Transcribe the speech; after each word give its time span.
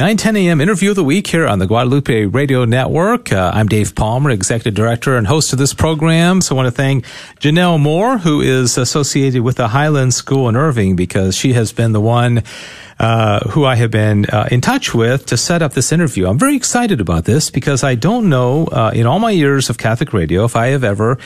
910 0.00 0.36
a.m. 0.36 0.62
interview 0.62 0.88
of 0.88 0.96
the 0.96 1.04
week 1.04 1.26
here 1.26 1.46
on 1.46 1.58
the 1.58 1.66
Guadalupe 1.66 2.24
Radio 2.24 2.64
Network. 2.64 3.30
Uh, 3.30 3.50
I'm 3.52 3.68
Dave 3.68 3.94
Palmer, 3.94 4.30
executive 4.30 4.72
director 4.72 5.14
and 5.14 5.26
host 5.26 5.52
of 5.52 5.58
this 5.58 5.74
program. 5.74 6.40
So 6.40 6.54
I 6.54 6.56
want 6.56 6.68
to 6.68 6.70
thank 6.70 7.04
Janelle 7.38 7.78
Moore, 7.78 8.16
who 8.16 8.40
is 8.40 8.78
associated 8.78 9.42
with 9.42 9.56
the 9.56 9.68
Highland 9.68 10.14
School 10.14 10.48
in 10.48 10.56
Irving, 10.56 10.96
because 10.96 11.36
she 11.36 11.52
has 11.52 11.72
been 11.72 11.92
the 11.92 12.00
one 12.00 12.44
uh, 12.98 13.40
who 13.50 13.66
I 13.66 13.74
have 13.74 13.90
been 13.90 14.24
uh, 14.24 14.48
in 14.50 14.62
touch 14.62 14.94
with 14.94 15.26
to 15.26 15.36
set 15.36 15.60
up 15.60 15.74
this 15.74 15.92
interview. 15.92 16.28
I'm 16.28 16.38
very 16.38 16.56
excited 16.56 17.02
about 17.02 17.26
this 17.26 17.50
because 17.50 17.84
I 17.84 17.94
don't 17.94 18.30
know 18.30 18.68
uh, 18.68 18.92
in 18.94 19.06
all 19.06 19.18
my 19.18 19.32
years 19.32 19.68
of 19.68 19.76
Catholic 19.76 20.14
radio 20.14 20.44
if 20.44 20.56
I 20.56 20.68
have 20.68 20.82
ever 20.82 21.18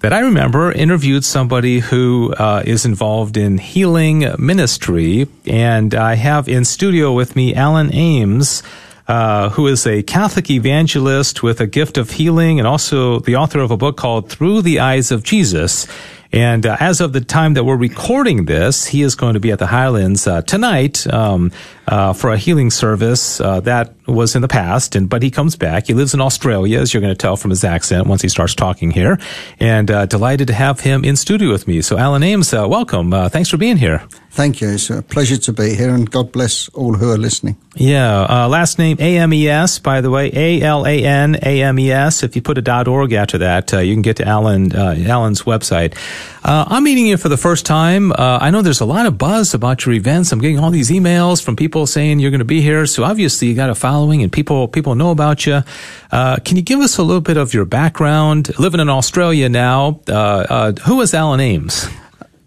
that 0.00 0.12
I 0.12 0.20
remember 0.20 0.70
interviewed 0.70 1.24
somebody 1.24 1.80
who 1.80 2.32
uh, 2.34 2.62
is 2.64 2.84
involved 2.84 3.36
in 3.36 3.58
healing 3.58 4.26
ministry, 4.38 5.28
and 5.46 5.94
I 5.94 6.14
have 6.14 6.48
in 6.48 6.64
studio 6.64 7.12
with 7.12 7.34
me 7.36 7.54
Alan 7.54 7.92
Ames. 7.94 8.62
Uh, 9.06 9.48
who 9.48 9.66
is 9.66 9.86
a 9.86 10.02
Catholic 10.02 10.50
evangelist 10.50 11.42
with 11.42 11.62
a 11.62 11.66
gift 11.66 11.96
of 11.96 12.10
healing 12.10 12.58
and 12.60 12.68
also 12.68 13.20
the 13.20 13.36
author 13.36 13.60
of 13.60 13.70
a 13.70 13.76
book 13.78 13.96
called 13.96 14.28
Through 14.28 14.60
the 14.60 14.80
Eyes 14.80 15.10
of 15.10 15.22
Jesus. 15.22 15.86
And 16.32 16.66
uh, 16.66 16.76
as 16.78 17.00
of 17.00 17.12
the 17.12 17.20
time 17.20 17.54
that 17.54 17.64
we're 17.64 17.76
recording 17.76 18.44
this, 18.44 18.86
he 18.86 19.02
is 19.02 19.14
going 19.14 19.34
to 19.34 19.40
be 19.40 19.50
at 19.50 19.58
the 19.58 19.66
Highlands 19.66 20.26
uh, 20.26 20.42
tonight 20.42 21.06
um, 21.06 21.52
uh, 21.86 22.12
for 22.12 22.32
a 22.32 22.36
healing 22.36 22.70
service 22.70 23.40
uh, 23.40 23.60
that 23.60 23.94
was 24.06 24.36
in 24.36 24.42
the 24.42 24.48
past. 24.48 24.94
And 24.94 25.08
but 25.08 25.22
he 25.22 25.30
comes 25.30 25.56
back. 25.56 25.86
He 25.86 25.94
lives 25.94 26.12
in 26.12 26.20
Australia, 26.20 26.80
as 26.80 26.92
you're 26.92 27.00
going 27.00 27.14
to 27.14 27.18
tell 27.18 27.36
from 27.36 27.50
his 27.50 27.64
accent 27.64 28.06
once 28.06 28.20
he 28.20 28.28
starts 28.28 28.54
talking 28.54 28.90
here. 28.90 29.18
And 29.58 29.90
uh, 29.90 30.04
delighted 30.06 30.48
to 30.48 30.54
have 30.54 30.80
him 30.80 31.02
in 31.04 31.16
studio 31.16 31.50
with 31.50 31.66
me. 31.66 31.80
So, 31.80 31.96
Alan 31.96 32.22
Ames, 32.22 32.52
uh, 32.52 32.66
welcome. 32.68 33.10
thanks 33.30 33.48
for 33.48 33.56
being 33.56 33.78
here. 33.78 34.02
Thank 34.38 34.60
you. 34.60 34.68
It's 34.68 34.88
a 34.88 35.02
pleasure 35.02 35.36
to 35.36 35.52
be 35.52 35.74
here, 35.74 35.92
and 35.92 36.08
God 36.08 36.30
bless 36.30 36.68
all 36.68 36.94
who 36.94 37.10
are 37.10 37.18
listening. 37.18 37.56
Yeah. 37.74 38.46
last 38.46 38.78
name 38.78 38.96
A 39.00 39.18
M 39.18 39.32
E 39.32 39.48
S, 39.48 39.80
by 39.80 40.00
the 40.00 40.10
way, 40.10 40.30
A 40.32 40.62
L 40.62 40.86
A 40.86 41.04
N 41.04 41.34
A 41.42 41.62
M 41.64 41.76
E 41.76 41.90
S. 41.90 42.22
If 42.22 42.36
you 42.36 42.42
put 42.42 42.56
a 42.56 42.88
.org 42.88 43.12
after 43.12 43.38
that, 43.38 43.72
you 43.72 43.92
can 43.92 44.02
get 44.02 44.18
to 44.18 44.24
Alan 44.24 44.72
Alan's 44.76 45.42
website. 45.42 45.96
Uh, 46.44 46.64
I'm 46.68 46.84
meeting 46.84 47.08
you 47.08 47.16
for 47.16 47.28
the 47.28 47.36
first 47.36 47.66
time. 47.66 48.12
Uh, 48.12 48.38
I 48.40 48.52
know 48.52 48.62
there's 48.62 48.80
a 48.80 48.84
lot 48.84 49.06
of 49.06 49.18
buzz 49.18 49.54
about 49.54 49.84
your 49.84 49.96
events. 49.96 50.30
I'm 50.30 50.38
getting 50.38 50.60
all 50.60 50.70
these 50.70 50.90
emails 50.90 51.42
from 51.42 51.56
people 51.56 51.88
saying 51.88 52.20
you're 52.20 52.30
going 52.30 52.38
to 52.38 52.44
be 52.44 52.60
here. 52.60 52.86
So 52.86 53.02
obviously 53.02 53.48
you 53.48 53.56
got 53.56 53.70
a 53.70 53.74
following 53.74 54.22
and 54.22 54.30
people, 54.30 54.68
people 54.68 54.94
know 54.94 55.10
about 55.10 55.46
you. 55.46 55.64
Uh, 56.12 56.36
can 56.44 56.56
you 56.56 56.62
give 56.62 56.78
us 56.78 56.96
a 56.96 57.02
little 57.02 57.20
bit 57.20 57.38
of 57.38 57.54
your 57.54 57.64
background? 57.64 58.56
Living 58.56 58.78
in 58.78 58.88
Australia 58.88 59.48
now, 59.48 60.00
uh, 60.08 60.12
uh, 60.12 60.72
who 60.86 61.02
Alan 61.12 61.40
Ames? 61.40 61.88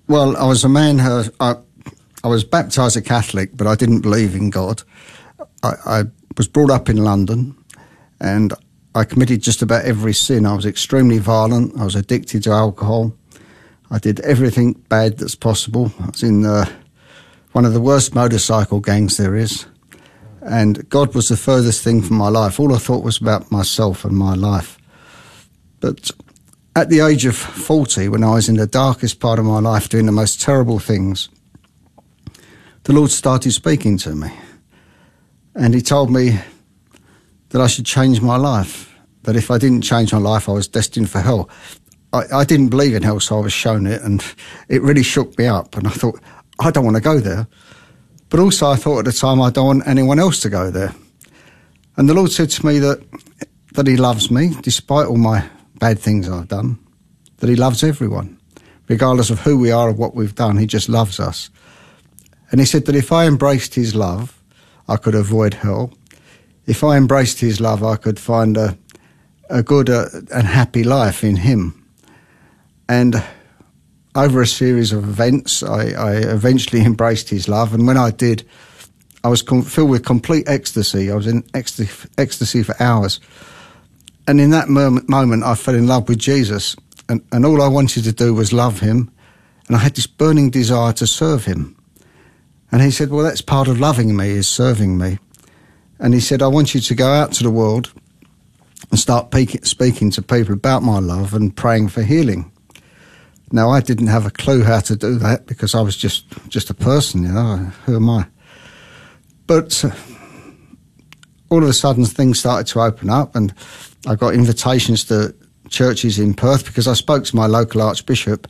Well, 0.07 0.37
I 0.37 0.45
was 0.45 0.63
a 0.63 0.69
man 0.69 0.97
who, 0.99 1.23
I, 1.39 1.57
I 2.23 2.27
was 2.27 2.43
baptized 2.43 2.97
a 2.97 3.01
Catholic, 3.01 3.55
but 3.55 3.67
I 3.67 3.75
didn't 3.75 4.01
believe 4.01 4.35
in 4.35 4.49
God. 4.49 4.83
I, 5.63 5.73
I 5.85 6.03
was 6.37 6.47
brought 6.47 6.71
up 6.71 6.89
in 6.89 6.97
London 6.97 7.55
and 8.19 8.53
I 8.93 9.03
committed 9.05 9.41
just 9.41 9.61
about 9.61 9.85
every 9.85 10.13
sin. 10.13 10.45
I 10.45 10.53
was 10.53 10.65
extremely 10.65 11.17
violent. 11.17 11.79
I 11.79 11.83
was 11.83 11.95
addicted 11.95 12.43
to 12.43 12.51
alcohol. 12.51 13.13
I 13.89 13.99
did 13.99 14.19
everything 14.21 14.73
bad 14.89 15.17
that's 15.17 15.35
possible. 15.35 15.91
I 15.99 16.07
was 16.07 16.23
in 16.23 16.45
uh, 16.45 16.65
one 17.53 17.65
of 17.65 17.73
the 17.73 17.81
worst 17.81 18.13
motorcycle 18.13 18.79
gangs 18.79 19.17
there 19.17 19.35
is. 19.35 19.65
And 20.41 20.87
God 20.89 21.13
was 21.13 21.29
the 21.29 21.37
furthest 21.37 21.83
thing 21.83 22.01
from 22.01 22.17
my 22.17 22.29
life. 22.29 22.59
All 22.59 22.73
I 22.73 22.79
thought 22.79 23.03
was 23.03 23.19
about 23.19 23.51
myself 23.51 24.05
and 24.05 24.17
my 24.17 24.35
life. 24.35 24.77
But 25.79 26.11
at 26.75 26.89
the 26.89 27.01
age 27.01 27.25
of 27.25 27.35
40, 27.35 28.09
when 28.09 28.23
I 28.23 28.35
was 28.35 28.47
in 28.47 28.55
the 28.55 28.67
darkest 28.67 29.19
part 29.19 29.39
of 29.39 29.45
my 29.45 29.59
life 29.59 29.89
doing 29.89 30.05
the 30.05 30.11
most 30.11 30.41
terrible 30.41 30.79
things, 30.79 31.29
the 32.83 32.93
Lord 32.93 33.11
started 33.11 33.51
speaking 33.51 33.97
to 33.99 34.15
me. 34.15 34.31
And 35.55 35.73
He 35.73 35.81
told 35.81 36.11
me 36.11 36.39
that 37.49 37.61
I 37.61 37.67
should 37.67 37.85
change 37.85 38.21
my 38.21 38.37
life, 38.37 38.95
that 39.23 39.35
if 39.35 39.51
I 39.51 39.57
didn't 39.57 39.81
change 39.81 40.13
my 40.13 40.19
life, 40.19 40.47
I 40.49 40.53
was 40.53 40.67
destined 40.67 41.09
for 41.09 41.19
hell. 41.19 41.49
I, 42.13 42.23
I 42.33 42.43
didn't 42.43 42.69
believe 42.69 42.95
in 42.95 43.03
hell, 43.03 43.19
so 43.19 43.37
I 43.37 43.41
was 43.41 43.53
shown 43.53 43.85
it, 43.85 44.01
and 44.01 44.23
it 44.69 44.81
really 44.81 45.03
shook 45.03 45.37
me 45.37 45.47
up. 45.47 45.77
And 45.77 45.87
I 45.87 45.91
thought, 45.91 46.19
I 46.59 46.71
don't 46.71 46.85
want 46.85 46.97
to 46.97 47.01
go 47.01 47.19
there. 47.19 47.47
But 48.29 48.39
also, 48.39 48.69
I 48.69 48.75
thought 48.77 48.99
at 48.99 49.05
the 49.05 49.11
time, 49.11 49.41
I 49.41 49.49
don't 49.49 49.65
want 49.65 49.87
anyone 49.87 50.19
else 50.19 50.39
to 50.41 50.49
go 50.49 50.71
there. 50.71 50.95
And 51.97 52.07
the 52.07 52.13
Lord 52.13 52.31
said 52.31 52.49
to 52.51 52.65
me 52.65 52.79
that 52.79 53.03
that 53.73 53.87
He 53.87 53.97
loves 53.97 54.29
me, 54.31 54.53
despite 54.61 55.07
all 55.07 55.17
my 55.17 55.47
bad 55.75 55.99
things 55.99 56.29
I've 56.29 56.47
done. 56.47 56.77
That 57.37 57.49
He 57.49 57.55
loves 57.55 57.83
everyone, 57.83 58.39
regardless 58.87 59.29
of 59.29 59.39
who 59.39 59.57
we 59.57 59.71
are 59.71 59.89
or 59.89 59.93
what 59.93 60.15
we've 60.15 60.35
done. 60.35 60.57
He 60.57 60.65
just 60.65 60.89
loves 60.89 61.19
us. 61.19 61.49
And 62.51 62.59
He 62.59 62.65
said 62.65 62.85
that 62.85 62.95
if 62.95 63.11
I 63.11 63.25
embraced 63.25 63.75
His 63.75 63.95
love, 63.95 64.41
I 64.87 64.97
could 64.97 65.15
avoid 65.15 65.55
hell. 65.55 65.93
If 66.67 66.83
I 66.83 66.97
embraced 66.97 67.39
His 67.39 67.59
love, 67.59 67.83
I 67.83 67.95
could 67.95 68.19
find 68.19 68.57
a 68.57 68.77
a 69.51 69.61
good 69.61 69.89
uh, 69.89 70.05
and 70.33 70.47
happy 70.47 70.83
life 70.83 71.23
in 71.23 71.35
Him. 71.35 71.77
And 72.87 73.23
over 74.15 74.41
a 74.41 74.47
series 74.47 74.91
of 74.91 75.03
events, 75.03 75.61
I, 75.61 75.91
I 75.91 76.15
eventually 76.15 76.81
embraced 76.85 77.29
his 77.29 77.47
love. 77.47 77.73
And 77.73 77.87
when 77.87 77.97
I 77.97 78.11
did, 78.11 78.47
I 79.23 79.29
was 79.29 79.41
com- 79.41 79.61
filled 79.61 79.89
with 79.89 80.05
complete 80.05 80.47
ecstasy. 80.47 81.11
I 81.11 81.15
was 81.15 81.27
in 81.27 81.43
ecstasy, 81.53 82.09
ecstasy 82.17 82.63
for 82.63 82.75
hours. 82.81 83.19
And 84.27 84.39
in 84.39 84.49
that 84.51 84.69
moment, 84.69 85.09
moment, 85.09 85.43
I 85.43 85.55
fell 85.55 85.75
in 85.75 85.87
love 85.87 86.09
with 86.09 86.19
Jesus. 86.19 86.75
And, 87.07 87.21
and 87.31 87.45
all 87.45 87.61
I 87.61 87.67
wanted 87.67 88.03
to 88.03 88.11
do 88.11 88.33
was 88.33 88.53
love 88.53 88.79
him. 88.79 89.11
And 89.67 89.75
I 89.75 89.79
had 89.79 89.95
this 89.95 90.07
burning 90.07 90.49
desire 90.49 90.93
to 90.93 91.07
serve 91.07 91.45
him. 91.45 91.75
And 92.71 92.81
he 92.81 92.91
said, 92.91 93.09
Well, 93.09 93.23
that's 93.23 93.41
part 93.41 93.67
of 93.67 93.79
loving 93.79 94.15
me, 94.15 94.29
is 94.29 94.47
serving 94.47 94.97
me. 94.97 95.19
And 95.99 96.13
he 96.13 96.19
said, 96.19 96.41
I 96.41 96.47
want 96.47 96.73
you 96.73 96.81
to 96.81 96.95
go 96.95 97.07
out 97.07 97.31
to 97.33 97.43
the 97.43 97.51
world 97.51 97.93
and 98.89 98.99
start 98.99 99.33
speaking 99.63 100.11
to 100.11 100.21
people 100.21 100.53
about 100.53 100.83
my 100.83 100.99
love 100.99 101.33
and 101.33 101.55
praying 101.55 101.89
for 101.89 102.01
healing. 102.01 102.51
Now, 103.51 103.69
I 103.69 103.81
didn't 103.81 104.07
have 104.07 104.25
a 104.25 104.31
clue 104.31 104.63
how 104.63 104.79
to 104.81 104.95
do 104.95 105.15
that 105.15 105.45
because 105.45 105.75
I 105.75 105.81
was 105.81 105.97
just, 105.97 106.25
just 106.47 106.69
a 106.69 106.73
person, 106.73 107.23
you 107.23 107.33
know, 107.33 107.57
who 107.85 107.97
am 107.97 108.09
I? 108.09 108.27
But 109.45 109.83
uh, 109.83 109.91
all 111.49 111.61
of 111.61 111.67
a 111.67 111.73
sudden, 111.73 112.05
things 112.05 112.39
started 112.39 112.67
to 112.67 112.79
open 112.79 113.09
up, 113.09 113.35
and 113.35 113.53
I 114.07 114.15
got 114.15 114.33
invitations 114.33 115.03
to 115.05 115.35
churches 115.69 116.17
in 116.17 116.33
Perth 116.33 116.65
because 116.65 116.87
I 116.87 116.93
spoke 116.93 117.25
to 117.25 117.35
my 117.35 117.45
local 117.45 117.81
Archbishop, 117.81 118.47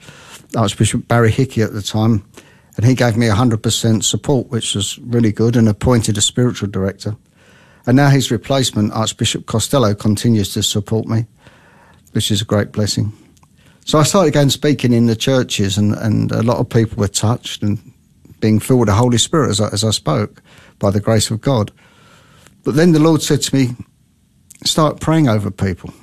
Archbishop 0.55 1.07
Barry 1.07 1.31
Hickey 1.31 1.63
at 1.63 1.73
the 1.73 1.81
time, 1.81 2.23
and 2.77 2.85
he 2.85 2.95
gave 2.95 3.17
me 3.17 3.27
100% 3.27 4.03
support, 4.03 4.47
which 4.47 4.75
was 4.75 4.97
really 4.99 5.31
good, 5.31 5.55
and 5.55 5.67
appointed 5.67 6.17
a 6.17 6.21
spiritual 6.21 6.69
director. 6.69 7.15
And 7.85 7.97
now 7.97 8.09
his 8.09 8.31
replacement, 8.31 8.93
Archbishop 8.93 9.45
Costelloe, 9.45 9.97
continues 9.97 10.53
to 10.53 10.63
support 10.63 11.07
me, 11.07 11.25
which 12.11 12.31
is 12.31 12.41
a 12.41 12.45
great 12.45 12.71
blessing. 12.71 13.11
So 13.85 13.97
I 13.97 14.03
started 14.03 14.33
going 14.33 14.49
speaking 14.49 14.93
in 14.93 15.07
the 15.07 15.15
churches, 15.15 15.77
and, 15.77 15.93
and 15.95 16.31
a 16.31 16.43
lot 16.43 16.57
of 16.57 16.69
people 16.69 16.97
were 16.97 17.07
touched 17.07 17.63
and 17.63 17.79
being 18.39 18.59
filled 18.59 18.81
with 18.81 18.89
the 18.89 18.95
Holy 18.95 19.17
Spirit 19.17 19.49
as 19.49 19.61
I, 19.61 19.69
as 19.69 19.83
I 19.83 19.91
spoke 19.91 20.41
by 20.79 20.91
the 20.91 20.99
grace 20.99 21.31
of 21.31 21.41
God. 21.41 21.71
But 22.63 22.75
then 22.75 22.91
the 22.91 22.99
Lord 22.99 23.21
said 23.21 23.41
to 23.41 23.55
me, 23.55 23.75
start 24.63 24.99
praying 24.99 25.27
over 25.27 25.49
people. 25.49 25.93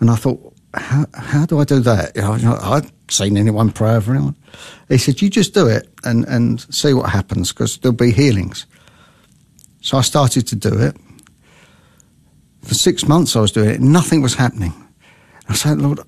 And 0.00 0.10
I 0.10 0.16
thought, 0.16 0.54
how, 0.74 1.06
how 1.14 1.46
do 1.46 1.60
I 1.60 1.64
do 1.64 1.80
that? 1.80 2.16
You 2.16 2.22
know, 2.22 2.54
I 2.54 2.82
seen 3.12 3.36
anyone 3.36 3.70
pray 3.70 3.94
over 3.94 4.14
anyone. 4.14 4.36
He 4.88 4.98
said, 4.98 5.22
you 5.22 5.30
just 5.30 5.54
do 5.54 5.66
it 5.66 5.88
and, 6.04 6.24
and 6.26 6.60
see 6.74 6.94
what 6.94 7.10
happens 7.10 7.52
because 7.52 7.78
there'll 7.78 7.96
be 7.96 8.12
healings. 8.12 8.66
So 9.80 9.98
I 9.98 10.02
started 10.02 10.46
to 10.48 10.56
do 10.56 10.78
it. 10.78 10.96
For 12.62 12.74
six 12.74 13.06
months 13.06 13.34
I 13.36 13.40
was 13.40 13.52
doing 13.52 13.70
it. 13.70 13.80
Nothing 13.80 14.22
was 14.22 14.34
happening. 14.34 14.72
I 15.48 15.54
said, 15.54 15.78
Lord, 15.78 16.00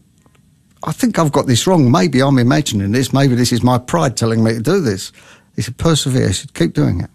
I 0.85 0.93
think 0.93 1.19
I've 1.19 1.33
got 1.33 1.47
this 1.47 1.67
wrong. 1.67 1.91
Maybe 1.91 2.23
I'm 2.23 2.39
imagining 2.39 2.93
this. 2.93 3.13
Maybe 3.13 3.35
this 3.35 3.53
is 3.53 3.63
my 3.63 3.79
pride 3.79 4.17
telling 4.17 4.45
me 4.45 4.55
to 4.55 4.61
do 4.61 4.81
this. 4.81 5.13
He 5.57 5.63
said, 5.63 5.77
persevere. 5.79 6.29
He 6.29 6.33
said, 6.33 6.55
keep 6.55 6.75
doing 6.75 7.01
it. 7.01 7.11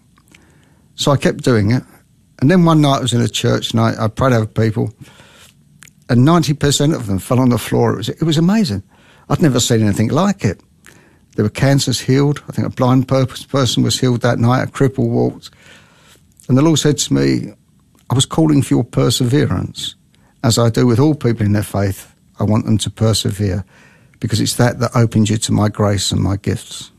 So 0.96 1.12
I 1.12 1.16
kept 1.16 1.44
doing 1.44 1.70
it. 1.70 1.82
And 2.40 2.50
then 2.50 2.64
one 2.64 2.80
night 2.80 2.98
I 2.98 3.00
was 3.00 3.12
in 3.12 3.20
a 3.20 3.28
church 3.28 3.72
and 3.72 3.80
I, 3.80 4.04
I 4.04 4.08
prayed 4.08 4.32
over 4.32 4.46
people, 4.46 4.92
and 6.08 6.26
90% 6.26 6.94
of 6.94 7.06
them 7.06 7.18
fell 7.18 7.38
on 7.38 7.50
the 7.50 7.58
floor. 7.58 7.92
It 7.92 7.96
was, 7.96 8.08
it 8.08 8.22
was 8.22 8.38
amazing. 8.38 8.82
I'd 9.30 9.40
never 9.40 9.60
seen 9.60 9.82
anything 9.82 10.08
like 10.08 10.44
it. 10.44 10.60
There 11.36 11.44
were 11.44 11.50
cancers 11.50 12.00
healed. 12.00 12.42
I 12.48 12.52
think 12.52 12.66
a 12.66 12.70
blind 12.70 13.06
person 13.06 13.82
was 13.82 13.98
healed 13.98 14.22
that 14.22 14.40
night, 14.40 14.64
a 14.64 14.66
cripple 14.66 15.08
walked. 15.08 15.50
And 16.48 16.58
the 16.58 16.62
Lord 16.62 16.80
said 16.80 16.98
to 16.98 17.14
me, 17.14 17.52
I 18.10 18.14
was 18.14 18.26
calling 18.26 18.60
for 18.60 18.74
your 18.74 18.84
perseverance, 18.84 19.94
as 20.42 20.58
I 20.58 20.68
do 20.68 20.84
with 20.84 20.98
all 20.98 21.14
people 21.14 21.46
in 21.46 21.52
their 21.52 21.62
faith. 21.62 22.12
I 22.40 22.44
want 22.44 22.64
them 22.64 22.78
to 22.78 22.90
persevere 22.90 23.64
because 24.18 24.40
it's 24.40 24.56
that 24.56 24.80
that 24.80 24.96
opens 24.96 25.30
you 25.30 25.38
to 25.38 25.52
my 25.52 25.68
grace 25.68 26.10
and 26.10 26.20
my 26.20 26.36
gifts. 26.36 26.90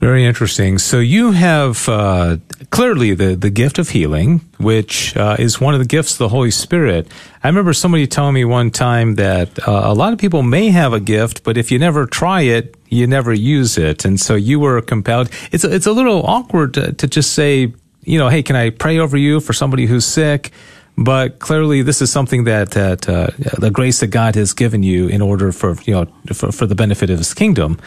Very 0.00 0.24
interesting. 0.24 0.78
So 0.78 1.00
you 1.00 1.32
have 1.32 1.88
uh, 1.88 2.36
clearly 2.70 3.14
the, 3.14 3.34
the 3.34 3.50
gift 3.50 3.80
of 3.80 3.88
healing, 3.88 4.42
which 4.58 5.16
uh, 5.16 5.34
is 5.40 5.60
one 5.60 5.74
of 5.74 5.80
the 5.80 5.86
gifts 5.86 6.12
of 6.12 6.18
the 6.18 6.28
Holy 6.28 6.52
Spirit. 6.52 7.10
I 7.42 7.48
remember 7.48 7.72
somebody 7.72 8.06
telling 8.06 8.34
me 8.34 8.44
one 8.44 8.70
time 8.70 9.16
that 9.16 9.58
uh, 9.66 9.82
a 9.84 9.94
lot 9.94 10.12
of 10.12 10.20
people 10.20 10.44
may 10.44 10.70
have 10.70 10.92
a 10.92 11.00
gift, 11.00 11.42
but 11.42 11.56
if 11.56 11.72
you 11.72 11.80
never 11.80 12.06
try 12.06 12.42
it, 12.42 12.76
you 12.88 13.08
never 13.08 13.32
use 13.32 13.76
it. 13.76 14.04
And 14.04 14.20
so 14.20 14.36
you 14.36 14.60
were 14.60 14.80
compelled. 14.82 15.30
It's 15.50 15.64
a, 15.64 15.74
it's 15.74 15.86
a 15.86 15.92
little 15.92 16.24
awkward 16.24 16.74
to, 16.74 16.92
to 16.92 17.08
just 17.08 17.32
say, 17.32 17.72
you 18.04 18.18
know, 18.18 18.28
hey, 18.28 18.44
can 18.44 18.54
I 18.54 18.70
pray 18.70 18.98
over 19.00 19.16
you 19.16 19.40
for 19.40 19.52
somebody 19.52 19.86
who's 19.86 20.06
sick? 20.06 20.52
But 20.96 21.40
clearly, 21.40 21.82
this 21.82 22.02
is 22.02 22.10
something 22.10 22.44
that 22.44 22.72
that 22.72 23.08
uh, 23.08 23.28
the 23.56 23.70
grace 23.70 24.00
that 24.00 24.08
God 24.08 24.34
has 24.34 24.52
given 24.52 24.82
you 24.82 25.06
in 25.06 25.22
order 25.22 25.52
for 25.52 25.76
you 25.84 25.94
know 25.94 26.06
for, 26.32 26.50
for 26.50 26.66
the 26.66 26.74
benefit 26.74 27.08
of 27.08 27.18
His 27.18 27.34
kingdom. 27.34 27.78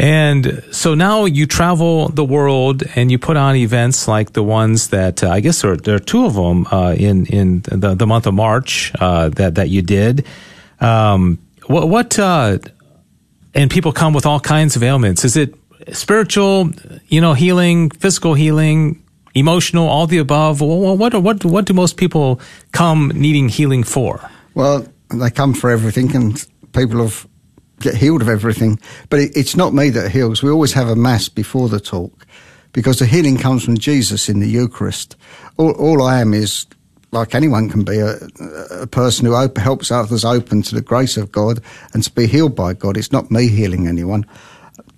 And 0.00 0.64
so 0.70 0.94
now 0.94 1.26
you 1.26 1.44
travel 1.44 2.08
the 2.08 2.24
world 2.24 2.82
and 2.96 3.10
you 3.10 3.18
put 3.18 3.36
on 3.36 3.54
events 3.54 4.08
like 4.08 4.32
the 4.32 4.42
ones 4.42 4.88
that 4.88 5.22
uh, 5.22 5.28
I 5.28 5.40
guess 5.40 5.60
there 5.60 5.72
are, 5.72 5.76
there 5.76 5.96
are 5.96 5.98
two 5.98 6.24
of 6.24 6.32
them 6.34 6.66
uh, 6.72 6.94
in 6.96 7.26
in 7.26 7.60
the, 7.60 7.94
the 7.94 8.06
month 8.06 8.26
of 8.26 8.32
March 8.32 8.92
uh, 8.98 9.28
that 9.28 9.56
that 9.56 9.68
you 9.68 9.82
did. 9.82 10.24
Um, 10.80 11.38
what 11.66 11.90
what 11.90 12.18
uh, 12.18 12.56
and 13.54 13.70
people 13.70 13.92
come 13.92 14.14
with 14.14 14.24
all 14.24 14.40
kinds 14.40 14.74
of 14.74 14.82
ailments. 14.82 15.22
Is 15.22 15.36
it 15.36 15.54
spiritual, 15.92 16.70
you 17.08 17.20
know, 17.20 17.34
healing, 17.34 17.90
physical 17.90 18.32
healing, 18.32 19.02
emotional, 19.34 19.86
all 19.86 20.06
the 20.06 20.16
above? 20.16 20.62
What 20.62 20.96
what 20.96 21.22
what, 21.22 21.44
what 21.44 21.66
do 21.66 21.74
most 21.74 21.98
people 21.98 22.40
come 22.72 23.12
needing 23.14 23.50
healing 23.50 23.84
for? 23.84 24.30
Well, 24.54 24.86
they 25.10 25.30
come 25.30 25.52
for 25.52 25.68
everything, 25.68 26.16
and 26.16 26.42
people 26.72 27.02
have 27.02 27.26
get 27.80 27.96
healed 27.96 28.22
of 28.22 28.28
everything. 28.28 28.78
But 29.08 29.20
it, 29.20 29.36
it's 29.36 29.56
not 29.56 29.74
me 29.74 29.90
that 29.90 30.10
heals. 30.10 30.42
We 30.42 30.50
always 30.50 30.72
have 30.74 30.88
a 30.88 30.96
mass 30.96 31.28
before 31.28 31.68
the 31.68 31.80
talk 31.80 32.26
because 32.72 32.98
the 32.98 33.06
healing 33.06 33.36
comes 33.36 33.64
from 33.64 33.76
Jesus 33.78 34.28
in 34.28 34.40
the 34.40 34.48
Eucharist. 34.48 35.16
All, 35.56 35.72
all 35.72 36.02
I 36.02 36.20
am 36.20 36.32
is, 36.32 36.66
like 37.10 37.34
anyone 37.34 37.68
can 37.68 37.82
be, 37.82 37.98
a, 37.98 38.16
a 38.70 38.86
person 38.86 39.26
who 39.26 39.34
op- 39.34 39.58
helps 39.58 39.90
others 39.90 40.24
open 40.24 40.62
to 40.62 40.74
the 40.74 40.80
grace 40.80 41.16
of 41.16 41.32
God 41.32 41.60
and 41.92 42.04
to 42.04 42.12
be 42.12 42.26
healed 42.26 42.54
by 42.54 42.74
God. 42.74 42.96
It's 42.96 43.12
not 43.12 43.30
me 43.30 43.48
healing 43.48 43.88
anyone. 43.88 44.24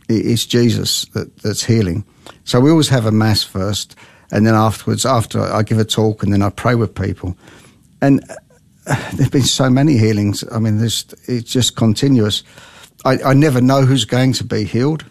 It's 0.09 0.45
Jesus 0.45 1.07
that, 1.15 1.35
that's 1.39 1.65
healing. 1.65 2.05
So 2.45 2.61
we 2.61 2.71
always 2.71 2.89
have 2.91 3.07
a 3.07 3.13
mass 3.13 3.43
first, 3.43 3.97
and 4.31 4.47
then 4.47 4.55
afterwards, 4.55 5.07
after 5.07 5.41
I 5.41 5.63
give 5.63 5.79
a 5.79 5.85
talk, 5.85 6.23
and 6.23 6.33
then 6.33 6.43
I 6.43 6.51
pray 6.51 6.75
with 6.75 6.95
people. 6.95 7.37
And 8.03 8.23
uh, 8.87 9.11
there've 9.15 9.31
been 9.31 9.43
so 9.43 9.71
many 9.71 9.97
healings. 9.97 10.45
I 10.53 10.59
mean, 10.59 10.83
it's 10.83 11.05
just 11.45 11.77
continuous. 11.77 12.43
I, 13.05 13.19
I 13.23 13.35
never 13.35 13.61
know 13.61 13.85
who's 13.85 14.05
going 14.05 14.33
to 14.35 14.45
be 14.45 14.65
healed. 14.65 15.05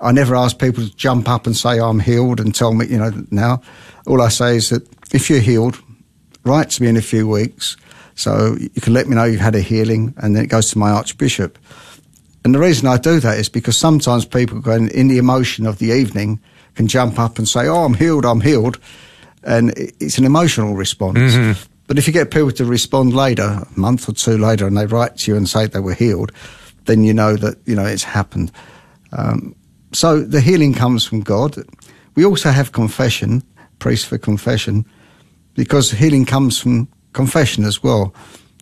I 0.00 0.12
never 0.12 0.34
ask 0.34 0.58
people 0.58 0.84
to 0.84 0.94
jump 0.96 1.28
up 1.28 1.46
and 1.46 1.56
say 1.56 1.78
I'm 1.78 2.00
healed 2.00 2.40
and 2.40 2.54
tell 2.54 2.74
me, 2.74 2.86
you 2.86 2.98
know, 2.98 3.12
now. 3.30 3.62
All 4.06 4.20
I 4.20 4.28
say 4.28 4.56
is 4.56 4.70
that 4.70 4.86
if 5.14 5.30
you're 5.30 5.38
healed, 5.38 5.80
write 6.44 6.70
to 6.70 6.82
me 6.82 6.88
in 6.88 6.96
a 6.96 7.02
few 7.02 7.28
weeks 7.28 7.76
so 8.14 8.56
you 8.58 8.80
can 8.80 8.92
let 8.92 9.08
me 9.08 9.14
know 9.14 9.24
you've 9.24 9.40
had 9.40 9.54
a 9.54 9.60
healing 9.60 10.14
and 10.16 10.34
then 10.34 10.44
it 10.44 10.48
goes 10.48 10.70
to 10.70 10.78
my 10.78 10.90
archbishop. 10.90 11.58
And 12.44 12.54
the 12.54 12.58
reason 12.58 12.88
I 12.88 12.96
do 12.98 13.20
that 13.20 13.38
is 13.38 13.48
because 13.48 13.76
sometimes 13.76 14.24
people 14.24 14.60
going 14.60 14.88
in 14.88 15.06
the 15.08 15.18
emotion 15.18 15.66
of 15.66 15.78
the 15.78 15.92
evening 15.92 16.40
can 16.74 16.88
jump 16.88 17.18
up 17.18 17.38
and 17.38 17.48
say, 17.48 17.68
"Oh, 17.68 17.84
I'm 17.84 17.94
healed, 17.94 18.24
I'm 18.24 18.40
healed," 18.40 18.80
and 19.44 19.72
it's 19.76 20.18
an 20.18 20.24
emotional 20.24 20.74
response. 20.74 21.18
Mm-hmm. 21.18 21.60
But 21.86 21.98
if 21.98 22.06
you 22.06 22.12
get 22.12 22.30
people 22.30 22.50
to 22.52 22.64
respond 22.64 23.14
later, 23.14 23.42
a 23.64 23.78
month 23.78 24.08
or 24.08 24.12
two 24.12 24.38
later, 24.38 24.66
and 24.66 24.76
they 24.76 24.86
write 24.86 25.18
to 25.18 25.30
you 25.30 25.36
and 25.36 25.48
say 25.48 25.66
they 25.66 25.78
were 25.78 25.94
healed, 25.94 26.32
then 26.86 27.04
you 27.04 27.14
know 27.14 27.36
that 27.36 27.56
you 27.66 27.74
know 27.74 27.84
it's 27.84 28.04
happened. 28.04 28.52
Um, 29.12 29.54
so 29.92 30.20
the 30.20 30.40
healing 30.40 30.74
comes 30.74 31.04
from 31.04 31.20
God. 31.20 31.56
We 32.14 32.24
also 32.24 32.50
have 32.50 32.72
confession, 32.72 33.42
priest 33.78 34.06
for 34.06 34.18
confession, 34.18 34.86
because 35.54 35.90
healing 35.90 36.24
comes 36.24 36.58
from 36.58 36.88
confession 37.12 37.64
as 37.64 37.82
well. 37.82 38.14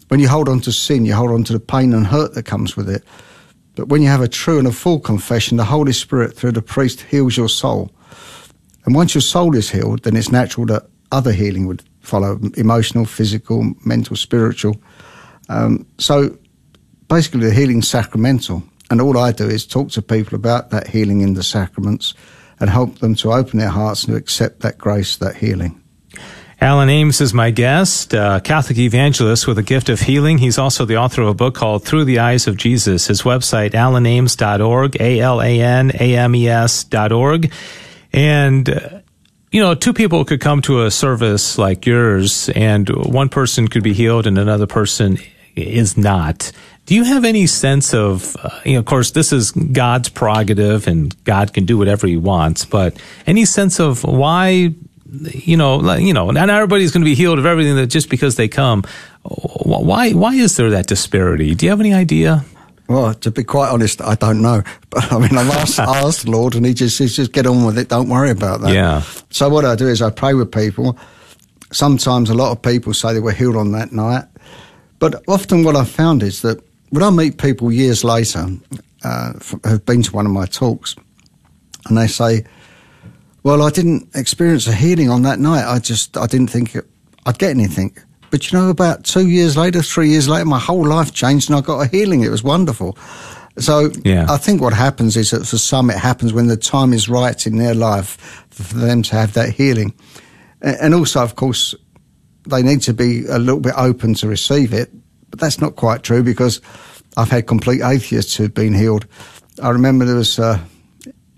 When 0.08 0.20
you 0.20 0.28
hold 0.28 0.48
on 0.48 0.60
to 0.60 0.72
sin, 0.72 1.04
you 1.04 1.14
hold 1.14 1.30
on 1.30 1.44
to 1.44 1.52
the 1.52 1.60
pain 1.60 1.92
and 1.92 2.06
hurt 2.06 2.34
that 2.34 2.44
comes 2.44 2.76
with 2.76 2.88
it. 2.88 3.04
But 3.76 3.88
when 3.88 4.02
you 4.02 4.08
have 4.08 4.20
a 4.20 4.28
true 4.28 4.58
and 4.58 4.66
a 4.66 4.72
full 4.72 4.98
confession, 4.98 5.56
the 5.56 5.64
Holy 5.64 5.92
Spirit 5.92 6.34
through 6.34 6.52
the 6.52 6.62
priest 6.62 7.02
heals 7.02 7.36
your 7.36 7.48
soul. 7.48 7.90
And 8.84 8.94
once 8.94 9.14
your 9.14 9.22
soul 9.22 9.54
is 9.56 9.70
healed, 9.70 10.02
then 10.02 10.16
it's 10.16 10.32
natural 10.32 10.66
that 10.66 10.86
other 11.12 11.32
healing 11.32 11.66
would 11.66 11.82
follow 12.00 12.40
emotional, 12.56 13.04
physical, 13.04 13.72
mental, 13.84 14.16
spiritual. 14.16 14.76
Um, 15.48 15.86
so 15.98 16.36
basically 17.10 17.40
the 17.40 17.52
healing 17.52 17.82
sacramental. 17.82 18.62
And 18.88 19.00
all 19.02 19.18
I 19.18 19.32
do 19.32 19.46
is 19.46 19.66
talk 19.66 19.90
to 19.90 20.02
people 20.02 20.36
about 20.36 20.70
that 20.70 20.86
healing 20.86 21.20
in 21.20 21.34
the 21.34 21.42
sacraments 21.42 22.14
and 22.58 22.70
help 22.70 23.00
them 23.00 23.14
to 23.16 23.32
open 23.32 23.58
their 23.58 23.68
hearts 23.68 24.04
and 24.04 24.14
to 24.14 24.18
accept 24.18 24.60
that 24.60 24.78
grace, 24.78 25.16
that 25.18 25.36
healing. 25.36 25.82
Alan 26.60 26.90
Ames 26.90 27.20
is 27.22 27.32
my 27.32 27.50
guest, 27.50 28.12
a 28.12 28.40
Catholic 28.44 28.78
evangelist 28.78 29.46
with 29.46 29.58
a 29.58 29.62
gift 29.62 29.88
of 29.88 30.00
healing. 30.00 30.38
He's 30.38 30.58
also 30.58 30.84
the 30.84 30.98
author 30.98 31.22
of 31.22 31.28
a 31.28 31.34
book 31.34 31.54
called 31.54 31.84
Through 31.84 32.04
the 32.04 32.18
Eyes 32.18 32.46
of 32.46 32.56
Jesus. 32.58 33.06
His 33.06 33.22
website, 33.22 33.70
alanames.org, 33.70 35.00
A-L-A-N-A-M-E-S 35.00 36.84
dot 36.84 37.12
org. 37.12 37.50
And, 38.12 38.68
uh, 38.68 39.00
you 39.50 39.62
know, 39.62 39.74
two 39.74 39.94
people 39.94 40.24
could 40.26 40.40
come 40.40 40.60
to 40.62 40.84
a 40.84 40.90
service 40.90 41.56
like 41.56 41.86
yours 41.86 42.50
and 42.50 42.88
one 42.90 43.30
person 43.30 43.66
could 43.66 43.82
be 43.82 43.94
healed 43.94 44.26
and 44.26 44.36
another 44.38 44.66
person 44.66 45.18
is 45.56 45.96
not. 45.96 46.52
Do 46.90 46.96
you 46.96 47.04
have 47.04 47.24
any 47.24 47.46
sense 47.46 47.94
of, 47.94 48.36
uh, 48.42 48.50
you 48.64 48.72
know, 48.72 48.80
of 48.80 48.84
course, 48.84 49.12
this 49.12 49.32
is 49.32 49.52
God's 49.52 50.08
prerogative 50.08 50.88
and 50.88 51.14
God 51.22 51.52
can 51.52 51.64
do 51.64 51.78
whatever 51.78 52.08
he 52.08 52.16
wants, 52.16 52.64
but 52.64 53.00
any 53.28 53.44
sense 53.44 53.78
of 53.78 54.02
why, 54.02 54.74
you 55.08 55.56
know, 55.56 55.94
you 55.94 56.12
know, 56.12 56.32
not 56.32 56.50
everybody's 56.50 56.90
going 56.90 57.02
to 57.02 57.08
be 57.08 57.14
healed 57.14 57.38
of 57.38 57.46
everything 57.46 57.76
that 57.76 57.86
just 57.86 58.10
because 58.10 58.34
they 58.34 58.48
come. 58.48 58.82
Why, 59.22 60.10
why 60.10 60.34
is 60.34 60.56
there 60.56 60.68
that 60.70 60.88
disparity? 60.88 61.54
Do 61.54 61.64
you 61.64 61.70
have 61.70 61.78
any 61.78 61.94
idea? 61.94 62.44
Well, 62.88 63.14
to 63.14 63.30
be 63.30 63.44
quite 63.44 63.70
honest, 63.70 64.02
I 64.02 64.16
don't 64.16 64.42
know. 64.42 64.64
But 64.90 65.12
I 65.12 65.20
mean, 65.20 65.38
I've 65.38 65.48
asked, 65.48 65.78
asked 65.78 66.24
the 66.24 66.32
Lord 66.32 66.56
and 66.56 66.66
he 66.66 66.74
just 66.74 66.96
says, 66.96 67.14
just 67.14 67.30
get 67.32 67.46
on 67.46 67.64
with 67.64 67.78
it. 67.78 67.88
Don't 67.88 68.08
worry 68.08 68.30
about 68.30 68.62
that. 68.62 68.74
Yeah. 68.74 69.02
So 69.30 69.48
what 69.48 69.64
I 69.64 69.76
do 69.76 69.86
is 69.86 70.02
I 70.02 70.10
pray 70.10 70.34
with 70.34 70.50
people. 70.50 70.98
Sometimes 71.70 72.30
a 72.30 72.34
lot 72.34 72.50
of 72.50 72.62
people 72.62 72.94
say 72.94 73.12
they 73.12 73.20
were 73.20 73.30
healed 73.30 73.54
on 73.54 73.70
that 73.70 73.92
night. 73.92 74.24
But 74.98 75.22
often 75.28 75.62
what 75.62 75.76
I've 75.76 75.88
found 75.88 76.24
is 76.24 76.42
that 76.42 76.60
when 76.90 77.02
I 77.02 77.10
meet 77.10 77.38
people 77.38 77.72
years 77.72 78.04
later 78.04 78.46
uh, 79.02 79.32
who've 79.64 79.84
been 79.86 80.02
to 80.02 80.12
one 80.12 80.26
of 80.26 80.32
my 80.32 80.46
talks, 80.46 80.94
and 81.86 81.96
they 81.96 82.06
say, 82.06 82.44
"Well, 83.42 83.62
I 83.62 83.70
didn't 83.70 84.08
experience 84.14 84.66
a 84.66 84.74
healing 84.74 85.08
on 85.08 85.22
that 85.22 85.38
night. 85.38 85.64
I 85.64 85.78
just 85.78 86.16
I 86.16 86.26
didn't 86.26 86.48
think 86.48 86.76
I'd 87.26 87.38
get 87.38 87.50
anything." 87.50 87.96
But 88.30 88.50
you 88.50 88.58
know, 88.58 88.70
about 88.70 89.04
two 89.04 89.28
years 89.28 89.56
later, 89.56 89.82
three 89.82 90.10
years 90.10 90.28
later, 90.28 90.44
my 90.44 90.58
whole 90.58 90.86
life 90.86 91.14
changed, 91.14 91.48
and 91.48 91.56
I 91.56 91.62
got 91.62 91.80
a 91.80 91.88
healing. 91.88 92.22
It 92.22 92.30
was 92.30 92.44
wonderful. 92.44 92.98
So 93.58 93.90
yeah. 94.04 94.26
I 94.28 94.36
think 94.36 94.60
what 94.60 94.72
happens 94.72 95.16
is 95.16 95.30
that 95.30 95.44
for 95.44 95.58
some, 95.58 95.90
it 95.90 95.98
happens 95.98 96.32
when 96.32 96.46
the 96.46 96.56
time 96.56 96.92
is 96.92 97.08
right 97.08 97.46
in 97.46 97.56
their 97.56 97.74
life 97.74 98.44
for 98.50 98.76
them 98.76 99.02
to 99.02 99.16
have 99.16 99.32
that 99.34 99.50
healing, 99.50 99.94
and 100.60 100.94
also, 100.94 101.22
of 101.22 101.36
course, 101.36 101.74
they 102.48 102.62
need 102.62 102.82
to 102.82 102.94
be 102.94 103.26
a 103.26 103.38
little 103.38 103.60
bit 103.60 103.74
open 103.76 104.14
to 104.14 104.28
receive 104.28 104.72
it 104.72 104.90
but 105.30 105.38
that's 105.38 105.60
not 105.60 105.76
quite 105.76 106.02
true 106.02 106.22
because 106.22 106.60
I've 107.16 107.30
had 107.30 107.46
complete 107.46 107.82
atheists 107.82 108.36
who've 108.36 108.54
been 108.54 108.74
healed. 108.74 109.06
I 109.62 109.70
remember 109.70 110.04
there 110.04 110.16
was 110.16 110.38
uh, 110.38 110.58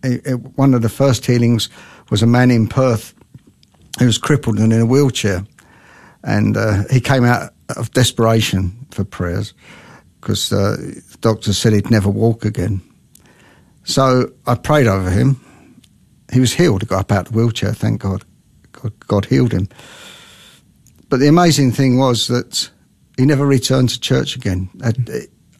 a, 0.04 0.32
a, 0.32 0.36
one 0.36 0.74
of 0.74 0.82
the 0.82 0.88
first 0.88 1.26
healings 1.26 1.68
was 2.10 2.22
a 2.22 2.26
man 2.26 2.50
in 2.50 2.68
Perth 2.68 3.14
who 3.98 4.06
was 4.06 4.18
crippled 4.18 4.58
and 4.58 4.72
in 4.72 4.80
a 4.80 4.86
wheelchair, 4.86 5.44
and 6.22 6.56
uh, 6.56 6.84
he 6.90 7.00
came 7.00 7.24
out 7.24 7.52
of 7.76 7.90
desperation 7.92 8.86
for 8.90 9.04
prayers 9.04 9.54
because 10.20 10.52
uh, 10.52 10.76
the 10.78 11.18
doctor 11.20 11.52
said 11.52 11.72
he'd 11.72 11.90
never 11.90 12.08
walk 12.08 12.44
again. 12.44 12.80
So 13.84 14.32
I 14.46 14.54
prayed 14.54 14.86
over 14.86 15.10
him. 15.10 15.40
He 16.32 16.40
was 16.40 16.52
healed. 16.52 16.82
He 16.82 16.86
got 16.86 17.00
up 17.00 17.12
out 17.12 17.26
of 17.26 17.32
the 17.32 17.38
wheelchair. 17.38 17.72
Thank 17.72 18.02
God. 18.02 18.24
God, 18.72 18.92
God 19.06 19.24
healed 19.26 19.52
him. 19.52 19.68
But 21.08 21.18
the 21.20 21.28
amazing 21.28 21.72
thing 21.72 21.98
was 21.98 22.28
that 22.28 22.70
he 23.18 23.26
never 23.26 23.46
returned 23.46 23.90
to 23.90 24.00
church 24.00 24.36
again. 24.36 24.70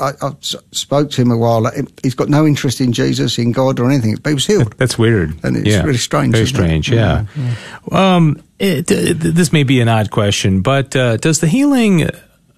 I, 0.02 0.12
I, 0.20 0.32
spoke 0.40 1.10
to 1.12 1.22
him 1.22 1.30
a 1.30 1.36
while. 1.36 1.70
He's 2.02 2.14
got 2.14 2.28
no 2.28 2.46
interest 2.46 2.80
in 2.80 2.92
Jesus, 2.92 3.38
in 3.38 3.52
God, 3.52 3.78
or 3.78 3.88
anything. 3.90 4.16
But 4.16 4.30
he 4.30 4.34
was 4.34 4.46
healed. 4.46 4.74
That's 4.76 4.98
weird. 4.98 5.32
And 5.44 5.56
it's 5.56 5.68
yeah. 5.68 5.82
really 5.82 5.98
strange. 5.98 6.34
Very 6.34 6.46
strange. 6.46 6.90
Yeah. 6.90 7.26
yeah. 7.36 7.54
yeah. 7.90 8.16
Um, 8.16 8.42
it, 8.58 8.86
this 8.86 9.52
may 9.52 9.62
be 9.62 9.80
an 9.80 9.88
odd 9.88 10.10
question, 10.10 10.60
but 10.60 10.94
uh, 10.96 11.16
does 11.16 11.40
the 11.40 11.46
healing 11.46 12.10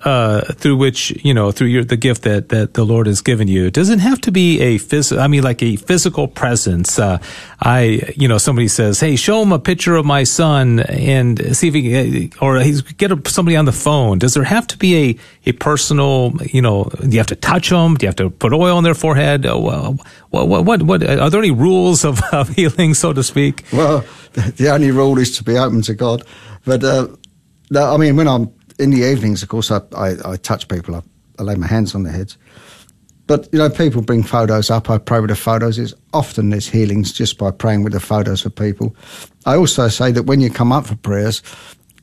uh, 0.04 0.52
through 0.52 0.76
which 0.76 1.10
you 1.24 1.32
know 1.32 1.50
through 1.50 1.68
your 1.68 1.82
the 1.82 1.96
gift 1.96 2.22
that 2.22 2.50
that 2.50 2.74
the 2.74 2.84
Lord 2.84 3.06
has 3.06 3.22
given 3.22 3.48
you 3.48 3.66
It 3.66 3.74
doesn't 3.74 4.00
have 4.00 4.20
to 4.22 4.30
be 4.30 4.60
a 4.60 4.78
physical? 4.78 5.22
I 5.22 5.28
mean, 5.28 5.42
like 5.42 5.62
a 5.62 5.76
physical 5.76 6.28
presence. 6.28 6.98
Uh, 6.98 7.18
I 7.60 8.12
you 8.14 8.28
know 8.28 8.36
somebody 8.36 8.68
says, 8.68 9.00
"Hey, 9.00 9.16
show 9.16 9.42
him 9.42 9.52
a 9.52 9.58
picture 9.58 9.96
of 9.96 10.04
my 10.04 10.24
son 10.24 10.80
and 10.80 11.56
see 11.56 11.68
if 11.68 11.74
he 11.74 12.30
or 12.40 12.60
he's 12.60 12.82
get 12.82 13.12
a, 13.12 13.20
somebody 13.28 13.56
on 13.56 13.64
the 13.64 13.72
phone." 13.72 14.18
Does 14.18 14.34
there 14.34 14.44
have 14.44 14.66
to 14.68 14.76
be 14.76 15.10
a 15.44 15.50
a 15.50 15.52
personal? 15.52 16.34
You 16.52 16.60
know, 16.60 16.84
do 17.00 17.08
you 17.08 17.18
have 17.18 17.28
to 17.28 17.36
touch 17.36 17.70
them? 17.70 17.94
Do 17.94 18.04
you 18.04 18.08
have 18.08 18.16
to 18.16 18.28
put 18.28 18.52
oil 18.52 18.76
on 18.76 18.84
their 18.84 18.94
forehead? 18.94 19.46
Uh, 19.46 19.56
what 19.56 20.48
what 20.48 20.64
what, 20.64 20.82
what 20.82 21.02
are 21.02 21.30
there 21.30 21.40
any 21.40 21.50
rules 21.50 22.04
of, 22.04 22.20
of 22.32 22.50
healing, 22.50 22.92
so 22.92 23.14
to 23.14 23.22
speak? 23.22 23.64
Well, 23.72 24.04
the 24.32 24.68
only 24.68 24.90
rule 24.90 25.18
is 25.18 25.34
to 25.38 25.44
be 25.44 25.56
open 25.56 25.80
to 25.82 25.94
God, 25.94 26.24
but. 26.64 26.84
Uh, 26.84 27.08
I 27.74 27.96
mean, 27.96 28.14
when 28.14 28.28
I'm 28.28 28.52
in 28.78 28.90
the 28.90 29.02
evenings, 29.02 29.42
of 29.42 29.48
course, 29.48 29.70
I, 29.70 29.80
I, 29.96 30.14
I 30.24 30.36
touch 30.36 30.68
people. 30.68 30.96
I, 30.96 31.02
I, 31.38 31.42
lay 31.42 31.54
my 31.54 31.66
hands 31.66 31.94
on 31.94 32.02
their 32.02 32.12
heads. 32.12 32.36
But, 33.26 33.48
you 33.52 33.58
know, 33.58 33.70
people 33.70 34.02
bring 34.02 34.22
photos 34.22 34.70
up. 34.70 34.90
I 34.90 34.98
pray 34.98 35.20
with 35.20 35.30
the 35.30 35.36
photos. 35.36 35.78
It's 35.78 35.94
often 36.12 36.50
there's 36.50 36.68
healings 36.68 37.12
just 37.12 37.38
by 37.38 37.50
praying 37.50 37.82
with 37.82 37.94
the 37.94 38.00
photos 38.00 38.42
for 38.42 38.50
people. 38.50 38.94
I 39.46 39.56
also 39.56 39.88
say 39.88 40.12
that 40.12 40.24
when 40.24 40.40
you 40.40 40.50
come 40.50 40.72
up 40.72 40.86
for 40.86 40.96
prayers, 40.96 41.42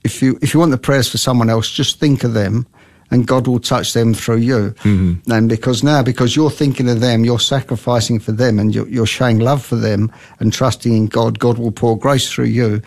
if 0.04 0.22
you, 0.22 0.40
if 0.42 0.54
you 0.54 0.60
want 0.60 0.72
the 0.72 0.80
prayers 0.80 1.08
for 1.08 1.20
someone 1.20 1.50
else, 1.50 1.70
just 1.70 2.00
think 2.00 2.24
of 2.24 2.34
them 2.34 2.66
and 3.12 3.28
God 3.28 3.46
will 3.46 3.60
touch 3.60 3.94
them 3.94 4.14
through 4.14 4.38
you. 4.38 4.74
Mm-hmm. 4.80 5.32
And 5.32 5.48
because 5.48 5.84
now, 5.84 6.02
because 6.02 6.36
you're 6.36 6.50
thinking 6.50 6.90
of 6.90 7.02
them, 7.02 7.24
you're 7.24 7.40
sacrificing 7.40 8.20
for 8.20 8.32
them 8.32 8.58
and 8.58 8.74
you're, 8.74 8.88
you're 8.88 9.06
showing 9.06 9.40
love 9.40 9.64
for 9.64 9.76
them 9.76 10.12
and 10.40 10.52
trusting 10.52 10.96
in 10.96 11.06
God, 11.08 11.38
God 11.38 11.60
will 11.60 11.72
pour 11.72 12.00
grace 12.00 12.32
through 12.32 12.46
you 12.46 12.82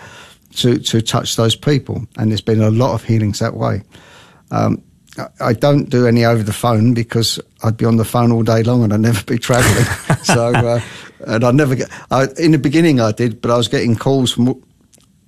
to, 0.57 0.79
to 0.79 1.01
touch 1.03 1.37
those 1.37 1.57
people. 1.57 2.07
And 2.17 2.31
there's 2.31 2.41
been 2.41 2.63
a 2.63 2.71
lot 2.71 2.95
of 2.95 3.05
healings 3.05 3.39
that 3.39 3.55
way. 3.55 3.83
Um, 4.51 4.83
I 5.41 5.53
don't 5.53 5.91
do 5.91 6.07
any 6.07 6.25
over 6.25 6.43
the 6.43 6.53
phone 6.53 6.93
because 6.93 7.39
I'd 7.63 7.77
be 7.77 7.85
on 7.85 7.97
the 7.97 8.05
phone 8.05 8.33
all 8.33 8.43
day 8.43 8.63
long 8.63 8.83
and 8.83 8.93
I'd 8.93 9.01
never 9.01 9.23
be 9.25 9.39
travelling. 9.39 9.85
so, 10.25 10.53
uh, 10.55 10.81
and 11.27 11.45
I'd 11.45 11.55
never 11.55 11.75
get, 11.77 11.89
I, 12.11 12.27
in 12.39 12.51
the 12.51 12.59
beginning 12.59 13.01
I 13.01 13.13
did, 13.13 13.41
but 13.41 13.51
I 13.51 13.57
was 13.57 13.69
getting 13.69 13.95
calls 13.95 14.33
from 14.33 14.49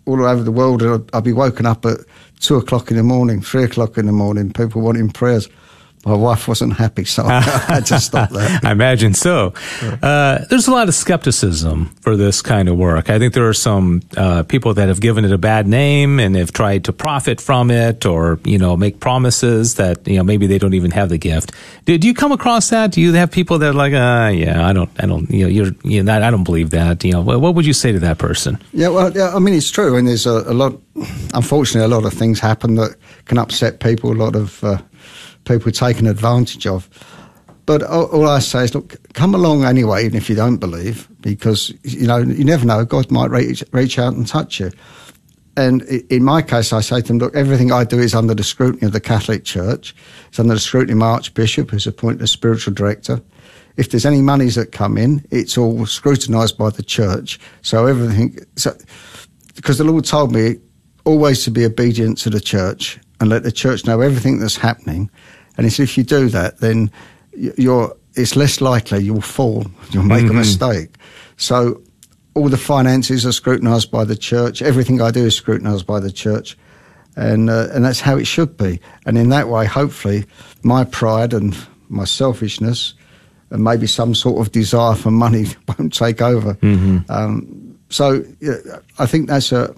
all 0.06 0.24
over 0.24 0.42
the 0.42 0.52
world 0.52 0.82
and 0.82 0.94
I'd, 0.94 1.14
I'd 1.14 1.24
be 1.24 1.32
woken 1.32 1.66
up 1.66 1.84
at 1.84 1.98
two 2.40 2.56
o'clock 2.56 2.90
in 2.90 2.96
the 2.96 3.02
morning, 3.02 3.40
three 3.40 3.64
o'clock 3.64 3.96
in 3.96 4.06
the 4.06 4.12
morning, 4.12 4.52
people 4.52 4.82
wanting 4.82 5.10
prayers 5.10 5.48
my 6.06 6.14
wife 6.14 6.46
wasn't 6.46 6.74
happy, 6.74 7.04
so 7.04 7.24
I 7.24 7.40
had 7.66 7.86
to 7.86 7.98
stop 7.98 8.30
that. 8.30 8.64
I 8.64 8.70
imagine 8.70 9.12
so. 9.12 9.54
Uh, 9.82 10.44
there's 10.48 10.68
a 10.68 10.70
lot 10.70 10.86
of 10.86 10.94
skepticism 10.94 11.86
for 12.00 12.16
this 12.16 12.42
kind 12.42 12.68
of 12.68 12.76
work. 12.76 13.10
I 13.10 13.18
think 13.18 13.34
there 13.34 13.48
are 13.48 13.52
some 13.52 14.02
uh, 14.16 14.44
people 14.44 14.72
that 14.74 14.86
have 14.86 15.00
given 15.00 15.24
it 15.24 15.32
a 15.32 15.38
bad 15.38 15.66
name 15.66 16.20
and 16.20 16.36
have 16.36 16.52
tried 16.52 16.84
to 16.84 16.92
profit 16.92 17.40
from 17.40 17.72
it, 17.72 18.06
or 18.06 18.38
you 18.44 18.56
know, 18.56 18.76
make 18.76 19.00
promises 19.00 19.74
that 19.74 20.06
you 20.06 20.16
know 20.16 20.22
maybe 20.22 20.46
they 20.46 20.58
don't 20.58 20.74
even 20.74 20.92
have 20.92 21.08
the 21.08 21.18
gift. 21.18 21.50
Do, 21.86 21.98
do 21.98 22.06
you 22.06 22.14
come 22.14 22.30
across 22.30 22.70
that? 22.70 22.92
Do 22.92 23.00
you 23.00 23.12
have 23.14 23.32
people 23.32 23.58
that 23.58 23.70
are 23.70 23.72
like, 23.72 23.92
uh, 23.92 24.30
yeah, 24.32 24.64
I 24.64 24.72
don't, 24.72 24.90
I 24.98 25.06
don't, 25.06 25.28
you 25.28 25.42
know, 25.42 25.48
you're, 25.48 25.72
you 25.82 26.04
know, 26.04 26.16
I 26.16 26.30
don't 26.30 26.44
believe 26.44 26.70
that. 26.70 27.04
You 27.04 27.12
know, 27.14 27.20
what, 27.22 27.40
what 27.40 27.56
would 27.56 27.66
you 27.66 27.72
say 27.72 27.90
to 27.90 27.98
that 27.98 28.18
person? 28.18 28.58
Yeah, 28.72 28.88
well, 28.88 29.12
yeah, 29.12 29.34
I 29.34 29.40
mean, 29.40 29.54
it's 29.54 29.70
true, 29.70 29.96
and 29.96 30.06
there's 30.06 30.26
a, 30.26 30.44
a 30.46 30.54
lot. 30.54 30.80
Unfortunately, 31.34 31.84
a 31.84 31.94
lot 31.94 32.06
of 32.06 32.12
things 32.12 32.38
happen 32.38 32.76
that 32.76 32.94
can 33.24 33.38
upset 33.38 33.80
people. 33.80 34.12
A 34.12 34.14
lot 34.14 34.36
of 34.36 34.62
uh, 34.62 34.78
people 35.46 35.72
taken 35.72 36.06
advantage 36.06 36.66
of. 36.66 36.88
But 37.64 37.82
all 37.82 38.28
I 38.28 38.38
say 38.38 38.64
is, 38.64 38.74
look, 38.74 38.94
come 39.14 39.34
along 39.34 39.64
anyway, 39.64 40.04
even 40.04 40.16
if 40.16 40.30
you 40.30 40.36
don't 40.36 40.58
believe, 40.58 41.08
because 41.20 41.72
you 41.82 42.06
know 42.06 42.18
you 42.18 42.44
never 42.44 42.64
know. 42.64 42.84
God 42.84 43.10
might 43.10 43.30
reach, 43.30 43.64
reach 43.72 43.98
out 43.98 44.14
and 44.14 44.26
touch 44.26 44.60
you. 44.60 44.70
And 45.56 45.82
in 45.82 46.22
my 46.22 46.42
case, 46.42 46.72
I 46.72 46.80
say 46.80 47.00
to 47.00 47.08
them, 47.08 47.18
look, 47.18 47.34
everything 47.34 47.72
I 47.72 47.84
do 47.84 47.98
is 47.98 48.14
under 48.14 48.34
the 48.34 48.44
scrutiny 48.44 48.86
of 48.86 48.92
the 48.92 49.00
Catholic 49.00 49.44
Church. 49.44 49.96
It's 50.28 50.38
under 50.38 50.54
the 50.54 50.60
scrutiny 50.60 50.92
of 50.92 50.98
my 50.98 51.06
Archbishop, 51.06 51.70
who's 51.70 51.86
appointed 51.86 52.22
as 52.22 52.30
spiritual 52.30 52.74
director. 52.74 53.22
If 53.76 53.90
there's 53.90 54.06
any 54.06 54.20
monies 54.20 54.54
that 54.56 54.72
come 54.72 54.98
in, 54.98 55.26
it's 55.30 55.56
all 55.58 55.86
scrutinised 55.86 56.58
by 56.58 56.70
the 56.70 56.82
Church. 56.82 57.40
So 57.62 57.86
everything, 57.86 58.38
so, 58.56 58.76
because 59.54 59.78
the 59.78 59.84
Lord 59.84 60.04
told 60.04 60.32
me 60.32 60.56
always 61.04 61.42
to 61.44 61.50
be 61.50 61.64
obedient 61.64 62.18
to 62.18 62.30
the 62.30 62.40
Church 62.40 63.00
and 63.18 63.30
let 63.30 63.42
the 63.42 63.52
Church 63.52 63.86
know 63.86 64.02
everything 64.02 64.38
that's 64.38 64.56
happening 64.56 65.10
and 65.56 65.66
if 65.66 65.96
you 65.96 66.04
do 66.04 66.28
that, 66.28 66.58
then 66.58 66.90
you're, 67.32 67.96
it's 68.14 68.36
less 68.36 68.60
likely 68.60 69.02
you'll 69.02 69.20
fall, 69.20 69.66
you'll 69.90 70.04
make 70.04 70.24
mm-hmm. 70.24 70.36
a 70.36 70.38
mistake. 70.38 70.94
So 71.36 71.82
all 72.34 72.48
the 72.48 72.58
finances 72.58 73.24
are 73.26 73.32
scrutinised 73.32 73.90
by 73.90 74.04
the 74.04 74.16
church. 74.16 74.62
Everything 74.62 75.00
I 75.00 75.10
do 75.10 75.24
is 75.26 75.36
scrutinised 75.36 75.86
by 75.86 76.00
the 76.00 76.12
church. 76.12 76.56
And, 77.16 77.48
uh, 77.48 77.68
and 77.72 77.84
that's 77.84 78.00
how 78.00 78.16
it 78.18 78.26
should 78.26 78.58
be. 78.58 78.78
And 79.06 79.16
in 79.16 79.30
that 79.30 79.48
way, 79.48 79.64
hopefully, 79.64 80.26
my 80.62 80.84
pride 80.84 81.32
and 81.32 81.56
my 81.88 82.04
selfishness 82.04 82.92
and 83.50 83.64
maybe 83.64 83.86
some 83.86 84.14
sort 84.14 84.44
of 84.44 84.52
desire 84.52 84.94
for 84.94 85.10
money 85.10 85.46
won't 85.78 85.94
take 85.94 86.20
over. 86.20 86.54
Mm-hmm. 86.54 87.10
Um, 87.10 87.78
so 87.88 88.24
yeah, 88.40 88.56
I 88.98 89.06
think 89.06 89.28
that's 89.28 89.52
a, 89.52 89.74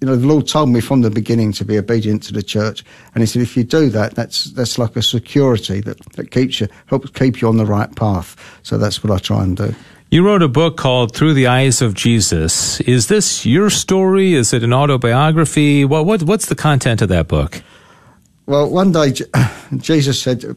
you 0.00 0.06
know, 0.06 0.16
the 0.16 0.26
Lord 0.26 0.48
told 0.48 0.70
me 0.70 0.80
from 0.80 1.02
the 1.02 1.10
beginning 1.10 1.52
to 1.52 1.64
be 1.64 1.76
obedient 1.76 2.22
to 2.24 2.32
the 2.32 2.42
church, 2.42 2.84
and 3.14 3.22
He 3.22 3.26
said, 3.26 3.42
if 3.42 3.56
you 3.56 3.64
do 3.64 3.90
that, 3.90 4.14
that's 4.14 4.44
that's 4.52 4.78
like 4.78 4.96
a 4.96 5.02
security 5.02 5.80
that, 5.82 5.98
that 6.14 6.30
keeps 6.30 6.60
you 6.60 6.68
helps 6.86 7.10
keep 7.10 7.40
you 7.40 7.48
on 7.48 7.58
the 7.58 7.66
right 7.66 7.94
path. 7.94 8.36
So 8.62 8.78
that's 8.78 9.04
what 9.04 9.12
I 9.12 9.18
try 9.18 9.42
and 9.42 9.56
do. 9.56 9.74
You 10.10 10.26
wrote 10.26 10.42
a 10.42 10.48
book 10.48 10.76
called 10.76 11.14
Through 11.14 11.34
the 11.34 11.46
Eyes 11.46 11.80
of 11.80 11.94
Jesus. 11.94 12.80
Is 12.80 13.06
this 13.06 13.46
your 13.46 13.70
story? 13.70 14.34
Is 14.34 14.52
it 14.52 14.64
an 14.64 14.72
autobiography? 14.72 15.84
Well, 15.84 16.04
what 16.04 16.22
what's 16.22 16.46
the 16.46 16.56
content 16.56 17.02
of 17.02 17.08
that 17.10 17.28
book? 17.28 17.62
Well, 18.46 18.68
one 18.68 18.90
day 18.90 19.12
Jesus 19.76 20.20
said, 20.20 20.56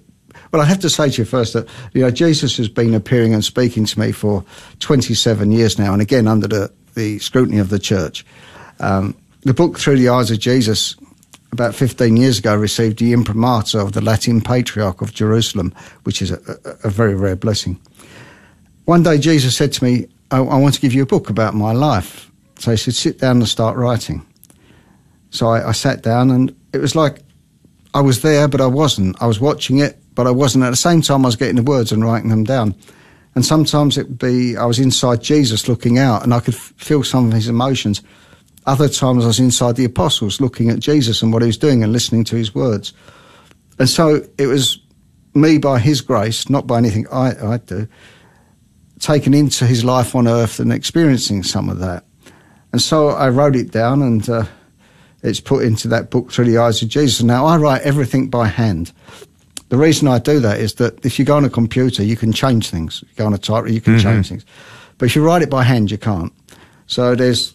well, 0.52 0.62
I 0.62 0.66
have 0.66 0.80
to 0.80 0.90
say 0.90 1.10
to 1.10 1.22
you 1.22 1.26
first 1.26 1.54
that 1.54 1.68
you 1.94 2.02
know 2.02 2.12
Jesus 2.12 2.58
has 2.58 2.70
been 2.70 2.94
appearing 2.94 3.34
and 3.34 3.44
speaking 3.44 3.86
to 3.86 4.00
me 4.00 4.12
for 4.12 4.46
27 4.80 5.52
years 5.52 5.78
now, 5.78 5.94
and 5.94 6.02
again 6.02 6.28
under 6.28 6.48
the, 6.48 6.72
the 6.96 7.20
scrutiny 7.20 7.60
of 7.60 7.70
the 7.70 7.80
church. 7.80 8.26
Um, 8.80 9.16
the 9.46 9.54
book 9.54 9.80
Through 9.80 9.98
the 9.98 10.10
Eyes 10.10 10.32
of 10.32 10.40
Jesus, 10.40 10.96
about 11.52 11.76
15 11.76 12.18
years 12.18 12.40
ago, 12.40 12.56
received 12.56 13.00
the 13.00 13.14
imprimatur 13.14 13.80
of 13.80 13.92
the 13.92 14.02
Latin 14.02 14.42
Patriarch 14.42 15.02
of 15.02 15.14
Jerusalem, 15.14 15.74
which 16.04 16.22
is 16.22 16.32
a, 16.32 16.40
a, 16.66 16.88
a 16.88 16.90
very 16.90 17.16
rare 17.16 17.36
blessing. 17.36 17.80
One 18.86 19.04
day, 19.04 19.18
Jesus 19.18 19.56
said 19.56 19.72
to 19.74 19.84
me, 19.84 20.08
I, 20.32 20.38
I, 20.38 20.58
want 20.58 20.76
to 20.76 20.82
give 20.82 20.94
you 20.94 21.04
a 21.04 21.06
book 21.06 21.30
about 21.30 21.54
my 21.54 21.72
life. 21.74 22.32
So 22.58 22.72
he 22.72 22.78
said, 22.78 22.96
sit 22.96 23.20
down 23.20 23.38
and 23.38 23.48
start 23.48 23.78
writing. 23.78 24.26
So 25.30 25.48
I, 25.48 25.70
I 25.70 25.72
sat 25.72 26.04
down, 26.04 26.32
and 26.32 26.56
it 26.74 26.80
was 26.80 26.96
like 26.96 27.20
I 27.94 28.02
was 28.02 28.22
there, 28.22 28.48
but 28.48 28.62
I 28.62 28.68
wasn't. 28.68 29.22
I 29.22 29.26
was 29.26 29.40
watching 29.40 29.80
it, 29.80 29.98
but 30.16 30.28
I 30.28 30.32
wasn't. 30.32 30.64
At 30.64 30.72
the 30.72 30.76
same 30.76 31.02
time, 31.02 31.26
I 31.26 31.28
was 31.28 31.36
getting 31.36 31.56
the 31.56 31.64
words 31.64 31.92
and 31.92 32.04
writing 32.04 32.30
them 32.30 32.44
down. 32.44 32.76
And 33.36 33.46
sometimes 33.46 33.98
it 33.98 34.08
would 34.08 34.20
be 34.20 34.58
I 34.58 34.66
was 34.66 34.80
inside 34.80 35.22
Jesus 35.22 35.68
looking 35.68 35.98
out, 35.98 36.24
and 36.24 36.34
I 36.34 36.40
could 36.40 36.56
feel 36.56 37.04
some 37.04 37.28
of 37.28 37.34
his 37.34 37.48
emotions. 37.48 38.02
Other 38.66 38.88
times 38.88 39.24
I 39.24 39.28
was 39.28 39.40
inside 39.40 39.76
the 39.76 39.86
apostles 39.86 40.40
looking 40.40 40.70
at 40.70 40.80
Jesus 40.80 41.22
and 41.22 41.34
what 41.34 41.42
he 41.42 41.48
was 41.48 41.58
doing 41.58 41.84
and 41.84 41.92
listening 41.92 42.24
to 42.26 42.36
his 42.36 42.56
words. 42.56 42.94
And 43.80 43.90
so 43.90 44.22
it 44.38 44.48
was 44.48 44.80
me 45.34 45.58
by 45.58 45.80
his 45.80 46.02
grace, 46.02 46.50
not 46.50 46.68
by 46.68 46.78
anything 46.78 47.08
I, 47.12 47.54
I 47.54 47.58
do, 47.58 47.88
taken 49.00 49.34
into 49.34 49.66
his 49.66 49.84
life 49.84 50.16
on 50.16 50.28
earth 50.28 50.60
and 50.60 50.72
experiencing 50.72 51.44
some 51.44 51.70
of 51.70 51.80
that. 51.80 52.06
And 52.72 52.82
so 52.82 53.10
I 53.10 53.30
wrote 53.30 53.56
it 53.56 53.72
down 53.72 54.02
and 54.02 54.28
uh, 54.30 54.46
it's 55.24 55.40
put 55.40 55.64
into 55.66 55.88
that 55.90 56.10
book 56.10 56.32
through 56.32 56.46
the 56.46 56.58
eyes 56.58 56.82
of 56.82 56.90
Jesus. 56.90 57.22
Now 57.22 57.46
I 57.46 57.58
write 57.58 57.82
everything 57.82 58.30
by 58.30 58.48
hand. 58.48 58.92
The 59.70 59.78
reason 59.78 60.08
I 60.08 60.20
do 60.20 60.40
that 60.40 60.60
is 60.60 60.76
that 60.76 61.04
if 61.06 61.18
you 61.18 61.26
go 61.26 61.36
on 61.36 61.46
a 61.46 61.50
computer, 61.50 62.04
you 62.04 62.16
can 62.16 62.32
change 62.32 62.70
things. 62.70 63.02
You 63.02 63.16
go 63.16 63.26
on 63.26 63.34
a 63.34 63.38
typewriter, 63.38 63.74
you 63.74 63.82
can 63.82 63.96
mm-hmm. 63.96 64.04
change 64.04 64.30
things. 64.30 64.46
But 64.98 65.08
if 65.08 65.16
you 65.16 65.26
write 65.26 65.42
it 65.42 65.50
by 65.50 65.64
hand, 65.64 65.90
you 65.90 65.98
can't. 65.98 66.32
So 66.86 67.16
there's 67.16 67.54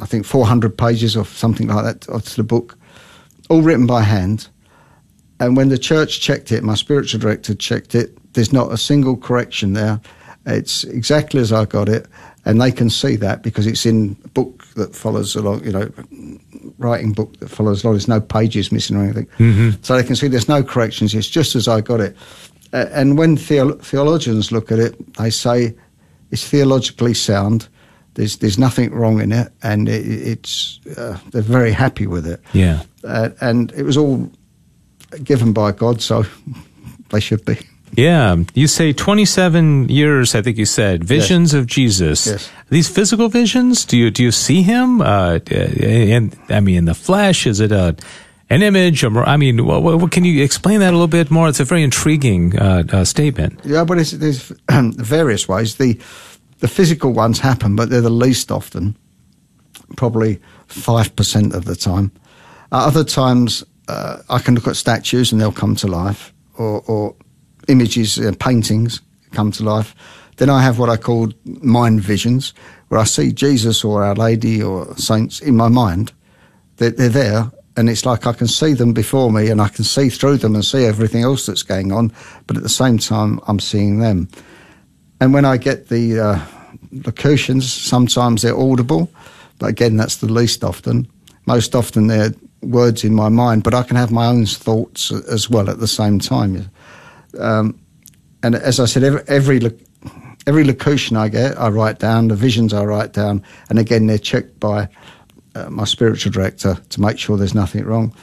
I 0.00 0.06
think 0.06 0.24
400 0.24 0.76
pages 0.76 1.16
or 1.16 1.24
something 1.24 1.68
like 1.68 1.84
that 1.84 2.08
of 2.08 2.34
the 2.36 2.44
book, 2.44 2.78
all 3.48 3.62
written 3.62 3.86
by 3.86 4.02
hand. 4.02 4.48
And 5.40 5.56
when 5.56 5.68
the 5.68 5.78
church 5.78 6.20
checked 6.20 6.52
it, 6.52 6.62
my 6.64 6.74
spiritual 6.74 7.20
director 7.20 7.54
checked 7.54 7.94
it, 7.94 8.16
there's 8.34 8.52
not 8.52 8.72
a 8.72 8.76
single 8.76 9.16
correction 9.16 9.72
there. 9.72 10.00
It's 10.46 10.84
exactly 10.84 11.40
as 11.40 11.52
I 11.52 11.64
got 11.64 11.88
it. 11.88 12.06
And 12.44 12.60
they 12.60 12.72
can 12.72 12.88
see 12.88 13.16
that 13.16 13.42
because 13.42 13.66
it's 13.66 13.84
in 13.84 14.16
a 14.24 14.28
book 14.28 14.64
that 14.74 14.96
follows 14.96 15.36
along, 15.36 15.64
you 15.64 15.72
know, 15.72 15.90
writing 16.78 17.12
book 17.12 17.38
that 17.40 17.48
follows 17.48 17.84
along. 17.84 17.94
There's 17.94 18.08
no 18.08 18.20
pages 18.20 18.72
missing 18.72 18.96
or 18.96 19.04
anything. 19.04 19.26
Mm-hmm. 19.38 19.82
So 19.82 19.96
they 19.96 20.02
can 20.02 20.16
see 20.16 20.28
there's 20.28 20.48
no 20.48 20.62
corrections. 20.62 21.14
It's 21.14 21.28
just 21.28 21.54
as 21.54 21.68
I 21.68 21.82
got 21.82 22.00
it. 22.00 22.16
Uh, 22.72 22.86
and 22.92 23.18
when 23.18 23.36
theolo- 23.36 23.80
theologians 23.82 24.50
look 24.50 24.72
at 24.72 24.78
it, 24.78 25.14
they 25.14 25.30
say 25.30 25.74
it's 26.30 26.48
theologically 26.48 27.14
sound 27.14 27.68
there's 28.18 28.38
there's 28.38 28.58
nothing 28.58 28.92
wrong 28.92 29.20
in 29.20 29.30
it, 29.30 29.52
and 29.62 29.88
it, 29.88 30.04
it's 30.04 30.80
uh, 30.96 31.18
they're 31.30 31.40
very 31.40 31.70
happy 31.70 32.06
with 32.06 32.26
it. 32.26 32.40
Yeah, 32.52 32.82
uh, 33.04 33.30
and 33.40 33.70
it 33.72 33.84
was 33.84 33.96
all 33.96 34.28
given 35.22 35.52
by 35.52 35.70
God, 35.70 36.02
so 36.02 36.24
they 37.10 37.20
should 37.20 37.44
be. 37.44 37.58
Yeah, 37.92 38.36
you 38.54 38.66
say 38.66 38.92
27 38.92 39.88
years. 39.88 40.34
I 40.34 40.42
think 40.42 40.58
you 40.58 40.66
said 40.66 41.04
visions 41.04 41.52
yes. 41.54 41.60
of 41.60 41.66
Jesus. 41.66 42.26
Yes. 42.26 42.50
These 42.70 42.88
physical 42.88 43.28
visions. 43.28 43.84
Do 43.84 43.96
you 43.96 44.10
do 44.10 44.24
you 44.24 44.32
see 44.32 44.62
him? 44.62 45.00
Uh, 45.00 45.38
and 45.48 46.36
I 46.48 46.60
mean, 46.60 46.76
in 46.76 46.84
the 46.86 46.94
flesh. 46.94 47.46
Is 47.46 47.60
it 47.60 47.72
a 47.72 47.96
an 48.50 48.62
image. 48.62 49.04
Or, 49.04 49.28
I 49.28 49.36
mean, 49.36 49.66
what, 49.66 49.82
what, 49.82 50.10
can 50.10 50.24
you 50.24 50.42
explain 50.42 50.80
that 50.80 50.88
a 50.88 50.96
little 50.96 51.06
bit 51.06 51.30
more? 51.30 51.50
It's 51.50 51.60
a 51.60 51.64
very 51.64 51.82
intriguing 51.82 52.58
uh, 52.58 52.82
uh, 52.90 53.04
statement. 53.04 53.60
Yeah, 53.62 53.84
but 53.84 53.98
there's 53.98 54.52
various 54.70 55.46
ways. 55.46 55.76
The 55.76 56.00
the 56.58 56.68
physical 56.68 57.12
ones 57.12 57.38
happen, 57.38 57.76
but 57.76 57.90
they're 57.90 58.00
the 58.00 58.10
least 58.10 58.50
often. 58.50 58.96
Probably 59.96 60.40
five 60.66 61.14
percent 61.16 61.54
of 61.54 61.64
the 61.64 61.76
time. 61.76 62.12
Uh, 62.70 62.86
other 62.86 63.04
times, 63.04 63.64
uh, 63.88 64.18
I 64.28 64.38
can 64.38 64.54
look 64.54 64.66
at 64.66 64.76
statues 64.76 65.32
and 65.32 65.40
they'll 65.40 65.52
come 65.52 65.74
to 65.76 65.86
life, 65.86 66.32
or, 66.58 66.82
or 66.86 67.14
images, 67.68 68.18
uh, 68.18 68.32
paintings 68.38 69.00
come 69.32 69.50
to 69.52 69.62
life. 69.62 69.94
Then 70.36 70.50
I 70.50 70.62
have 70.62 70.78
what 70.78 70.90
I 70.90 70.96
call 70.96 71.32
mind 71.44 72.00
visions, 72.00 72.52
where 72.88 73.00
I 73.00 73.04
see 73.04 73.32
Jesus 73.32 73.84
or 73.84 74.04
Our 74.04 74.14
Lady 74.14 74.62
or 74.62 74.96
saints 74.96 75.40
in 75.40 75.56
my 75.56 75.68
mind. 75.68 76.12
They're, 76.76 76.90
they're 76.90 77.08
there, 77.08 77.50
and 77.76 77.88
it's 77.88 78.06
like 78.06 78.26
I 78.26 78.32
can 78.32 78.46
see 78.46 78.72
them 78.74 78.92
before 78.92 79.32
me, 79.32 79.50
and 79.50 79.60
I 79.60 79.68
can 79.68 79.84
see 79.84 80.10
through 80.10 80.38
them 80.38 80.54
and 80.54 80.64
see 80.64 80.84
everything 80.84 81.22
else 81.22 81.46
that's 81.46 81.62
going 81.62 81.92
on. 81.92 82.12
But 82.46 82.56
at 82.56 82.62
the 82.62 82.68
same 82.68 82.98
time, 82.98 83.40
I'm 83.48 83.58
seeing 83.58 83.98
them. 83.98 84.28
And 85.20 85.34
when 85.34 85.44
I 85.44 85.56
get 85.56 85.88
the 85.88 86.20
uh, 86.20 86.40
locutions, 86.92 87.72
sometimes 87.72 88.42
they're 88.42 88.56
audible, 88.56 89.10
but 89.58 89.68
again, 89.68 89.96
that's 89.96 90.16
the 90.16 90.32
least 90.32 90.62
often. 90.62 91.08
Most 91.46 91.74
often, 91.74 92.06
they're 92.06 92.32
words 92.62 93.04
in 93.04 93.14
my 93.14 93.28
mind, 93.28 93.62
but 93.62 93.74
I 93.74 93.82
can 93.82 93.96
have 93.96 94.10
my 94.10 94.26
own 94.26 94.46
thoughts 94.46 95.10
as 95.10 95.48
well 95.48 95.70
at 95.70 95.80
the 95.80 95.86
same 95.86 96.18
time. 96.18 96.70
Um, 97.38 97.78
and 98.42 98.54
as 98.54 98.80
I 98.80 98.84
said, 98.84 99.02
every, 99.02 99.22
every 99.28 99.60
every 100.46 100.64
locution 100.64 101.16
I 101.16 101.28
get, 101.28 101.58
I 101.58 101.68
write 101.68 101.98
down. 101.98 102.28
The 102.28 102.34
visions 102.34 102.72
I 102.72 102.84
write 102.84 103.12
down, 103.12 103.42
and 103.68 103.78
again, 103.78 104.06
they're 104.06 104.18
checked 104.18 104.58
by 104.60 104.88
uh, 105.54 105.68
my 105.68 105.84
spiritual 105.84 106.32
director 106.32 106.76
to 106.88 107.00
make 107.00 107.18
sure 107.18 107.36
there's 107.36 107.54
nothing 107.54 107.84
wrong. 107.84 108.14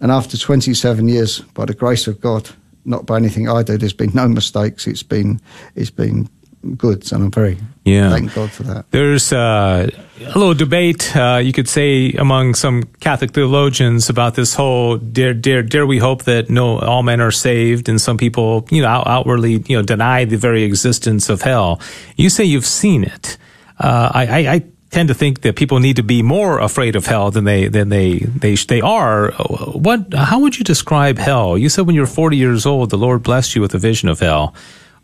And 0.00 0.10
after 0.10 0.36
27 0.36 1.08
years, 1.08 1.40
by 1.40 1.64
the 1.64 1.74
grace 1.74 2.06
of 2.06 2.20
God, 2.20 2.50
not 2.84 3.06
by 3.06 3.16
anything 3.16 3.48
I 3.48 3.62
do, 3.62 3.76
there's 3.78 3.92
been 3.92 4.12
no 4.14 4.28
mistakes. 4.28 4.86
It's 4.86 5.02
been 5.02 5.40
it's 5.74 5.90
been 5.90 6.28
good, 6.76 7.10
and 7.12 7.24
I'm 7.24 7.30
very 7.30 7.58
yeah. 7.84 8.10
thank 8.10 8.34
God 8.34 8.50
for 8.50 8.62
that. 8.64 8.90
There's 8.90 9.32
uh, 9.32 9.90
a 10.20 10.38
little 10.38 10.54
debate, 10.54 11.14
uh, 11.16 11.40
you 11.42 11.52
could 11.52 11.68
say, 11.68 12.12
among 12.12 12.54
some 12.54 12.84
Catholic 13.00 13.32
theologians 13.32 14.08
about 14.08 14.34
this 14.34 14.54
whole 14.54 14.96
dare, 14.96 15.34
dare, 15.34 15.62
dare 15.62 15.86
we 15.86 15.98
hope 15.98 16.24
that 16.24 16.48
no 16.50 16.78
all 16.78 17.02
men 17.02 17.20
are 17.20 17.32
saved, 17.32 17.88
and 17.88 18.00
some 18.00 18.16
people, 18.16 18.66
you 18.70 18.82
know, 18.82 18.88
out, 18.88 19.06
outwardly, 19.06 19.64
you 19.66 19.76
know, 19.76 19.82
deny 19.82 20.24
the 20.24 20.36
very 20.36 20.62
existence 20.62 21.28
of 21.28 21.42
hell. 21.42 21.80
You 22.16 22.30
say 22.30 22.44
you've 22.44 22.66
seen 22.66 23.04
it. 23.04 23.36
Uh, 23.78 24.10
I, 24.14 24.26
I, 24.26 24.52
I 24.54 24.62
tend 24.92 25.08
to 25.08 25.14
think 25.14 25.40
that 25.40 25.56
people 25.56 25.80
need 25.80 25.96
to 25.96 26.02
be 26.02 26.22
more 26.22 26.60
afraid 26.60 26.94
of 26.94 27.06
hell 27.06 27.30
than 27.30 27.44
they 27.44 27.66
than 27.66 27.88
they 27.88 28.20
they 28.20 28.54
they 28.54 28.80
are. 28.80 29.32
What? 29.32 30.14
How 30.14 30.38
would 30.38 30.58
you 30.58 30.64
describe 30.64 31.18
hell? 31.18 31.58
You 31.58 31.68
said 31.68 31.86
when 31.86 31.96
you 31.96 32.02
were 32.02 32.06
40 32.06 32.36
years 32.36 32.64
old, 32.64 32.90
the 32.90 32.98
Lord 32.98 33.22
blessed 33.22 33.56
you 33.56 33.62
with 33.62 33.74
a 33.74 33.78
vision 33.78 34.08
of 34.08 34.20
hell. 34.20 34.54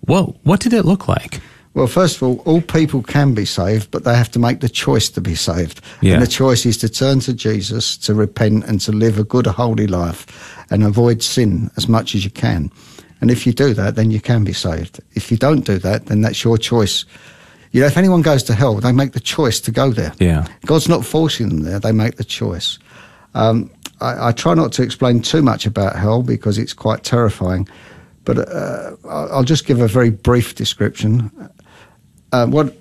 What 0.01 0.37
what 0.45 0.61
did 0.61 0.73
it 0.73 0.85
look 0.85 1.09
like? 1.09 1.41
Well, 1.75 1.87
first 1.87 2.17
of 2.17 2.23
all, 2.23 2.39
all 2.45 2.61
people 2.61 3.03
can 3.03 3.35
be 3.35 3.45
saved, 3.45 3.91
but 3.91 4.03
they 4.05 4.17
have 4.17 4.31
to 4.33 4.39
make 4.39 4.61
the 4.61 4.69
choice 4.69 5.09
to 5.11 5.21
be 5.21 5.35
saved. 5.35 5.81
Yeah. 6.01 6.15
And 6.15 6.23
the 6.23 6.27
choice 6.27 6.67
is 6.67 6.77
to 6.79 6.89
turn 6.89 7.21
to 7.21 7.33
Jesus, 7.33 7.97
to 7.99 8.15
repent, 8.15 8.65
and 8.65 8.81
to 8.81 8.93
live 8.93 9.19
a 9.19 9.25
good, 9.25 9.47
holy 9.47 9.87
life 9.87 10.27
and 10.71 10.83
avoid 10.83 11.23
sin 11.23 11.71
as 11.77 11.89
much 11.89 12.15
as 12.15 12.25
you 12.25 12.31
can. 12.31 12.73
And 13.21 13.31
if 13.31 13.47
you 13.47 13.53
do 13.53 13.75
that, 13.75 13.95
then 13.95 14.11
you 14.11 14.21
can 14.21 14.45
be 14.45 14.53
saved. 14.53 15.01
If 15.15 15.31
you 15.31 15.37
don't 15.37 15.65
do 15.65 15.79
that, 15.79 16.07
then 16.07 16.21
that's 16.21 16.43
your 16.43 16.59
choice. 16.59 17.05
You 17.73 17.81
know, 17.81 17.87
if 17.87 17.97
anyone 17.97 18.23
goes 18.23 18.43
to 18.45 18.55
hell, 18.55 18.75
they 18.75 18.93
make 18.93 19.13
the 19.13 19.21
choice 19.21 19.61
to 19.61 19.71
go 19.71 19.91
there. 19.91 20.13
Yeah. 20.19 20.47
God's 20.67 20.89
not 20.89 21.05
forcing 21.05 21.49
them 21.49 21.61
there, 21.61 21.79
they 21.79 21.93
make 21.93 22.17
the 22.17 22.25
choice. 22.25 22.79
Um, 23.35 23.71
I, 24.01 24.29
I, 24.29 24.33
try 24.33 24.55
not 24.55 24.73
to 24.73 24.83
explain 24.83 25.21
too 25.21 25.43
much 25.43 25.67
about 25.67 25.97
hell 25.97 26.23
because 26.23 26.57
it's 26.57 26.73
quite 26.73 27.05
terrifying, 27.05 27.69
but 28.25 28.39
uh, 28.49 28.97
I'll 29.09 29.45
just 29.45 29.67
give 29.67 29.81
a 29.81 29.89
very 29.89 30.11
brief 30.11 30.55
description 30.55 31.31
uh, 32.33 32.47
what 32.47 32.75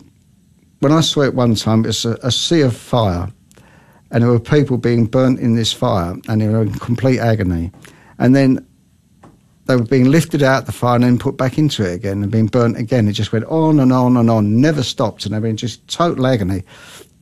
when 0.80 0.92
I 0.92 1.02
saw 1.02 1.22
it 1.22 1.34
one 1.34 1.56
time, 1.56 1.86
it's 1.86 2.06
a, 2.06 2.18
a, 2.22 2.32
sea 2.32 2.62
of 2.62 2.76
fire, 2.76 3.32
and 4.12 4.24
there 4.24 4.30
were 4.30 4.40
people 4.40 4.78
being 4.78 5.06
burnt 5.06 5.40
in 5.40 5.56
this 5.56 5.74
fire, 5.74 6.16
and 6.28 6.42
they 6.42 6.48
were 6.48 6.62
in 6.62 6.74
complete 6.74 7.20
agony. 7.20 7.72
And 8.20 8.36
then 8.36 8.67
they 9.68 9.76
were 9.76 9.84
being 9.84 10.06
lifted 10.06 10.42
out 10.42 10.66
the 10.66 10.72
fire 10.72 10.96
and 10.96 11.04
then 11.04 11.20
put 11.20 11.38
back 11.38 11.58
into 11.58 11.84
it 11.84 11.94
again 11.94 12.24
and 12.24 12.32
being 12.32 12.48
burnt 12.48 12.78
again. 12.78 13.08
It 13.08 13.14
just 13.14 13.32
went 13.32 13.46
on 13.46 13.80
and 13.80 13.92
on 13.92 14.18
and 14.18 14.30
on, 14.30 14.62
never 14.62 14.82
stopped, 14.82 15.26
and 15.26 15.36
they 15.36 15.40
were 15.40 15.48
in 15.48 15.58
just 15.58 15.86
total 15.88 16.26
agony. 16.26 16.64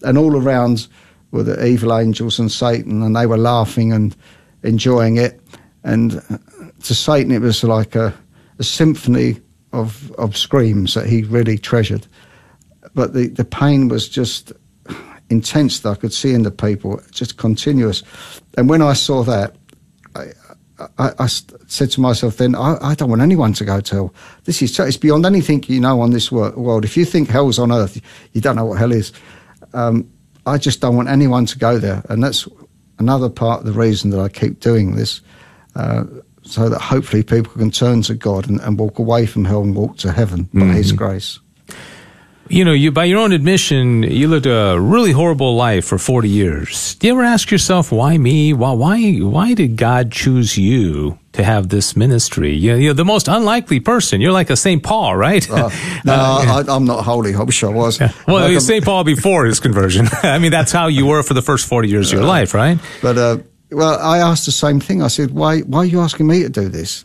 And 0.03 0.17
all 0.17 0.35
around 0.35 0.87
were 1.31 1.43
the 1.43 1.65
evil 1.65 1.97
angels 1.97 2.39
and 2.39 2.51
Satan, 2.51 3.01
and 3.01 3.15
they 3.15 3.25
were 3.25 3.37
laughing 3.37 3.91
and 3.91 4.15
enjoying 4.63 5.17
it. 5.17 5.41
And 5.83 6.21
uh, 6.29 6.37
to 6.83 6.95
Satan, 6.95 7.31
it 7.31 7.41
was 7.41 7.63
like 7.63 7.95
a, 7.95 8.13
a 8.59 8.63
symphony 8.63 9.41
of, 9.73 10.11
of 10.13 10.37
screams 10.37 10.93
that 10.93 11.07
he 11.07 11.23
really 11.23 11.57
treasured. 11.57 12.07
But 12.93 13.13
the, 13.13 13.27
the 13.27 13.45
pain 13.45 13.87
was 13.87 14.07
just 14.07 14.53
intense 15.29 15.79
that 15.79 15.89
I 15.89 15.95
could 15.95 16.13
see 16.13 16.33
in 16.33 16.43
the 16.43 16.51
people, 16.51 17.01
just 17.11 17.37
continuous. 17.37 18.03
And 18.57 18.69
when 18.69 18.81
I 18.81 18.93
saw 18.93 19.23
that, 19.23 19.55
I, 20.97 21.11
I, 21.19 21.27
said 21.27 21.91
to 21.91 22.01
myself 22.01 22.37
then, 22.37 22.53
I, 22.55 22.77
I, 22.81 22.95
don't 22.95 23.09
want 23.09 23.21
anyone 23.21 23.53
to 23.53 23.65
go 23.65 23.79
to 23.79 23.95
hell. 23.95 24.13
This 24.43 24.61
is 24.61 24.77
it's 24.77 24.97
beyond 24.97 25.25
anything 25.25 25.63
you 25.67 25.79
know 25.79 26.01
on 26.01 26.11
this 26.11 26.31
world. 26.31 26.83
If 26.83 26.97
you 26.97 27.05
think 27.05 27.29
hell's 27.29 27.59
on 27.59 27.71
earth, 27.71 28.01
you 28.33 28.41
don't 28.41 28.57
know 28.57 28.65
what 28.65 28.79
hell 28.79 28.91
is. 28.91 29.13
Um, 29.73 30.09
I 30.45 30.57
just 30.57 30.81
don't 30.81 30.95
want 30.95 31.07
anyone 31.07 31.45
to 31.47 31.57
go 31.57 31.79
there, 31.79 32.03
and 32.09 32.21
that's 32.21 32.47
another 32.99 33.29
part 33.29 33.61
of 33.61 33.65
the 33.65 33.71
reason 33.71 34.09
that 34.11 34.19
I 34.19 34.27
keep 34.27 34.59
doing 34.59 34.95
this. 34.95 35.21
Uh, 35.75 36.05
so 36.41 36.69
that 36.69 36.79
hopefully 36.79 37.23
people 37.23 37.51
can 37.53 37.71
turn 37.71 38.03
to 38.03 38.13
God 38.13 38.47
and, 38.47 38.61
and 38.61 38.77
walk 38.77 38.99
away 38.99 39.25
from 39.25 39.45
hell 39.45 39.63
and 39.63 39.75
walk 39.75 39.97
to 39.97 40.11
heaven 40.11 40.43
by 40.53 40.59
mm-hmm. 40.59 40.73
His 40.73 40.91
grace. 40.91 41.39
You 42.47 42.63
know, 42.63 42.73
you 42.73 42.91
by 42.91 43.05
your 43.05 43.19
own 43.19 43.31
admission, 43.31 44.03
you 44.03 44.27
lived 44.27 44.45
a 44.45 44.79
really 44.79 45.11
horrible 45.11 45.55
life 45.55 45.85
for 45.85 45.97
forty 45.97 46.29
years. 46.29 46.95
Do 46.95 47.07
you 47.07 47.13
ever 47.13 47.23
ask 47.23 47.49
yourself, 47.49 47.91
why 47.91 48.17
me? 48.17 48.53
Why 48.53 48.71
why 48.71 49.17
why 49.17 49.53
did 49.53 49.77
God 49.77 50.11
choose 50.11 50.57
you 50.57 51.17
to 51.33 51.43
have 51.43 51.69
this 51.69 51.95
ministry? 51.95 52.53
You're, 52.53 52.77
you're 52.77 52.93
the 52.93 53.05
most 53.05 53.27
unlikely 53.27 53.79
person. 53.79 54.21
You're 54.21 54.31
like 54.31 54.51
a 54.51 54.55
St. 54.55 54.83
Paul, 54.83 55.15
right? 55.15 55.49
Uh, 55.49 55.69
no, 56.05 56.13
uh, 56.13 56.63
I, 56.67 56.75
am 56.75 56.85
not 56.85 57.03
holy. 57.03 57.33
I 57.33 57.41
wish 57.41 57.63
I 57.63 57.69
was. 57.69 57.99
Yeah. 57.99 58.11
Well, 58.27 58.51
like 58.51 58.61
St. 58.61 58.85
Paul 58.85 59.03
before 59.03 59.45
his 59.45 59.59
conversion. 59.59 60.07
I 60.23 60.37
mean, 60.37 60.51
that's 60.51 60.71
how 60.71 60.87
you 60.87 61.07
were 61.07 61.23
for 61.23 61.33
the 61.33 61.41
first 61.41 61.67
forty 61.67 61.89
years 61.89 62.11
of 62.11 62.19
your 62.19 62.27
life, 62.27 62.53
right? 62.53 62.77
But 63.01 63.17
uh, 63.17 63.37
well, 63.71 63.99
I 63.99 64.19
asked 64.19 64.45
the 64.45 64.51
same 64.51 64.79
thing. 64.79 65.01
I 65.01 65.07
said, 65.07 65.31
why, 65.31 65.61
why 65.61 65.79
are 65.79 65.85
you 65.85 65.99
asking 65.99 66.27
me 66.27 66.43
to 66.43 66.49
do 66.49 66.69
this? 66.69 67.03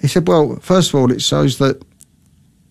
He 0.00 0.08
said, 0.08 0.26
well, 0.26 0.56
first 0.60 0.90
of 0.90 0.96
all, 0.96 1.12
it 1.12 1.22
shows 1.22 1.58
that 1.58 1.82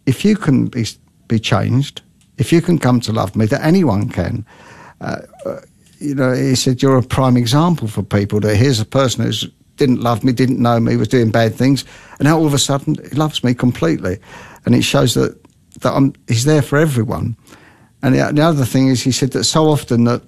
if 0.06 0.26
you 0.26 0.36
can 0.36 0.68
be, 0.68 0.86
be 1.32 1.40
changed, 1.40 2.02
if 2.38 2.52
you 2.52 2.62
can 2.62 2.78
come 2.78 3.00
to 3.02 3.12
love 3.12 3.36
me, 3.36 3.46
that 3.48 3.64
anyone 3.64 4.10
can. 4.10 4.46
Uh, 5.00 5.22
uh, 5.46 5.62
you 6.00 6.14
know, 6.14 6.34
he 6.34 6.56
said, 6.56 6.82
you're 6.82 6.98
a 6.98 7.04
prime 7.04 7.38
example 7.38 7.88
for 7.88 8.04
people 8.04 8.40
that 8.42 8.56
here's 8.56 8.80
a 8.80 8.86
person 8.86 9.26
who 9.26 9.32
didn't 9.78 10.02
love 10.02 10.24
me, 10.24 10.34
didn't 10.34 10.60
know 10.60 10.80
me, 10.80 10.96
was 10.98 11.08
doing 11.08 11.32
bad 11.32 11.56
things, 11.56 11.86
and 12.20 12.28
now 12.28 12.38
all 12.38 12.46
of 12.46 12.54
a 12.54 12.60
sudden 12.60 12.96
he 13.10 13.16
loves 13.16 13.44
me 13.44 13.54
completely. 13.54 14.20
And 14.66 14.76
it 14.76 14.84
shows 14.84 15.14
that, 15.16 15.40
that 15.82 15.94
I'm, 15.94 16.14
he's 16.28 16.46
there 16.46 16.62
for 16.62 16.78
everyone. 16.78 17.36
And 18.04 18.16
the, 18.16 18.32
the 18.34 18.42
other 18.42 18.66
thing 18.66 18.90
is, 18.90 19.02
he 19.02 19.12
said 19.12 19.32
that 19.32 19.46
so 19.46 19.66
often 19.66 20.04
that 20.06 20.22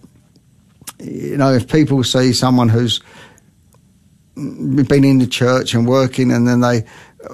you 0.99 1.37
know, 1.37 1.53
if 1.53 1.67
people 1.67 2.03
see 2.03 2.33
someone 2.33 2.69
who's 2.69 3.01
been 4.35 5.03
in 5.03 5.19
the 5.19 5.27
church 5.27 5.73
and 5.73 5.87
working, 5.87 6.31
and 6.31 6.47
then 6.47 6.61
they 6.61 6.83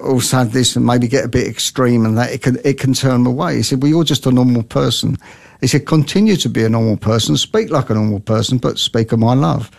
also 0.04 0.38
have 0.38 0.54
this 0.54 0.76
and 0.76 0.86
maybe 0.86 1.08
get 1.08 1.26
a 1.26 1.30
bit 1.30 1.48
extreme, 1.48 2.06
and 2.06 2.18
that 2.18 2.32
it 2.32 2.42
can 2.42 2.60
it 2.64 2.80
can 2.80 2.94
turn 2.94 3.12
them 3.12 3.28
away. 3.28 3.58
He 3.58 3.64
said, 3.64 3.82
"Well, 3.82 3.90
you're 3.90 4.04
just 4.04 4.26
a 4.26 4.32
normal 4.32 4.64
person." 4.64 5.18
He 5.62 5.68
said, 5.68 5.86
"Continue 5.86 6.36
to 6.38 6.50
be 6.50 6.64
a 6.64 6.70
normal 6.70 6.98
person, 6.98 7.38
speak 7.38 7.70
like 7.70 7.90
a 7.90 7.94
normal 7.94 8.20
person, 8.20 8.58
but 8.58 8.80
speak 8.80 9.12
of 9.12 9.20
my 9.20 9.34
love, 9.34 9.72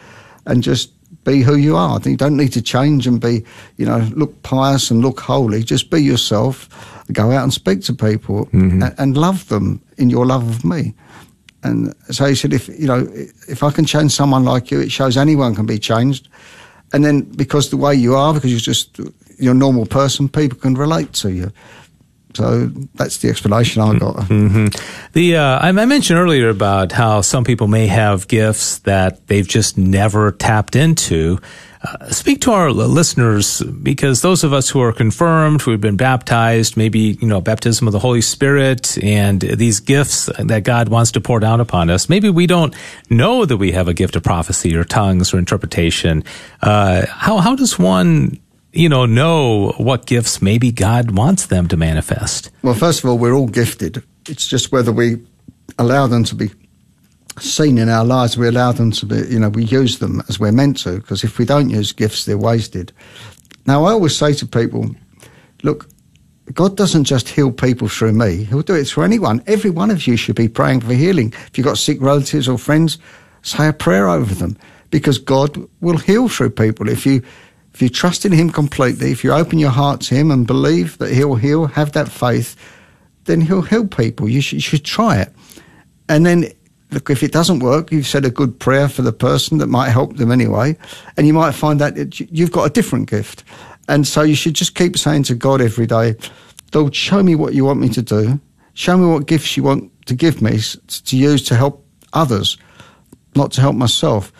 and 0.46 0.62
just." 0.62 0.90
Be 1.24 1.42
who 1.42 1.56
you 1.56 1.76
are. 1.76 2.00
You 2.02 2.16
don't 2.16 2.36
need 2.36 2.52
to 2.54 2.62
change 2.62 3.06
and 3.06 3.20
be, 3.20 3.44
you 3.76 3.84
know, 3.84 4.08
look 4.14 4.42
pious 4.42 4.90
and 4.90 5.02
look 5.02 5.20
holy. 5.20 5.62
Just 5.62 5.90
be 5.90 5.98
yourself. 5.98 6.66
Go 7.12 7.30
out 7.30 7.42
and 7.42 7.52
speak 7.52 7.82
to 7.82 7.92
people 7.92 8.46
mm-hmm. 8.46 8.82
and, 8.82 8.94
and 8.96 9.18
love 9.18 9.46
them 9.48 9.82
in 9.98 10.08
your 10.08 10.24
love 10.24 10.48
of 10.48 10.64
me. 10.64 10.94
And 11.62 11.94
so 12.10 12.24
he 12.24 12.34
said, 12.34 12.54
if 12.54 12.68
you 12.68 12.86
know, 12.86 13.06
if 13.48 13.62
I 13.62 13.70
can 13.70 13.84
change 13.84 14.12
someone 14.12 14.44
like 14.44 14.70
you, 14.70 14.80
it 14.80 14.90
shows 14.90 15.18
anyone 15.18 15.54
can 15.54 15.66
be 15.66 15.78
changed. 15.78 16.28
And 16.92 17.04
then 17.04 17.22
because 17.22 17.68
the 17.68 17.76
way 17.76 17.94
you 17.94 18.14
are, 18.14 18.32
because 18.32 18.50
you're 18.50 18.60
just 18.60 18.98
you're 19.40 19.54
a 19.54 19.56
normal 19.56 19.86
person, 19.86 20.28
people 20.28 20.58
can 20.58 20.74
relate 20.74 21.12
to 21.14 21.32
you. 21.32 21.52
So 22.34 22.66
that's 22.94 23.18
the 23.18 23.28
explanation 23.28 23.82
I 23.82 23.98
got. 23.98 24.16
Mm-hmm. 24.16 24.66
The 25.12 25.36
uh, 25.36 25.58
I 25.58 25.72
mentioned 25.72 26.18
earlier 26.18 26.48
about 26.48 26.92
how 26.92 27.22
some 27.22 27.44
people 27.44 27.66
may 27.66 27.86
have 27.88 28.28
gifts 28.28 28.78
that 28.80 29.26
they've 29.26 29.46
just 29.46 29.76
never 29.76 30.32
tapped 30.32 30.76
into. 30.76 31.40
Uh, 31.82 32.10
speak 32.10 32.42
to 32.42 32.52
our 32.52 32.70
listeners 32.70 33.62
because 33.62 34.20
those 34.20 34.44
of 34.44 34.52
us 34.52 34.68
who 34.68 34.82
are 34.82 34.92
confirmed, 34.92 35.62
who 35.62 35.70
have 35.70 35.80
been 35.80 35.96
baptized, 35.96 36.76
maybe 36.76 37.18
you 37.20 37.26
know 37.26 37.40
baptism 37.40 37.88
of 37.88 37.92
the 37.92 37.98
Holy 37.98 38.20
Spirit, 38.20 39.02
and 39.02 39.40
these 39.40 39.80
gifts 39.80 40.26
that 40.38 40.62
God 40.62 40.88
wants 40.88 41.10
to 41.12 41.20
pour 41.20 41.40
down 41.40 41.58
upon 41.58 41.90
us. 41.90 42.08
Maybe 42.08 42.28
we 42.28 42.46
don't 42.46 42.76
know 43.08 43.44
that 43.44 43.56
we 43.56 43.72
have 43.72 43.88
a 43.88 43.94
gift 43.94 44.14
of 44.14 44.22
prophecy 44.22 44.76
or 44.76 44.84
tongues 44.84 45.34
or 45.34 45.38
interpretation. 45.38 46.22
Uh, 46.62 47.06
how 47.08 47.38
how 47.38 47.56
does 47.56 47.78
one 47.78 48.38
you 48.72 48.88
know 48.88 49.06
know 49.06 49.72
what 49.78 50.06
gifts 50.06 50.40
maybe 50.40 50.72
God 50.72 51.16
wants 51.16 51.46
them 51.46 51.68
to 51.68 51.76
manifest? 51.76 52.50
Well, 52.62 52.74
first 52.74 53.02
of 53.02 53.10
all, 53.10 53.18
we're 53.18 53.34
all 53.34 53.48
gifted. 53.48 54.02
It's 54.28 54.46
just 54.46 54.72
whether 54.72 54.92
we 54.92 55.24
allow 55.78 56.06
them 56.06 56.24
to 56.24 56.34
be 56.34 56.50
seen 57.38 57.78
in 57.78 57.88
our 57.88 58.04
lives, 58.04 58.36
we 58.36 58.48
allow 58.48 58.72
them 58.72 58.90
to 58.92 59.06
be, 59.06 59.16
you 59.28 59.38
know, 59.38 59.48
we 59.48 59.64
use 59.64 59.98
them 59.98 60.22
as 60.28 60.38
we're 60.38 60.52
meant 60.52 60.78
to, 60.78 60.96
because 60.96 61.24
if 61.24 61.38
we 61.38 61.44
don't 61.44 61.70
use 61.70 61.92
gifts, 61.92 62.24
they're 62.24 62.38
wasted. 62.38 62.92
Now, 63.66 63.84
I 63.84 63.92
always 63.92 64.16
say 64.16 64.32
to 64.34 64.46
people, 64.46 64.94
look, 65.62 65.88
God 66.52 66.76
doesn't 66.76 67.04
just 67.04 67.28
heal 67.28 67.52
people 67.52 67.88
through 67.88 68.12
me, 68.12 68.44
He'll 68.44 68.62
do 68.62 68.74
it 68.74 68.86
through 68.86 69.04
anyone. 69.04 69.42
Every 69.46 69.70
one 69.70 69.90
of 69.90 70.06
you 70.06 70.16
should 70.16 70.36
be 70.36 70.48
praying 70.48 70.80
for 70.80 70.92
healing. 70.92 71.32
If 71.46 71.56
you've 71.56 71.66
got 71.66 71.78
sick 71.78 72.00
relatives 72.00 72.48
or 72.48 72.58
friends, 72.58 72.98
say 73.42 73.68
a 73.68 73.72
prayer 73.72 74.08
over 74.08 74.34
them, 74.34 74.56
because 74.90 75.18
God 75.18 75.56
will 75.80 75.98
heal 75.98 76.28
through 76.28 76.50
people. 76.50 76.88
If 76.88 77.06
you 77.06 77.22
if 77.74 77.82
you 77.82 77.88
trust 77.88 78.24
in 78.24 78.32
Him 78.32 78.50
completely, 78.50 79.12
if 79.12 79.24
you 79.24 79.32
open 79.32 79.58
your 79.58 79.70
heart 79.70 80.00
to 80.02 80.14
Him 80.14 80.30
and 80.30 80.46
believe 80.46 80.98
that 80.98 81.12
He'll 81.12 81.36
heal, 81.36 81.66
have 81.66 81.92
that 81.92 82.08
faith, 82.08 82.56
then 83.24 83.40
He'll 83.40 83.62
heal 83.62 83.86
people. 83.86 84.28
You 84.28 84.40
should, 84.40 84.56
you 84.56 84.60
should 84.60 84.84
try 84.84 85.18
it. 85.18 85.32
And 86.08 86.26
then 86.26 86.50
look, 86.90 87.10
if 87.10 87.22
it 87.22 87.32
doesn't 87.32 87.60
work, 87.60 87.92
you've 87.92 88.06
said 88.06 88.24
a 88.24 88.30
good 88.30 88.58
prayer 88.58 88.88
for 88.88 89.02
the 89.02 89.12
person 89.12 89.58
that 89.58 89.68
might 89.68 89.90
help 89.90 90.16
them 90.16 90.32
anyway, 90.32 90.76
and 91.16 91.26
you 91.26 91.32
might 91.32 91.52
find 91.52 91.80
that 91.80 92.20
you've 92.20 92.52
got 92.52 92.64
a 92.64 92.70
different 92.70 93.08
gift. 93.08 93.44
And 93.88 94.06
so 94.06 94.22
you 94.22 94.34
should 94.34 94.54
just 94.54 94.74
keep 94.74 94.96
saying 94.98 95.24
to 95.24 95.34
God 95.34 95.60
every 95.60 95.86
day, 95.86 96.14
Lord, 96.72 96.94
show 96.94 97.22
me 97.22 97.34
what 97.34 97.54
you 97.54 97.64
want 97.64 97.80
me 97.80 97.88
to 97.90 98.02
do. 98.02 98.40
Show 98.74 98.96
me 98.96 99.06
what 99.06 99.26
gifts 99.26 99.56
you 99.56 99.62
want 99.62 99.90
to 100.06 100.14
give 100.14 100.40
me 100.40 100.58
to 100.58 101.16
use 101.16 101.42
to 101.48 101.56
help 101.56 101.84
others, 102.12 102.56
not 103.34 103.52
to 103.52 103.60
help 103.60 103.74
myself. 103.74 104.32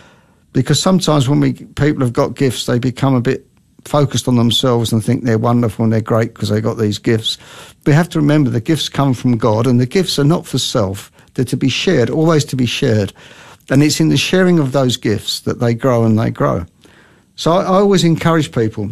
Because 0.52 0.80
sometimes 0.80 1.28
when 1.28 1.40
we 1.40 1.52
people 1.52 2.02
have 2.02 2.12
got 2.12 2.34
gifts, 2.34 2.66
they 2.66 2.78
become 2.78 3.14
a 3.14 3.20
bit 3.20 3.46
focused 3.84 4.28
on 4.28 4.36
themselves 4.36 4.92
and 4.92 5.04
think 5.04 5.24
they're 5.24 5.38
wonderful 5.38 5.84
and 5.84 5.92
they're 5.92 6.00
great 6.00 6.34
because 6.34 6.48
they 6.48 6.60
got 6.60 6.74
these 6.74 6.98
gifts. 6.98 7.38
We 7.86 7.92
have 7.92 8.08
to 8.10 8.20
remember 8.20 8.50
the 8.50 8.60
gifts 8.60 8.88
come 8.88 9.14
from 9.14 9.38
God, 9.38 9.66
and 9.66 9.80
the 9.80 9.86
gifts 9.86 10.18
are 10.18 10.24
not 10.24 10.46
for 10.46 10.58
self. 10.58 11.10
They're 11.34 11.44
to 11.46 11.56
be 11.56 11.68
shared, 11.68 12.10
always 12.10 12.44
to 12.46 12.56
be 12.56 12.66
shared. 12.66 13.12
And 13.70 13.82
it's 13.82 14.00
in 14.00 14.08
the 14.08 14.16
sharing 14.16 14.58
of 14.58 14.72
those 14.72 14.96
gifts 14.96 15.40
that 15.40 15.60
they 15.60 15.74
grow 15.74 16.04
and 16.04 16.18
they 16.18 16.30
grow. 16.30 16.66
So 17.36 17.52
I, 17.52 17.62
I 17.62 17.78
always 17.78 18.04
encourage 18.04 18.52
people 18.52 18.90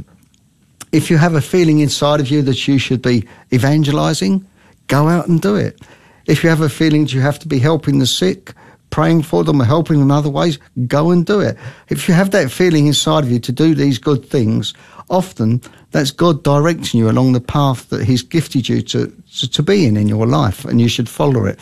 if 0.92 1.10
you 1.10 1.18
have 1.18 1.34
a 1.34 1.40
feeling 1.40 1.80
inside 1.80 2.20
of 2.20 2.30
you 2.30 2.42
that 2.42 2.66
you 2.66 2.78
should 2.78 3.02
be 3.02 3.26
evangelizing, 3.52 4.46
go 4.86 5.08
out 5.08 5.28
and 5.28 5.40
do 5.40 5.54
it. 5.54 5.80
If 6.26 6.42
you 6.42 6.50
have 6.50 6.60
a 6.60 6.68
feeling 6.68 7.04
that 7.04 7.12
you 7.12 7.20
have 7.20 7.38
to 7.40 7.48
be 7.48 7.58
helping 7.58 7.98
the 7.98 8.06
sick, 8.06 8.54
praying 8.98 9.22
for 9.22 9.44
them 9.44 9.62
or 9.62 9.64
helping 9.64 10.00
them 10.00 10.10
in 10.10 10.16
other 10.16 10.28
ways, 10.28 10.58
go 10.88 11.12
and 11.12 11.24
do 11.24 11.38
it. 11.38 11.56
If 11.88 12.08
you 12.08 12.14
have 12.14 12.32
that 12.32 12.50
feeling 12.50 12.88
inside 12.88 13.22
of 13.22 13.30
you 13.30 13.38
to 13.38 13.52
do 13.52 13.72
these 13.72 13.96
good 13.96 14.28
things, 14.28 14.74
often 15.08 15.62
that's 15.92 16.10
God 16.10 16.42
directing 16.42 16.98
you 16.98 17.08
along 17.08 17.32
the 17.32 17.40
path 17.40 17.90
that 17.90 18.02
He's 18.02 18.22
gifted 18.22 18.68
you 18.68 18.82
to, 18.82 19.06
to, 19.36 19.48
to 19.50 19.62
be 19.62 19.86
in 19.86 19.96
in 19.96 20.08
your 20.08 20.26
life, 20.26 20.64
and 20.64 20.80
you 20.80 20.88
should 20.88 21.08
follow 21.08 21.44
it 21.44 21.60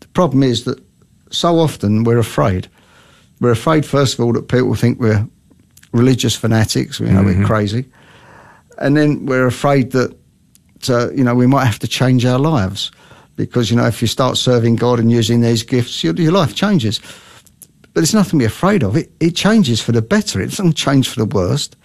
The 0.00 0.08
problem 0.08 0.42
is 0.42 0.64
that 0.64 0.78
so 1.30 1.58
often 1.58 2.04
we're 2.04 2.18
afraid. 2.18 2.68
We're 3.40 3.52
afraid, 3.52 3.86
first 3.86 4.18
of 4.18 4.20
all, 4.26 4.34
that 4.34 4.48
people 4.48 4.74
think 4.74 5.00
we're 5.00 5.26
religious 5.92 6.36
fanatics, 6.36 7.00
you 7.00 7.06
know, 7.06 7.22
mm-hmm. 7.22 7.40
we're 7.40 7.46
crazy. 7.46 7.86
And 8.76 8.94
then 8.94 9.24
we're 9.24 9.46
afraid 9.46 9.92
that, 9.92 10.14
uh, 10.90 11.10
you 11.12 11.24
know, 11.24 11.34
we 11.34 11.46
might 11.46 11.64
have 11.64 11.78
to 11.78 11.88
change 11.88 12.26
our 12.26 12.38
lives. 12.38 12.92
Because, 13.38 13.70
you 13.70 13.76
know, 13.76 13.86
if 13.86 14.02
you 14.02 14.08
start 14.08 14.36
serving 14.36 14.76
God 14.76 14.98
and 14.98 15.12
using 15.12 15.40
these 15.40 15.62
gifts, 15.62 16.02
your, 16.02 16.12
your 16.16 16.32
life 16.32 16.56
changes. 16.56 16.98
But 17.80 17.94
there's 17.94 18.12
nothing 18.12 18.40
to 18.40 18.42
be 18.42 18.44
afraid 18.44 18.82
of. 18.82 18.96
It, 18.96 19.12
it 19.20 19.36
changes 19.36 19.80
for 19.80 19.92
the 19.92 20.02
better. 20.02 20.40
It 20.40 20.50
doesn't 20.50 20.74
change 20.74 21.08
for 21.08 21.20
the 21.20 21.24
worst. 21.24 21.76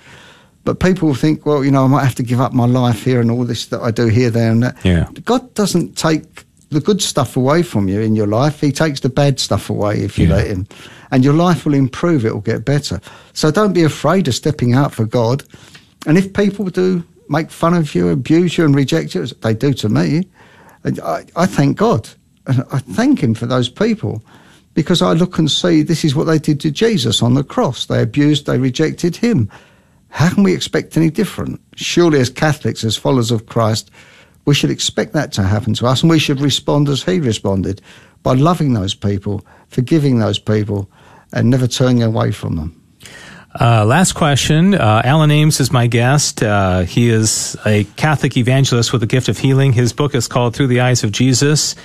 But 0.64 0.80
people 0.80 1.14
think, 1.14 1.46
well, 1.46 1.64
you 1.64 1.70
know, 1.70 1.84
I 1.84 1.88
might 1.88 2.06
have 2.06 2.16
to 2.16 2.24
give 2.24 2.42
up 2.42 2.54
my 2.54 2.66
life 2.66 3.04
here 3.04 3.22
and 3.22 3.30
all 3.30 3.44
this 3.46 3.68
that 3.68 3.82
I 3.82 3.92
do 3.92 4.08
here, 4.08 4.32
there, 4.32 4.52
and 4.52 4.64
that. 4.64 4.84
Yeah. 4.84 5.08
God 5.26 5.54
doesn't 5.54 5.96
take 5.96 6.24
the 6.70 6.82
good 6.82 7.04
stuff 7.04 7.38
away 7.38 7.62
from 7.62 7.88
you 7.88 8.02
in 8.02 8.16
your 8.16 8.26
life. 8.26 8.60
He 8.60 8.72
takes 8.72 9.02
the 9.02 9.10
bad 9.10 9.40
stuff 9.40 9.70
away 9.70 10.00
if 10.00 10.18
you 10.18 10.28
yeah. 10.28 10.36
let 10.36 10.48
him. 10.48 10.68
And 11.12 11.24
your 11.24 11.36
life 11.36 11.66
will 11.68 11.76
improve, 11.76 12.26
it 12.26 12.34
will 12.34 12.42
get 12.42 12.66
better. 12.66 13.00
So 13.34 13.52
don't 13.52 13.74
be 13.74 13.84
afraid 13.84 14.28
of 14.28 14.34
stepping 14.34 14.74
out 14.74 14.92
for 14.92 15.06
God. 15.06 15.44
And 16.08 16.18
if 16.18 16.34
people 16.34 16.66
do 16.66 17.04
make 17.30 17.52
fun 17.52 17.76
of 17.76 17.94
you, 17.94 18.10
abuse 18.10 18.58
you, 18.58 18.66
and 18.66 18.74
reject 18.74 19.14
you, 19.14 19.22
as 19.22 19.32
they 19.42 19.54
do 19.54 19.74
to 19.76 19.90
me, 19.90 20.28
I, 20.86 21.26
I 21.36 21.46
thank 21.46 21.78
God. 21.78 22.10
And 22.48 22.64
I 22.72 22.80
thank 22.80 23.22
Him 23.22 23.34
for 23.34 23.46
those 23.46 23.70
people 23.70 24.24
because 24.74 25.02
I 25.02 25.14
look 25.14 25.38
and 25.38 25.50
see 25.50 25.82
this 25.82 26.04
is 26.04 26.16
what 26.16 26.26
they 26.26 26.40
did 26.40 26.60
to 26.62 26.72
Jesus 26.72 27.22
on 27.22 27.36
the 27.36 27.44
cross. 27.44 27.86
They 27.86 28.02
abused, 28.02 28.46
they 28.46 28.58
rejected 28.58 29.16
Him. 29.16 29.50
How 30.10 30.30
can 30.30 30.44
we 30.44 30.54
expect 30.54 30.98
any 30.98 31.10
different? 31.10 31.60
Surely, 31.76 32.20
as 32.20 32.30
Catholics, 32.30 32.84
as 32.84 32.96
followers 32.96 33.32
of 33.32 33.48
Christ, 33.48 33.90
we 34.46 34.54
should 34.54 34.70
expect 34.70 35.14
that 35.14 35.32
to 35.34 35.44
happen 35.44 35.74
to 35.76 35.88
us, 35.88 36.02
and 36.02 36.10
we 36.10 36.20
should 36.20 36.42
respond 36.42 36.90
as 36.90 37.02
he 37.04 37.20
responded 37.20 37.82
by 38.24 38.34
loving 38.34 38.74
those 38.74 38.94
people, 38.94 39.46
forgiving 39.70 40.20
those 40.20 40.38
people, 40.38 40.90
and 41.32 41.50
never 41.50 41.68
turning 41.68 42.04
away 42.04 42.32
from 42.32 42.58
them. 42.58 42.83
Uh, 43.60 43.86
last 43.86 44.14
question. 44.14 44.74
Uh, 44.74 45.02
Alan 45.06 45.30
Ames 45.30 45.60
is 45.60 45.72
my 45.72 45.86
guest. 45.88 46.42
Uh, 46.42 46.82
he 46.82 47.10
is 47.10 47.56
a 47.66 47.84
Catholic 47.96 48.36
evangelist 48.36 48.92
with 48.92 49.02
the 49.02 49.08
gift 49.08 49.30
of 49.30 49.38
healing. 49.38 49.74
His 49.74 49.94
book 49.94 50.16
is 50.16 50.28
called 50.28 50.56
Through 50.56 50.68
the 50.68 50.82
Eyes 50.82 51.04
of 51.04 51.12
Jesus. 51.12 51.76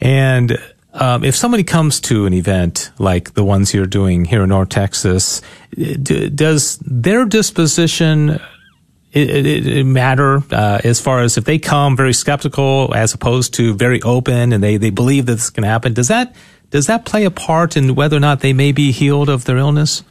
And 0.00 0.58
um, 0.94 1.22
if 1.22 1.36
somebody 1.36 1.62
comes 1.62 2.00
to 2.00 2.24
an 2.24 2.32
event 2.32 2.90
like 2.98 3.34
the 3.34 3.44
ones 3.44 3.74
you're 3.74 3.86
doing 3.86 4.24
here 4.24 4.42
in 4.44 4.48
North 4.48 4.70
Texas, 4.70 5.42
d- 5.76 6.30
does 6.30 6.78
their 6.78 7.26
disposition 7.26 8.40
it, 9.12 9.28
it, 9.28 9.66
it 9.66 9.84
matter 9.84 10.42
uh, 10.52 10.80
as 10.84 11.00
far 11.00 11.20
as 11.20 11.36
if 11.36 11.44
they 11.44 11.58
come 11.58 11.96
very 11.96 12.12
skeptical 12.12 12.92
as 12.94 13.12
opposed 13.12 13.54
to 13.54 13.74
very 13.74 14.00
open 14.02 14.52
and 14.52 14.62
they, 14.62 14.76
they 14.76 14.90
believe 14.90 15.26
that 15.26 15.34
this 15.34 15.50
can 15.50 15.64
happen. 15.64 15.92
Does 15.92 16.08
that 16.08 16.34
does 16.70 16.86
that 16.86 17.04
play 17.04 17.24
a 17.24 17.32
part 17.32 17.76
in 17.76 17.96
whether 17.96 18.16
or 18.16 18.20
not 18.20 18.40
they 18.40 18.52
may 18.52 18.70
be 18.70 18.92
healed 18.92 19.28
of 19.28 19.44
their 19.44 19.56
illness? 19.56 20.04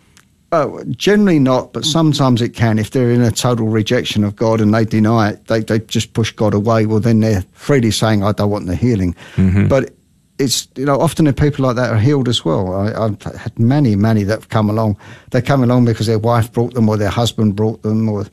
Uh, 0.52 0.84
generally 0.90 1.38
not, 1.38 1.74
but 1.74 1.86
sometimes 1.86 2.42
it 2.42 2.50
can. 2.50 2.80
If 2.80 2.90
they're 2.90 3.12
in 3.12 3.22
a 3.22 3.32
total 3.32 3.68
rejection 3.68 4.24
of 4.24 4.36
God 4.36 4.62
and 4.62 4.74
they 4.74 4.84
deny 4.84 5.32
it, 5.32 5.46
they, 5.46 5.60
they 5.60 5.80
just 5.80 6.14
push 6.14 6.32
God 6.32 6.56
away. 6.56 6.88
Well, 6.88 7.00
then 7.00 7.20
they're 7.20 7.44
freely 7.52 7.92
saying, 7.92 8.24
"I 8.24 8.32
don't 8.32 8.50
want 8.50 8.66
the 8.66 8.76
healing." 8.76 9.16
Mm-hmm. 9.36 9.68
But 9.68 9.94
it's 10.40 10.68
you 10.76 10.86
know 10.86 11.00
often 11.00 11.26
the 11.26 11.34
people 11.34 11.66
like 11.66 11.76
that 11.76 11.92
are 11.92 12.00
healed 12.00 12.28
as 12.28 12.44
well. 12.44 12.74
I, 12.74 13.10
have 13.10 13.22
had 13.22 13.60
many, 13.60 13.96
many 13.96 14.24
that 14.24 14.34
have 14.34 14.50
come 14.50 14.72
along. 14.72 14.98
They 15.30 15.42
come 15.42 15.64
along 15.64 15.86
because 15.86 16.08
their 16.08 16.18
wife 16.18 16.52
brought 16.52 16.74
them, 16.74 16.90
or 16.90 16.98
their 16.98 17.10
husband 17.10 17.56
brought 17.56 17.84
them, 17.84 18.10
or 18.10 18.26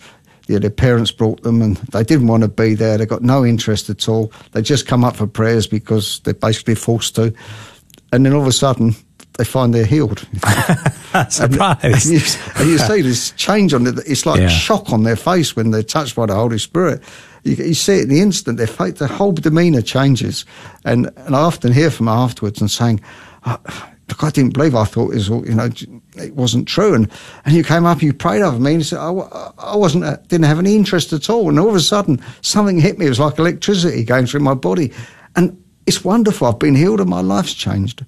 their 0.46 0.70
parents 0.70 1.10
brought 1.10 1.42
them 1.42 1.60
and 1.60 1.76
they 1.76 2.04
didn't 2.04 2.28
want 2.28 2.44
to 2.44 2.48
be 2.48 2.74
there. 2.74 2.96
They 2.96 3.06
got 3.06 3.22
no 3.22 3.44
interest 3.44 3.90
at 3.90 4.08
all. 4.08 4.32
They 4.52 4.62
just 4.62 4.86
come 4.86 5.04
up 5.04 5.16
for 5.16 5.26
prayers 5.26 5.66
because 5.66 6.20
they're 6.20 6.34
basically 6.34 6.76
forced 6.76 7.16
to. 7.16 7.34
And 8.12 8.24
then 8.24 8.32
all 8.32 8.42
of 8.42 8.46
a 8.46 8.52
sudden, 8.52 8.94
they 9.36 9.44
find 9.44 9.74
they're 9.74 9.84
healed. 9.84 10.20
Surprise! 11.28 11.78
And, 11.82 11.94
and, 11.94 12.04
you, 12.04 12.20
and, 12.56 12.68
you, 12.68 12.78
see 12.78 13.02
this 13.02 13.30
change 13.32 13.72
on 13.72 13.86
it. 13.86 13.98
It's 14.06 14.26
like 14.26 14.40
yeah. 14.40 14.48
shock 14.48 14.90
on 14.90 15.02
their 15.02 15.16
face 15.16 15.56
when 15.56 15.70
they're 15.70 15.82
touched 15.82 16.14
by 16.14 16.26
the 16.26 16.34
Holy 16.34 16.58
Spirit. 16.58 17.02
You, 17.44 17.54
you 17.56 17.74
see 17.74 17.98
it 17.98 18.04
in 18.04 18.08
the 18.08 18.20
instant. 18.20 18.58
Their 18.58 18.66
face, 18.66 18.94
their 18.94 19.08
whole 19.08 19.32
demeanour 19.32 19.82
changes. 19.82 20.44
And 20.84 21.10
and 21.16 21.36
I 21.36 21.40
often 21.40 21.72
hear 21.72 21.90
from 21.90 22.06
them 22.06 22.16
afterwards 22.16 22.60
and 22.60 22.70
saying, 22.70 23.00
oh, 23.46 23.58
look, 24.08 24.22
I 24.22 24.30
didn't 24.30 24.54
believe. 24.54 24.74
I 24.74 24.84
thought 24.84 25.12
it 25.12 25.16
was, 25.16 25.28
you 25.28 25.54
know, 25.54 25.70
it 26.16 26.34
wasn't 26.34 26.68
true. 26.68 26.94
And, 26.94 27.10
and 27.44 27.54
you 27.54 27.64
came 27.64 27.84
up 27.84 27.98
and 27.98 28.04
you 28.04 28.12
prayed 28.12 28.42
over 28.42 28.58
me 28.58 28.72
and 28.72 28.80
you 28.80 28.84
said, 28.84 28.98
I, 28.98 29.10
I 29.58 29.76
wasn't, 29.76 30.04
uh, 30.04 30.16
didn't 30.28 30.46
have 30.46 30.58
any 30.58 30.76
interest 30.76 31.12
at 31.12 31.28
all. 31.30 31.48
And 31.48 31.58
all 31.58 31.68
of 31.68 31.74
a 31.74 31.80
sudden, 31.80 32.22
something 32.42 32.78
hit 32.78 32.98
me. 32.98 33.06
It 33.06 33.10
was 33.10 33.20
like 33.20 33.38
electricity 33.38 34.04
going 34.04 34.26
through 34.26 34.40
my 34.40 34.54
body. 34.54 34.92
And 35.34 35.62
it's 35.86 36.04
wonderful. 36.04 36.46
I've 36.46 36.58
been 36.58 36.74
healed 36.74 37.00
and 37.00 37.10
my 37.10 37.20
life's 37.20 37.54
changed. 37.54 38.04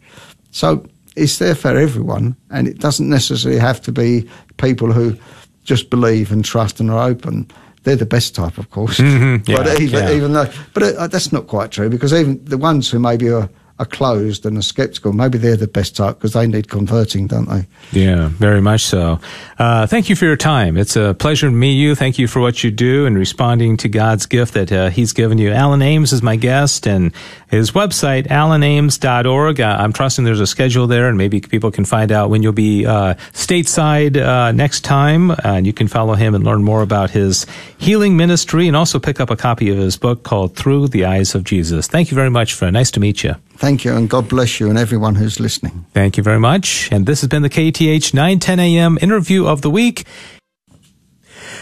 So 0.51 0.85
it's 1.19 1.39
there 1.39 1.55
for 1.55 1.77
everyone. 1.77 2.37
And 2.51 2.69
it 2.69 2.79
doesn't 2.79 3.09
necessarily 3.09 3.61
have 3.61 3.81
to 3.83 3.93
be 3.93 4.29
people 4.57 4.93
who 4.93 5.17
just 5.65 5.91
believe 5.91 6.33
and 6.33 6.45
trust 6.45 6.81
and 6.81 6.91
are 6.91 7.09
open. 7.09 7.51
They're 7.83 7.97
the 7.97 8.07
best 8.07 8.35
type, 8.35 8.59
of 8.59 8.71
course. 8.71 8.99
Mm-hmm. 8.99 9.51
Yeah, 9.51 9.63
but 9.63 9.81
even, 9.81 10.03
yeah. 10.03 10.13
even 10.13 10.33
though, 10.33 10.51
but 10.75 10.83
uh, 10.83 11.07
that's 11.07 11.33
not 11.33 11.47
quite 11.47 11.71
true 11.71 11.89
because 11.89 12.13
even 12.13 12.45
the 12.45 12.59
ones 12.59 12.91
who 12.91 12.99
maybe 12.99 13.31
are 13.31 13.49
are 13.79 13.87
closed 13.87 14.45
and 14.45 14.57
are 14.59 14.63
skeptical. 14.63 15.13
Maybe 15.13 15.39
they're 15.39 15.57
the 15.57 15.69
best 15.69 15.97
type 15.97 16.17
because 16.17 16.33
they 16.33 16.47
need 16.47 16.69
converting, 16.69 17.27
don't 17.27 17.49
they? 17.49 17.67
Yeah, 17.93 18.29
very 18.29 18.61
much 18.61 18.83
so. 18.83 19.21
Uh, 19.59 19.87
thank 19.87 20.09
you 20.09 20.17
for 20.17 20.25
your 20.25 20.37
time. 20.37 20.77
It's 20.77 20.97
a 20.97 21.15
pleasure 21.15 21.49
to 21.49 21.53
meet 21.53 21.75
you. 21.75 21.95
Thank 21.95 22.19
you 22.19 22.29
for 22.29 22.41
what 22.41 22.65
you 22.65 22.71
do 22.71 23.07
and 23.07 23.17
responding 23.17 23.77
to 23.79 23.89
God's 23.89 24.27
gift 24.27 24.55
that 24.55 24.73
uh, 24.73 24.91
He's 24.91 25.13
given 25.13 25.39
you. 25.39 25.53
Alan 25.53 25.83
Ames 25.83 26.13
is 26.13 26.23
my 26.23 26.37
guest, 26.37 26.87
and 26.87 27.13
his 27.49 27.73
website, 27.73 28.27
alanames.org. 28.29 29.61
Uh, 29.61 29.77
I'm 29.79 29.93
trusting 29.93 30.25
there's 30.25 30.41
a 30.41 30.47
schedule 30.47 30.87
there, 30.87 31.09
and 31.09 31.17
maybe 31.17 31.41
people 31.41 31.71
can 31.71 31.85
find 31.85 32.13
out 32.13 32.31
when 32.31 32.43
you'll 32.43 32.53
be 32.53 32.87
uh, 32.87 33.15
stateside 33.33 34.17
uh, 34.17 34.53
next 34.53 34.81
time. 34.83 35.33
and 35.45 35.67
you 35.67 35.73
can 35.73 35.89
follow 35.89 36.15
him 36.15 36.35
and 36.35 36.45
learn 36.45 36.63
more 36.63 36.83
about 36.83 37.11
his 37.11 37.47
healing 37.79 38.17
ministry 38.17 38.67
and 38.67 38.77
also 38.77 38.99
pick 38.99 39.21
up 39.21 39.31
a 39.31 39.37
copy 39.37 39.71
of 39.71 39.79
his 39.79 39.97
book 39.97 40.23
called 40.23 40.57
Through 40.57 40.89
the 40.89 41.05
Eyes 41.05 41.35
of 41.35 41.45
Jesus. 41.45 41.87
Thank 41.87 42.11
you 42.11 42.15
very 42.15 42.31
much, 42.31 42.55
friend. 42.55 42.75
Nice 42.75 42.91
to 42.93 43.01
meet 43.01 43.23
you. 43.25 43.35
Thank 43.59 43.85
you, 43.85 43.93
and 43.97 44.09
God 44.09 44.29
bless 44.29 44.61
you 44.61 44.71
and 44.71 44.79
everyone 44.79 45.17
who's 45.17 45.41
listening. 45.41 45.85
Thank 45.93 46.17
you 46.17 46.23
very 46.23 46.39
much. 46.39 46.89
And 46.93 47.07
this 47.07 47.23
has 47.23 47.29
been 47.29 47.43
the 47.43 47.49
KATH 47.49 48.15
910 48.15 48.61
AM 48.61 48.99
interview 49.03 49.47
of 49.47 49.63
the 49.63 49.71
week. 49.71 50.07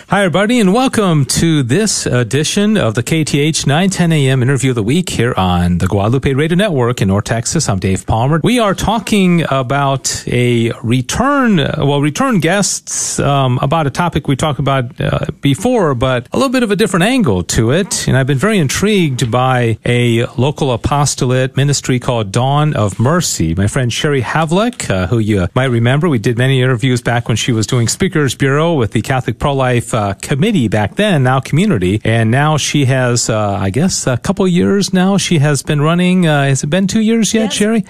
Hi, 0.09 0.21
everybody, 0.21 0.61
and 0.61 0.73
welcome 0.73 1.25
to 1.25 1.64
this 1.64 2.07
edition 2.07 2.77
of 2.77 2.95
the 2.95 3.03
KATH 3.03 3.66
910 3.66 4.12
AM 4.12 4.40
interview 4.40 4.71
of 4.71 4.77
the 4.77 4.83
week 4.85 5.09
here 5.09 5.35
on 5.37 5.79
the 5.79 5.88
Guadalupe 5.88 6.33
Radio 6.33 6.57
Network 6.57 7.03
in 7.03 7.09
North 7.09 7.25
Texas. 7.25 7.69
I'm 7.69 7.81
Dave 7.81 8.07
Palmer. 8.07 8.40
We 8.45 8.61
are 8.61 8.73
talking 8.73 9.42
about 9.51 10.23
a 10.29 10.71
return, 10.85 11.57
well, 11.57 12.01
return 12.01 12.38
guests 12.38 13.19
um, 13.19 13.59
about 13.61 13.88
a 13.88 13.90
topic 13.90 14.29
we 14.29 14.37
talked 14.37 14.61
about 14.61 15.01
uh, 15.01 15.27
before, 15.40 15.97
but 15.97 16.29
a 16.33 16.37
little 16.37 16.53
bit 16.53 16.62
of 16.62 16.71
a 16.71 16.77
different 16.77 17.03
angle 17.03 17.42
to 17.42 17.73
it. 17.73 18.07
And 18.07 18.16
I've 18.16 18.29
been 18.29 18.38
very 18.38 18.59
intrigued 18.59 19.29
by 19.29 19.77
a 19.85 20.27
local 20.37 20.71
apostolate 20.71 21.57
ministry 21.57 21.99
called 21.99 22.31
Dawn 22.31 22.77
of 22.77 23.01
Mercy. 23.01 23.57
My 23.57 23.66
friend 23.66 23.92
Sherry 23.92 24.23
Havlick, 24.23 24.88
uh, 24.88 25.09
who 25.09 25.19
you 25.19 25.49
might 25.57 25.64
remember, 25.64 26.09
we 26.09 26.21
did 26.21 26.38
many 26.38 26.62
interviews 26.62 27.03
back 27.03 27.27
when 27.27 27.37
she 27.37 27.51
was 27.51 27.66
doing 27.66 27.88
Speakers 27.88 28.37
Bureau 28.37 28.75
with 28.75 28.92
the 28.92 29.03
Catholic 29.03 29.40
Pro 29.40 29.53
Life 29.53 29.95
uh, 29.96 30.14
committee 30.14 30.68
back 30.68 30.96
then, 30.96 31.24
now 31.24 31.40
community, 31.40 32.00
and 32.04 32.30
now 32.30 32.56
she 32.56 32.85
has, 32.85 33.28
uh, 33.28 33.59
I 33.61 33.70
guess, 33.70 34.06
a 34.06 34.16
couple 34.16 34.46
years 34.46 34.92
now. 34.92 35.16
She 35.16 35.38
has 35.38 35.62
been 35.62 35.80
running. 35.80 36.26
Uh, 36.26 36.44
has 36.44 36.62
it 36.62 36.68
been 36.68 36.87
two 36.87 37.00
years 37.00 37.35
yet, 37.35 37.44
yes. 37.44 37.54
Sherry? 37.54 37.85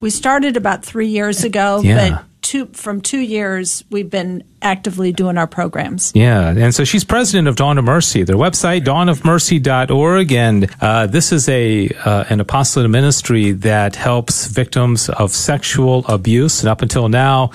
We 0.00 0.10
started 0.10 0.56
about 0.56 0.84
three 0.84 1.08
years 1.08 1.44
ago, 1.50 1.80
yeah. 1.82 2.10
but 2.10 2.24
two 2.42 2.66
from 2.72 3.00
two 3.00 3.20
years 3.20 3.84
we've 3.90 4.10
been 4.10 4.42
actively 4.62 5.12
doing 5.12 5.38
our 5.38 5.46
programs. 5.46 6.12
Yeah, 6.14 6.48
and 6.48 6.74
so 6.74 6.84
she's 6.84 7.04
president 7.04 7.48
of 7.48 7.56
Dawn 7.56 7.78
of 7.78 7.84
Mercy. 7.84 8.22
Their 8.24 8.36
website, 8.36 8.84
dawnofmercy.org, 8.84 10.32
and 10.32 10.70
uh, 10.80 11.06
this 11.06 11.32
is 11.32 11.48
a 11.48 11.88
uh, 12.04 12.24
an 12.28 12.40
apostolate 12.40 12.90
ministry 12.90 13.52
that 13.52 13.94
helps 13.96 14.46
victims 14.46 15.08
of 15.10 15.30
sexual 15.30 16.04
abuse. 16.06 16.62
And 16.62 16.68
up 16.68 16.82
until 16.82 17.08
now, 17.08 17.50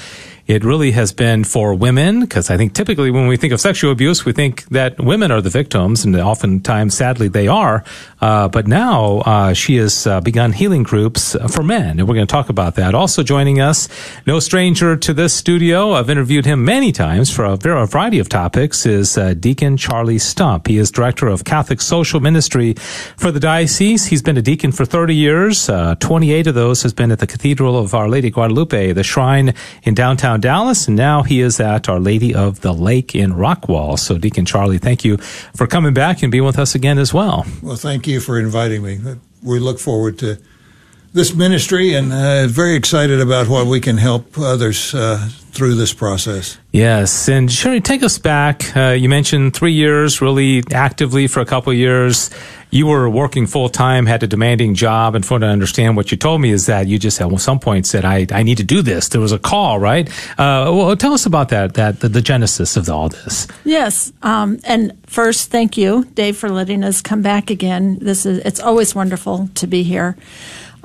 it 0.48 0.64
really 0.64 0.92
has 0.92 1.12
been 1.12 1.44
for 1.44 1.74
women, 1.74 2.22
because 2.22 2.50
I 2.50 2.58
think 2.58 2.74
typically 2.74 3.10
when 3.10 3.28
we 3.28 3.38
think 3.38 3.52
of 3.52 3.60
sexual 3.60 3.92
abuse, 3.92 4.26
we 4.26 4.32
think 4.32 4.66
that 4.66 5.00
women 5.00 5.32
are 5.32 5.42
the 5.42 5.50
victims, 5.50 6.06
and 6.06 6.16
oftentimes, 6.16 6.96
sadly, 6.96 7.28
they 7.28 7.48
are. 7.48 7.84
Uh, 8.26 8.48
but 8.48 8.66
now 8.66 9.20
uh, 9.20 9.54
she 9.54 9.76
has 9.76 10.08
uh, 10.08 10.20
begun 10.20 10.52
healing 10.52 10.82
groups 10.82 11.36
for 11.48 11.62
men, 11.62 12.00
and 12.00 12.08
we're 12.08 12.16
going 12.16 12.26
to 12.26 12.32
talk 12.32 12.50
about 12.50 12.74
that. 12.74 12.96
Also 12.96 13.22
joining 13.22 13.62
us, 13.62 13.88
no 14.26 14.40
stranger 14.40 14.98
to 14.98 15.14
this 15.14 15.32
studio, 15.32 15.92
I've 15.92 16.10
interviewed 16.10 16.44
him 16.44 16.66
many 16.66 16.92
times 16.92 17.30
for 17.30 17.46
a, 17.46 17.56
variety 17.56 18.18
of 18.18 18.28
topics, 18.28 18.88
is 18.88 19.16
uh, 19.16 19.36
Deacon 19.36 19.78
Charlie 19.78 20.18
Stump. 20.18 20.66
He 20.66 20.80
is 20.80 20.90
director 20.90 21.28
of 21.28 21.44
Catholic 21.44 21.80
Social 21.80 22.20
Ministry 22.20 22.74
for 23.16 23.32
the 23.32 23.40
diocese. 23.40 24.08
He's 24.08 24.24
been 24.24 24.38
a 24.38 24.42
deacon 24.42 24.72
for 24.72 24.86
30 24.86 25.14
years. 25.14 25.70
Uh, 25.70 25.94
28 26.00 26.48
of 26.48 26.56
those 26.56 26.82
has 26.82 26.94
been 26.94 27.12
at 27.12 27.20
the 27.20 27.28
Cathedral 27.28 27.78
of 27.78 27.94
Our 27.94 28.10
Lady 28.10 28.32
Guadalupe, 28.32 28.94
the 28.94 29.04
shrine 29.04 29.54
in 29.84 29.94
downtown 29.94 30.42
Dallas, 30.42 30.88
and 30.88 30.98
now 30.98 31.22
he 31.22 31.42
is 31.42 31.60
at 31.60 31.88
Our 31.88 32.00
Lady 32.00 32.34
of 32.34 32.62
the 32.62 32.74
Lake 32.74 33.14
in 33.14 33.34
Rockwall. 33.34 34.00
So, 34.00 34.18
Deacon 34.18 34.46
Charlie, 34.46 34.80
thank 34.80 35.06
you 35.06 35.18
for 35.18 35.68
coming 35.68 35.94
back 35.94 36.24
and 36.24 36.32
being 36.32 36.44
with 36.44 36.58
us 36.58 36.74
again 36.74 36.98
as 36.98 37.14
well. 37.14 37.46
Well, 37.62 37.76
thank 37.76 38.08
you 38.08 38.15
for 38.20 38.40
inviting 38.40 38.84
me. 38.84 39.00
We 39.44 39.60
look 39.60 39.80
forward 39.80 40.18
to 40.20 40.38
this 41.16 41.34
ministry 41.34 41.94
and 41.94 42.12
uh, 42.12 42.46
very 42.46 42.76
excited 42.76 43.22
about 43.22 43.48
what 43.48 43.66
we 43.68 43.80
can 43.80 43.98
help 43.98 44.38
others 44.38 44.94
uh, 44.94 45.30
through 45.54 45.74
this 45.74 45.94
process. 45.94 46.58
Yes, 46.74 47.30
and 47.30 47.50
Sherry, 47.50 47.80
take 47.80 48.04
us 48.04 48.18
back. 48.18 48.76
Uh, 48.76 48.90
you 48.90 49.08
mentioned 49.08 49.54
three 49.54 49.72
years, 49.72 50.22
really 50.22 50.62
actively 50.74 51.28
for 51.28 51.40
a 51.40 51.46
couple 51.46 51.72
of 51.72 51.78
years. 51.78 52.30
You 52.70 52.88
were 52.88 53.10
working 53.10 53.48
full 53.48 53.70
time, 53.70 54.06
had 54.06 54.24
a 54.24 54.28
demanding 54.28 54.76
job, 54.76 55.16
and 55.16 55.26
for 55.26 55.40
to 55.40 55.46
understand 55.46 55.96
what 55.96 56.12
you 56.12 56.18
told 56.18 56.42
me 56.42 56.50
is 56.50 56.66
that 56.66 56.88
you 56.88 57.00
just 57.00 57.22
at 57.22 57.40
some 57.40 57.60
point 57.60 57.88
said, 57.88 58.04
"I, 58.04 58.28
I 58.32 58.44
need 58.44 58.58
to 58.58 58.66
do 58.66 58.82
this." 58.82 59.08
There 59.08 59.22
was 59.22 59.32
a 59.32 59.40
call, 59.40 59.80
right? 59.80 60.10
Uh, 60.38 60.68
well, 60.76 60.98
tell 60.98 61.14
us 61.14 61.26
about 61.26 61.48
that, 61.50 61.76
that 61.76 62.02
the, 62.02 62.10
the 62.10 62.22
genesis 62.22 62.76
of 62.76 62.90
all 62.90 63.08
this. 63.08 63.48
Yes, 63.64 64.12
um, 64.22 64.60
and 64.66 64.92
first, 65.08 65.50
thank 65.52 65.78
you, 65.78 66.04
Dave, 66.16 66.36
for 66.36 66.50
letting 66.50 66.84
us 66.84 67.02
come 67.02 67.22
back 67.22 67.50
again. 67.50 68.00
This 68.00 68.26
is 68.26 68.40
it's 68.40 68.60
always 68.60 68.94
wonderful 68.94 69.50
to 69.56 69.68
be 69.68 69.84
here. 69.84 70.18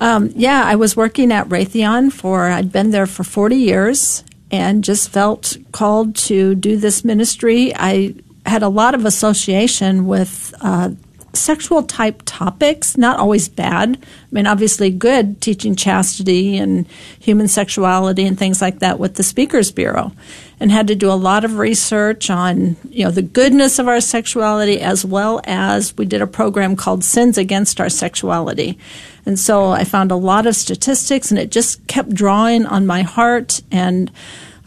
Um, 0.01 0.33
yeah, 0.35 0.65
I 0.65 0.77
was 0.77 0.97
working 0.97 1.31
at 1.31 1.49
Raytheon 1.49 2.11
for, 2.11 2.47
I'd 2.47 2.73
been 2.73 2.91
there 2.91 3.07
for 3.07 3.23
40 3.23 3.55
years 3.55 4.25
and 4.51 4.83
just 4.83 5.11
felt 5.11 5.59
called 5.73 6.17
to 6.17 6.55
do 6.55 6.79
this 6.79 7.05
ministry. 7.05 7.73
I 7.77 8.15
had 8.47 8.63
a 8.63 8.69
lot 8.69 8.95
of 8.95 9.05
association 9.05 10.07
with 10.07 10.55
uh, 10.63 10.91
sexual 11.35 11.83
type 11.83 12.23
topics, 12.25 12.97
not 12.97 13.21
always 13.21 13.49
bad. 13.51 13.99
I 14.01 14.07
mean, 14.31 14.47
obviously 14.47 14.91
good 14.91 15.43
teaching 15.43 15.77
chastity 15.77 16.57
and 16.57 16.89
human 17.19 17.47
sexuality 17.47 18.25
and 18.25 18.39
things 18.39 18.63
like 18.63 18.79
that 18.79 18.99
with 18.99 19.17
the 19.17 19.23
Speakers 19.23 19.71
Bureau 19.71 20.13
and 20.61 20.71
had 20.71 20.89
to 20.89 20.95
do 20.95 21.11
a 21.11 21.15
lot 21.15 21.45
of 21.45 21.57
research 21.57 22.29
on, 22.29 22.77
you 22.91 23.05
know, 23.05 23.11
the 23.11 23.23
goodness 23.23 23.79
of 23.79 23.89
our 23.89 24.01
sexuality 24.01 24.81
as 24.81 25.05
well 25.05 25.41
as 25.45 25.97
we 25.97 26.05
did 26.05 26.21
a 26.21 26.27
program 26.27 26.77
called 26.77 27.03
Sins 27.03 27.39
Against 27.39 27.81
Our 27.81 27.89
Sexuality. 27.89 28.79
And 29.25 29.39
so 29.39 29.71
I 29.71 29.85
found 29.85 30.13
a 30.13 30.17
lot 30.17 30.47
of 30.47 30.55
statistics 30.55 31.31
and 31.31 31.41
it 31.41 31.51
just 31.51 31.87
kept 31.87 32.11
drawing 32.11 32.67
on 32.67 32.87
my 32.87 33.03
heart 33.03 33.63
and 33.73 34.11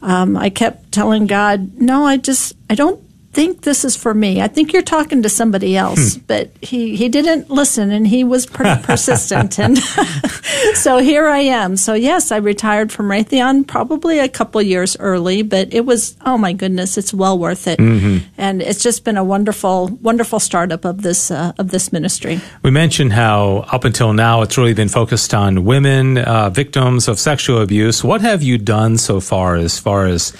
um, 0.02 0.36
I 0.36 0.50
kept 0.50 0.92
telling 0.92 1.28
God, 1.28 1.80
no, 1.80 2.06
I 2.06 2.18
just, 2.18 2.56
I 2.70 2.76
don't 2.76 3.02
think 3.34 3.62
this 3.62 3.84
is 3.84 3.96
for 3.96 4.14
me. 4.14 4.42
I 4.42 4.48
think 4.48 4.74
you're 4.74 4.82
talking 4.82 5.24
to 5.24 5.30
somebody 5.30 5.76
else. 5.76 6.16
Hmm. 6.16 6.22
But 6.28 6.52
he, 6.62 6.96
he 6.96 7.10
didn't 7.10 7.50
listen 7.50 7.92
and 7.92 8.08
he 8.08 8.24
was 8.24 8.46
pretty 8.46 8.82
persistent. 8.84 9.60
and 9.60 9.78
so 10.76 11.00
here 11.00 11.28
I 11.28 11.40
am. 11.40 11.76
So, 11.76 11.94
yes, 11.94 12.32
I 12.32 12.38
retired 12.38 12.92
from 12.92 13.08
Raytheon 13.08 13.68
probably 13.68 14.20
a 14.20 14.30
couple 14.30 14.62
years 14.62 14.96
early, 15.00 15.42
but 15.42 15.74
it 15.74 15.86
was, 15.86 16.16
oh 16.26 16.38
my 16.38 16.54
goodness, 16.54 16.98
it's 16.98 17.14
well 17.14 17.38
worth 17.38 17.68
it. 17.68 17.80
Mm-hmm. 17.80 18.26
And 18.38 18.62
it's 18.62 18.82
just 18.82 19.04
been 19.04 19.18
a 19.18 19.24
wonderful, 19.24 19.88
wonderful 19.88 20.40
startup 20.40 20.86
of 20.86 21.02
this, 21.02 21.32
uh, 21.32 21.54
of 21.58 21.72
this 21.72 21.92
ministry. 21.92 22.40
We 22.62 22.72
mentioned 22.72 23.14
how 23.14 23.66
up 23.72 23.84
until 23.84 24.14
now 24.14 24.44
it's 24.44 24.58
really 24.58 24.74
been 24.74 24.90
focused 24.90 25.34
on 25.34 25.66
women, 25.66 26.20
uh, 26.20 26.50
victims 26.50 27.08
of 27.08 27.20
sexual 27.20 27.62
abuse. 27.62 28.04
What 28.04 28.22
have 28.22 28.44
you 28.44 28.58
done 28.58 28.98
so 28.98 29.20
far 29.20 29.56
as 29.56 29.80
far 29.80 30.06
as 30.06 30.34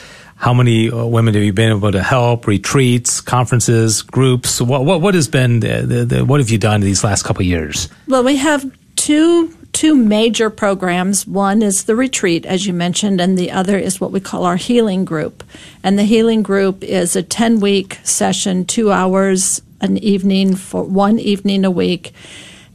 how 0.44 0.54
many 0.54 0.92
uh, 0.92 1.06
women 1.06 1.34
have 1.34 1.44
you 1.44 1.54
been 1.54 1.72
able 1.72 1.94
to 1.94 2.04
help? 2.04 2.48
Retreats, 2.48 3.22
conferences, 3.22 4.02
groups. 4.02 4.60
What 4.60 4.84
what, 4.84 5.00
what 5.00 5.16
has 5.16 5.30
been 5.30 5.62
the, 5.62 5.82
the, 5.82 6.06
the, 6.06 6.26
what 6.26 6.42
have 6.42 6.50
you 6.50 6.58
done 6.58 6.82
these 6.82 7.02
last 7.02 7.24
couple 7.24 7.44
of 7.44 7.48
years? 7.48 7.88
Well, 8.10 8.26
we 8.26 8.36
have 8.36 8.70
two 8.98 9.56
two 9.72 9.96
major 9.96 10.50
programs. 10.50 11.26
One 11.26 11.62
is 11.62 11.86
the 11.86 11.96
retreat, 11.96 12.46
as 12.46 12.68
you 12.68 12.74
mentioned, 12.74 13.22
and 13.22 13.40
the 13.40 13.52
other 13.52 13.78
is 13.78 14.02
what 14.02 14.12
we 14.12 14.20
call 14.20 14.44
our 14.44 14.58
healing 14.58 15.06
group. 15.06 15.46
And 15.82 15.98
the 15.98 16.04
healing 16.04 16.44
group 16.44 16.84
is 16.84 17.16
a 17.16 17.24
ten 17.24 17.62
week 17.62 18.00
session, 18.04 18.66
two 18.66 18.92
hours 18.92 19.62
an 19.80 19.98
evening 19.98 20.56
for 20.58 20.84
one 20.84 21.20
evening 21.20 21.64
a 21.64 21.72
week. 21.72 22.14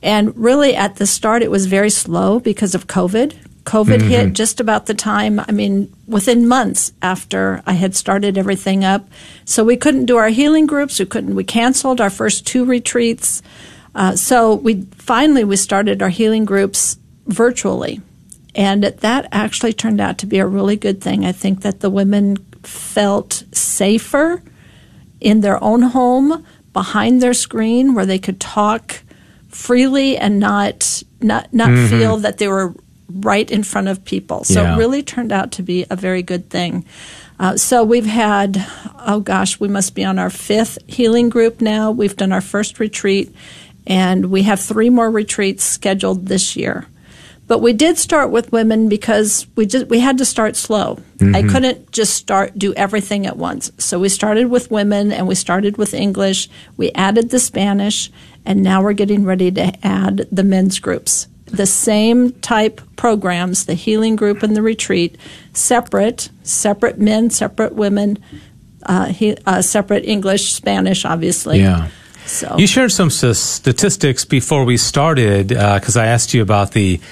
And 0.02 0.34
really, 0.36 0.74
at 0.74 0.96
the 0.96 1.06
start, 1.06 1.42
it 1.42 1.50
was 1.50 1.66
very 1.66 1.90
slow 1.90 2.40
because 2.40 2.74
of 2.74 2.86
COVID. 2.86 3.36
COVID 3.68 3.98
mm-hmm. 3.98 4.08
hit 4.08 4.32
just 4.32 4.60
about 4.60 4.86
the 4.86 4.94
time, 4.94 5.40
I 5.40 5.52
mean, 5.52 5.92
within 6.06 6.48
months 6.48 6.92
after 7.02 7.62
I 7.66 7.74
had 7.74 7.94
started 7.94 8.38
everything 8.38 8.82
up. 8.82 9.06
So 9.44 9.62
we 9.62 9.76
couldn't 9.76 10.06
do 10.06 10.16
our 10.16 10.30
healing 10.30 10.66
groups. 10.66 10.98
We 10.98 11.04
couldn't, 11.04 11.34
we 11.34 11.44
canceled 11.44 12.00
our 12.00 12.08
first 12.08 12.46
two 12.46 12.64
retreats. 12.64 13.42
Uh, 13.94 14.16
so 14.16 14.54
we 14.54 14.82
finally, 14.96 15.44
we 15.44 15.56
started 15.56 16.02
our 16.02 16.08
healing 16.08 16.46
groups 16.46 16.98
virtually. 17.26 18.00
And 18.54 18.84
that 18.84 19.28
actually 19.32 19.74
turned 19.74 20.00
out 20.00 20.16
to 20.18 20.26
be 20.26 20.38
a 20.38 20.46
really 20.46 20.76
good 20.76 21.02
thing. 21.02 21.26
I 21.26 21.32
think 21.32 21.60
that 21.60 21.80
the 21.80 21.90
women 21.90 22.38
felt 22.62 23.44
safer 23.52 24.42
in 25.20 25.42
their 25.42 25.62
own 25.62 25.82
home 25.82 26.44
behind 26.72 27.20
their 27.20 27.34
screen 27.34 27.94
where 27.94 28.06
they 28.06 28.18
could 28.18 28.40
talk 28.40 29.02
freely 29.48 30.16
and 30.16 30.38
not 30.38 31.02
not 31.20 31.52
not 31.52 31.68
mm-hmm. 31.68 31.88
feel 31.88 32.16
that 32.18 32.38
they 32.38 32.48
were 32.48 32.74
right 33.08 33.50
in 33.50 33.62
front 33.62 33.88
of 33.88 34.04
people. 34.04 34.44
So 34.44 34.62
yeah. 34.62 34.74
it 34.74 34.78
really 34.78 35.02
turned 35.02 35.32
out 35.32 35.52
to 35.52 35.62
be 35.62 35.86
a 35.90 35.96
very 35.96 36.22
good 36.22 36.50
thing. 36.50 36.84
Uh, 37.40 37.56
so 37.56 37.84
we've 37.84 38.06
had, 38.06 38.66
oh 39.06 39.20
gosh, 39.20 39.60
we 39.60 39.68
must 39.68 39.94
be 39.94 40.04
on 40.04 40.18
our 40.18 40.30
fifth 40.30 40.78
healing 40.86 41.28
group 41.28 41.60
now. 41.60 41.90
We've 41.90 42.16
done 42.16 42.32
our 42.32 42.40
first 42.40 42.80
retreat, 42.80 43.34
and 43.86 44.26
we 44.26 44.42
have 44.42 44.60
three 44.60 44.90
more 44.90 45.10
retreats 45.10 45.64
scheduled 45.64 46.26
this 46.26 46.56
year. 46.56 46.86
But 47.46 47.62
we 47.62 47.72
did 47.72 47.96
start 47.96 48.30
with 48.30 48.52
women 48.52 48.90
because 48.90 49.46
we 49.56 49.64
just 49.64 49.86
we 49.86 50.00
had 50.00 50.18
to 50.18 50.26
start 50.26 50.54
slow. 50.54 50.98
I 51.34 51.42
couldn't 51.42 51.90
just 51.90 52.14
start 52.14 52.58
do 52.58 52.74
everything 52.74 53.26
at 53.26 53.38
once. 53.38 53.72
So 53.78 53.98
we 53.98 54.10
started 54.10 54.50
with 54.50 54.70
women 54.70 55.12
and 55.12 55.26
we 55.26 55.34
started 55.34 55.78
with 55.78 55.94
English. 55.94 56.50
We 56.76 56.92
added 56.92 57.30
the 57.30 57.40
Spanish 57.40 58.10
and 58.44 58.62
now 58.62 58.82
we're 58.82 58.92
getting 58.92 59.24
ready 59.24 59.50
to 59.52 59.72
add 59.82 60.28
the 60.30 60.44
men's 60.44 60.78
groups. 60.78 61.26
The 61.50 61.66
same 61.66 62.32
type 62.40 62.80
programs, 62.96 63.64
the 63.66 63.74
healing 63.74 64.16
group 64.16 64.42
and 64.42 64.54
the 64.56 64.62
retreat, 64.62 65.16
separate, 65.52 66.30
separate 66.42 66.98
men, 66.98 67.30
separate 67.30 67.74
women, 67.74 68.18
uh, 68.84 69.06
he, 69.06 69.36
uh, 69.46 69.62
separate 69.62 70.04
English, 70.04 70.52
Spanish, 70.54 71.04
obviously. 71.04 71.60
Yeah. 71.60 71.88
So 72.26 72.56
You 72.58 72.66
shared 72.66 72.92
some 72.92 73.08
s- 73.08 73.38
statistics 73.38 74.24
before 74.24 74.64
we 74.64 74.76
started 74.76 75.48
because 75.48 75.96
I 75.96 76.06
asked 76.06 76.34
you 76.34 76.42
about 76.42 76.72
the, 76.72 77.00
uh, 77.00 77.04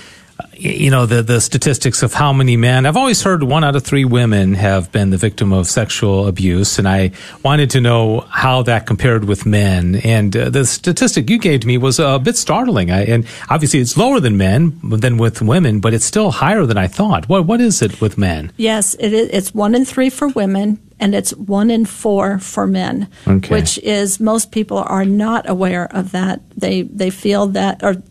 you 0.59 0.91
know, 0.91 1.07
the 1.07 1.23
the 1.23 1.41
statistics 1.41 2.03
of 2.03 2.15
how 2.15 2.33
many 2.33 2.57
men. 2.57 2.87
I've 2.87 2.97
always 2.97 3.23
heard 3.23 3.43
one 3.43 3.65
out 3.65 3.77
of 3.77 3.85
three 3.85 4.05
women 4.05 4.55
have 4.55 4.91
been 4.93 5.11
the 5.11 5.17
victim 5.17 5.53
of 5.53 5.67
sexual 5.67 6.27
abuse, 6.27 6.79
and 6.79 6.89
I 6.89 7.13
wanted 7.43 7.71
to 7.71 7.81
know 7.81 8.21
how 8.21 8.63
that 8.63 8.87
compared 8.87 9.25
with 9.25 9.47
men. 9.47 9.97
And 9.97 10.37
uh, 10.37 10.51
the 10.51 10.65
statistic 10.65 11.29
you 11.29 11.39
gave 11.39 11.61
to 11.61 11.67
me 11.67 11.79
was 11.79 11.99
a 11.99 12.19
bit 12.19 12.37
startling. 12.37 12.91
I, 12.91 13.05
and 13.05 13.27
obviously, 13.49 13.81
it's 13.81 13.97
lower 13.97 14.21
than 14.21 14.37
men 14.37 14.79
than 14.83 15.19
with 15.19 15.43
women, 15.43 15.81
but 15.81 15.95
it's 15.95 16.07
still 16.07 16.31
higher 16.31 16.67
than 16.67 16.79
I 16.79 16.87
thought. 16.87 17.29
What 17.29 17.47
what 17.47 17.61
is 17.61 17.83
it 17.83 18.01
with 18.01 18.19
men? 18.19 18.53
Yes, 18.57 18.95
it 18.99 19.13
is. 19.13 19.29
It's 19.31 19.55
one 19.55 19.75
in 19.75 19.85
three 19.85 20.11
for 20.11 20.29
women, 20.29 20.81
and 20.99 21.15
it's 21.15 21.33
one 21.35 21.71
in 21.71 21.85
four 21.85 22.39
for 22.39 22.67
men. 22.67 23.09
Okay. 23.27 23.49
Which 23.49 23.79
is 23.79 24.21
most 24.21 24.53
people 24.53 24.79
are 24.79 25.05
not 25.05 25.49
aware 25.49 25.87
of 25.95 26.13
that. 26.13 26.41
They 26.57 26.83
they 26.83 27.11
feel 27.11 27.47
that 27.49 27.83
or 27.83 28.03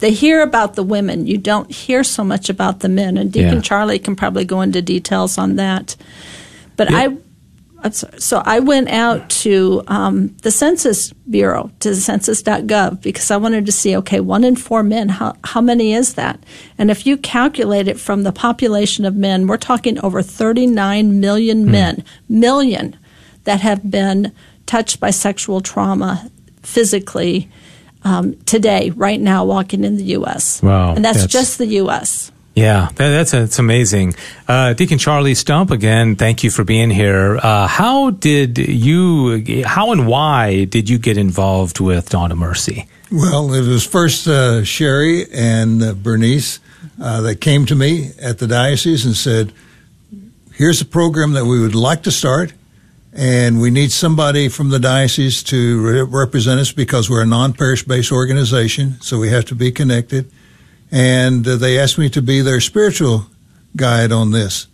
they 0.00 0.12
hear 0.12 0.42
about 0.42 0.74
the 0.74 0.82
women. 0.82 1.26
You 1.26 1.38
don't 1.38 1.70
hear 1.70 2.02
so 2.02 2.24
much 2.24 2.48
about 2.48 2.80
the 2.80 2.88
men. 2.88 3.16
And 3.16 3.30
Deacon 3.30 3.56
Yeah. 3.56 3.60
Charlie 3.60 3.98
can 3.98 4.16
probably 4.16 4.44
go 4.44 4.60
into 4.62 4.82
details 4.82 5.38
on 5.38 5.56
that. 5.56 5.96
But 6.76 6.90
Yeah. 6.90 6.98
I. 6.98 7.16
I'm 7.82 7.92
sorry. 7.92 8.20
So 8.20 8.42
I 8.44 8.60
went 8.60 8.90
out 8.90 9.30
to 9.30 9.82
um, 9.86 10.36
the 10.42 10.50
Census 10.50 11.14
Bureau, 11.30 11.70
to 11.80 11.94
census.gov, 11.94 13.00
because 13.00 13.30
I 13.30 13.38
wanted 13.38 13.64
to 13.64 13.72
see, 13.72 13.96
okay, 13.96 14.20
one 14.20 14.44
in 14.44 14.54
four 14.54 14.82
men, 14.82 15.08
how, 15.08 15.34
how 15.44 15.62
many 15.62 15.94
is 15.94 16.12
that? 16.12 16.38
And 16.76 16.90
if 16.90 17.06
you 17.06 17.16
calculate 17.16 17.88
it 17.88 17.98
from 17.98 18.22
the 18.22 18.32
population 18.32 19.06
of 19.06 19.16
men, 19.16 19.46
we're 19.46 19.56
talking 19.56 19.98
over 20.00 20.20
39 20.20 21.20
million 21.20 21.70
men, 21.70 22.04
million, 22.28 22.98
that 23.44 23.62
have 23.62 23.90
been 23.90 24.32
touched 24.66 25.00
by 25.00 25.08
sexual 25.10 25.62
trauma 25.62 26.30
physically 26.62 27.48
um, 28.04 28.34
today, 28.46 28.90
right 28.90 29.20
now, 29.20 29.44
walking 29.44 29.84
in 29.84 29.96
the 29.96 30.04
U.S. 30.18 30.62
Wow, 30.62 30.94
And 30.94 31.04
that's, 31.04 31.18
that's- 31.18 31.32
just 31.32 31.58
the 31.58 31.66
U.S. 31.66 32.32
Yeah, 32.56 32.88
that, 32.96 33.10
that's 33.10 33.30
that's 33.30 33.58
amazing. 33.60 34.14
Uh, 34.48 34.72
Deacon 34.72 34.98
Charlie 34.98 35.36
Stump, 35.36 35.70
again, 35.70 36.16
thank 36.16 36.42
you 36.42 36.50
for 36.50 36.64
being 36.64 36.90
here. 36.90 37.38
Uh, 37.40 37.68
how 37.68 38.10
did 38.10 38.58
you, 38.58 39.62
how 39.64 39.92
and 39.92 40.06
why 40.08 40.64
did 40.64 40.90
you 40.90 40.98
get 40.98 41.16
involved 41.16 41.78
with 41.78 42.10
Dawn 42.10 42.32
of 42.32 42.38
Mercy? 42.38 42.88
Well, 43.12 43.54
it 43.54 43.66
was 43.66 43.86
first 43.86 44.26
uh, 44.26 44.64
Sherry 44.64 45.30
and 45.32 45.80
uh, 45.82 45.94
Bernice 45.94 46.58
uh, 47.00 47.20
that 47.22 47.40
came 47.40 47.66
to 47.66 47.74
me 47.76 48.10
at 48.20 48.38
the 48.38 48.46
diocese 48.48 49.06
and 49.06 49.16
said, 49.16 49.52
"Here's 50.52 50.80
a 50.80 50.84
program 50.84 51.32
that 51.34 51.44
we 51.46 51.60
would 51.60 51.74
like 51.76 52.02
to 52.02 52.10
start, 52.10 52.52
and 53.12 53.60
we 53.60 53.70
need 53.70 53.92
somebody 53.92 54.48
from 54.48 54.70
the 54.70 54.78
diocese 54.78 55.42
to 55.44 55.80
re- 55.80 56.02
represent 56.02 56.60
us 56.60 56.72
because 56.72 57.10
we're 57.10 57.22
a 57.22 57.26
non-parish 57.26 57.84
based 57.84 58.12
organization, 58.12 59.00
so 59.00 59.18
we 59.18 59.30
have 59.30 59.44
to 59.46 59.54
be 59.54 59.72
connected." 59.72 60.30
And 60.92 61.46
uh, 61.46 61.56
they 61.56 61.78
asked 61.78 61.98
me 61.98 62.08
to 62.10 62.22
be 62.22 62.40
their 62.40 62.60
spiritual 62.60 63.26
guide 63.76 64.12
on 64.12 64.32
this. 64.32 64.66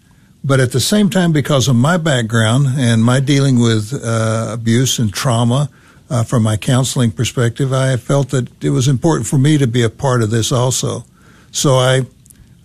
But 0.46 0.60
at 0.60 0.72
the 0.72 0.80
same 0.80 1.10
time, 1.10 1.32
because 1.32 1.66
of 1.66 1.74
my 1.76 1.96
background 1.96 2.68
and 2.78 3.02
my 3.02 3.20
dealing 3.20 3.58
with 3.58 3.92
uh, 3.92 4.50
abuse 4.52 4.98
and 4.98 5.12
trauma 5.12 5.68
uh, 6.08 6.22
from 6.22 6.44
my 6.44 6.56
counseling 6.56 7.10
perspective, 7.10 7.72
I 7.72 7.96
felt 7.96 8.30
that 8.30 8.48
it 8.62 8.70
was 8.70 8.86
important 8.86 9.26
for 9.26 9.38
me 9.38 9.58
to 9.58 9.66
be 9.66 9.82
a 9.82 9.90
part 9.90 10.22
of 10.22 10.30
this 10.30 10.52
also. 10.52 11.04
So 11.50 11.74
I, 11.74 12.02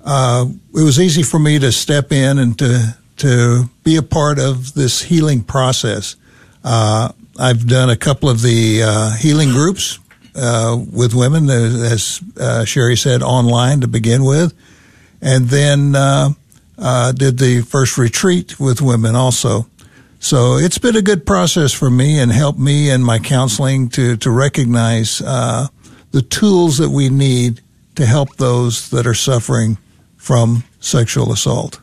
uh, 0.06 0.46
it 0.76 0.84
was 0.84 1.00
easy 1.00 1.24
for 1.24 1.40
me 1.40 1.58
to 1.58 1.72
step 1.72 2.12
in 2.12 2.38
and 2.38 2.58
to 2.60 2.96
to 3.22 3.70
be 3.84 3.98
a 3.98 4.02
part 4.02 4.40
of 4.40 4.74
this 4.74 5.04
healing 5.04 5.44
process. 5.44 6.16
Uh, 6.64 7.12
I've 7.40 7.68
done 7.68 7.92
a 7.92 7.96
couple 7.96 8.30
of 8.30 8.42
the 8.42 8.82
uh, 8.84 9.12
healing 9.16 9.50
groups 9.50 10.00
uh, 10.36 10.84
with 10.92 11.14
women, 11.14 11.48
uh, 11.48 11.88
as 11.92 12.20
uh, 12.40 12.66
Sherry 12.66 12.98
said, 12.98 13.22
online 13.22 13.82
to 13.82 13.88
begin 13.88 14.24
with, 14.24 14.54
and 15.22 15.50
then 15.50 15.96
uh, 15.96 16.32
did 17.12 17.38
the 17.38 17.62
first 17.62 18.00
retreat 18.00 18.60
with 18.60 18.82
women 18.82 19.16
also. 19.16 19.68
So 20.20 20.58
it's 20.58 20.80
been 20.80 20.96
a 20.96 21.02
good 21.02 21.24
process 21.24 21.74
for 21.74 21.92
me 21.92 22.20
and 22.20 22.32
helped 22.32 22.60
me 22.60 22.90
in 22.90 23.04
my 23.04 23.20
counseling 23.20 23.90
to 23.90 24.18
to 24.18 24.32
recognize 24.32 25.20
the 25.20 26.22
tools 26.28 26.78
that 26.80 26.90
we 26.90 27.10
need 27.10 27.62
to 27.96 28.06
help 28.06 28.36
those 28.38 28.90
that 28.90 29.06
are 29.06 29.14
suffering 29.14 29.78
from 30.18 30.64
sexual 30.80 31.32
assault. 31.32 31.80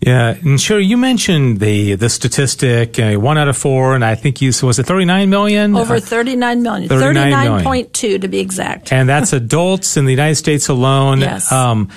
Yeah, 0.00 0.36
and 0.42 0.60
sure. 0.60 0.78
you 0.78 0.96
mentioned 0.96 1.58
the 1.58 1.94
the 1.94 2.08
statistic, 2.08 2.98
uh, 2.98 3.14
one 3.14 3.38
out 3.38 3.48
of 3.48 3.56
four, 3.56 3.94
and 3.94 4.04
I 4.04 4.14
think 4.14 4.40
you 4.42 4.52
was 4.62 4.78
it 4.78 4.86
thirty 4.86 5.04
nine 5.06 5.30
million 5.30 5.74
Over 5.74 5.96
Uh, 5.96 6.00
39 6.00 6.62
million. 6.62 6.88
39 6.88 7.30
million. 7.30 7.64
39.2 7.64 8.20
to 8.20 8.28
be 8.28 8.38
exact. 8.38 8.92
and 8.92 9.08
that's 9.08 9.32
adults 9.42 9.96
in 9.96 10.04
the 10.04 10.12
United 10.12 10.36
States 10.36 10.68
alone. 10.68 11.20
Yes. 11.20 11.50
Um, 11.50 11.88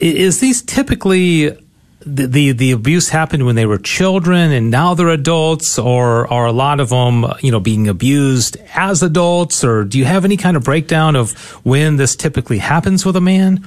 is 0.00 0.38
these 0.38 0.62
typically 0.62 1.50
the, 2.06 2.26
the 2.26 2.52
the 2.52 2.70
abuse 2.70 3.08
happened 3.08 3.44
when 3.44 3.56
they 3.56 3.66
were 3.66 3.78
children 3.78 4.52
and 4.52 4.70
now 4.70 4.94
they're 4.94 5.08
adults, 5.08 5.76
or 5.78 6.32
are 6.32 6.46
a 6.46 6.52
lot 6.52 6.78
of 6.78 6.88
them 6.90 7.26
you 7.42 7.50
know 7.50 7.60
being 7.60 7.88
abused 7.88 8.56
as 8.74 9.02
adults, 9.02 9.64
or 9.64 9.82
do 9.84 9.98
you 9.98 10.04
have 10.04 10.24
any 10.24 10.36
kind 10.36 10.56
of 10.56 10.62
breakdown 10.62 11.16
of 11.16 11.32
when 11.66 11.96
this 11.96 12.14
typically 12.14 12.58
happens 12.58 13.04
with 13.04 13.16
a 13.16 13.20
man? 13.20 13.66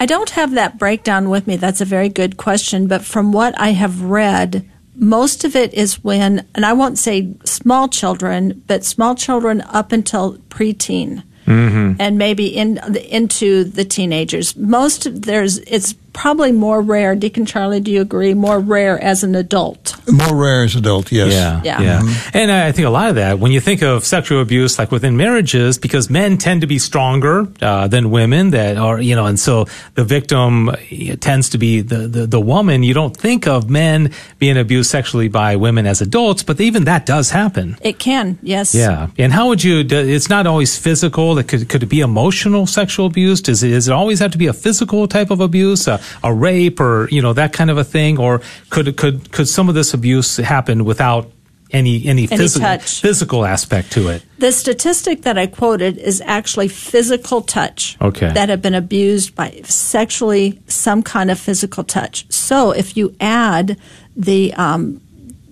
I 0.00 0.06
don't 0.06 0.30
have 0.30 0.52
that 0.52 0.78
breakdown 0.78 1.28
with 1.28 1.46
me. 1.46 1.56
That's 1.56 1.82
a 1.82 1.84
very 1.84 2.08
good 2.08 2.38
question. 2.38 2.86
But 2.86 3.04
from 3.04 3.32
what 3.32 3.58
I 3.60 3.72
have 3.72 4.00
read, 4.00 4.68
most 4.94 5.44
of 5.44 5.54
it 5.54 5.74
is 5.74 6.02
when, 6.02 6.46
and 6.54 6.64
I 6.64 6.72
won't 6.72 6.98
say 6.98 7.34
small 7.44 7.86
children, 7.86 8.64
but 8.66 8.82
small 8.84 9.14
children 9.14 9.60
up 9.60 9.92
until 9.92 10.38
preteen. 10.48 11.22
Mm-hmm. 11.46 12.00
And 12.00 12.16
maybe 12.16 12.46
in 12.46 12.78
into 13.10 13.64
the 13.64 13.84
teenagers. 13.84 14.56
Most 14.56 15.06
of- 15.06 15.22
there's 15.22 15.58
it's 15.58 15.94
probably 16.12 16.52
more 16.52 16.80
rare. 16.80 17.14
Deacon 17.14 17.46
Charlie, 17.46 17.80
do 17.80 17.90
you 17.90 18.00
agree? 18.00 18.34
More 18.34 18.58
rare 18.60 19.02
as 19.02 19.22
an 19.22 19.34
adult. 19.34 19.96
More 20.10 20.34
rare 20.34 20.64
as 20.64 20.74
an 20.74 20.80
adult, 20.80 21.12
yes. 21.12 21.32
Yeah, 21.32 21.60
Yeah. 21.64 21.80
yeah. 21.82 22.14
And 22.34 22.50
I 22.50 22.72
think 22.72 22.86
a 22.86 22.90
lot 22.90 23.10
of 23.10 23.14
that, 23.16 23.38
when 23.38 23.52
you 23.52 23.60
think 23.60 23.82
of 23.82 24.04
sexual 24.04 24.40
abuse, 24.42 24.78
like 24.78 24.90
within 24.90 25.16
marriages, 25.16 25.78
because 25.78 26.10
men 26.10 26.36
tend 26.38 26.60
to 26.62 26.66
be 26.66 26.78
stronger 26.78 27.46
uh, 27.62 27.88
than 27.88 28.10
women, 28.10 28.50
that 28.50 28.76
are 28.76 29.00
you 29.00 29.14
know, 29.14 29.26
and 29.26 29.38
so 29.38 29.66
the 29.94 30.04
victim 30.04 30.68
uh, 30.68 30.76
tends 31.20 31.48
to 31.50 31.58
be 31.58 31.80
the, 31.80 32.08
the 32.08 32.26
the 32.26 32.40
woman. 32.40 32.82
You 32.82 32.94
don't 32.94 33.16
think 33.16 33.46
of 33.46 33.70
men 33.70 34.12
being 34.38 34.58
abused 34.58 34.90
sexually 34.90 35.28
by 35.28 35.56
women 35.56 35.86
as 35.86 36.00
adults, 36.00 36.42
but 36.42 36.60
even 36.60 36.84
that 36.84 37.06
does 37.06 37.30
happen. 37.30 37.76
It 37.82 37.98
can, 37.98 38.38
yes. 38.42 38.74
Yeah, 38.74 39.08
and 39.18 39.32
how 39.32 39.48
would 39.48 39.62
you? 39.62 39.84
It's 39.88 40.28
not 40.28 40.46
always 40.46 40.76
physical. 40.78 41.38
It 41.38 41.48
could 41.48 41.68
could 41.68 41.82
it 41.82 41.86
be 41.88 42.00
emotional 42.00 42.66
sexual 42.66 43.06
abuse? 43.06 43.40
Does 43.40 43.62
it, 43.62 43.70
does 43.70 43.88
it 43.88 43.92
always 43.92 44.18
have 44.18 44.32
to 44.32 44.38
be 44.38 44.46
a 44.46 44.52
physical 44.52 45.06
type 45.08 45.30
of 45.30 45.40
abuse, 45.40 45.86
a, 45.86 46.00
a 46.22 46.32
rape, 46.32 46.80
or 46.80 47.08
you 47.10 47.22
know 47.22 47.32
that 47.32 47.52
kind 47.52 47.70
of 47.70 47.78
a 47.78 47.84
thing, 47.84 48.18
or 48.18 48.42
could 48.70 48.96
could 48.96 49.32
could 49.32 49.48
some 49.48 49.68
of 49.68 49.74
this 49.74 49.94
abuse 49.94 50.36
happen 50.36 50.84
without 50.84 51.30
any 51.72 52.06
any, 52.06 52.26
physical 52.26 52.66
touch. 52.66 53.00
physical 53.00 53.44
aspect 53.44 53.92
to 53.92 54.08
it? 54.08 54.22
The 54.38 54.52
statistic 54.52 55.22
that 55.22 55.38
I 55.38 55.46
quoted 55.46 55.98
is 55.98 56.20
actually 56.24 56.68
physical 56.68 57.42
touch. 57.42 57.96
Okay. 58.00 58.32
That 58.32 58.48
have 58.48 58.62
been 58.62 58.74
abused 58.74 59.34
by 59.34 59.60
sexually 59.64 60.60
some 60.66 61.02
kind 61.02 61.30
of 61.30 61.38
physical 61.38 61.84
touch. 61.84 62.30
So 62.30 62.72
if 62.72 62.96
you 62.96 63.14
add 63.20 63.78
the 64.16 64.52
um, 64.54 65.00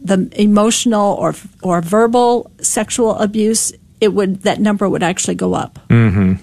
the 0.02 0.28
emotional 0.40 1.14
or 1.14 1.34
or 1.62 1.80
verbal 1.80 2.50
sexual 2.60 3.16
abuse, 3.16 3.72
it 4.00 4.08
would 4.08 4.42
that 4.42 4.60
number 4.60 4.88
would 4.88 5.02
actually 5.02 5.34
go 5.34 5.54
up. 5.54 5.78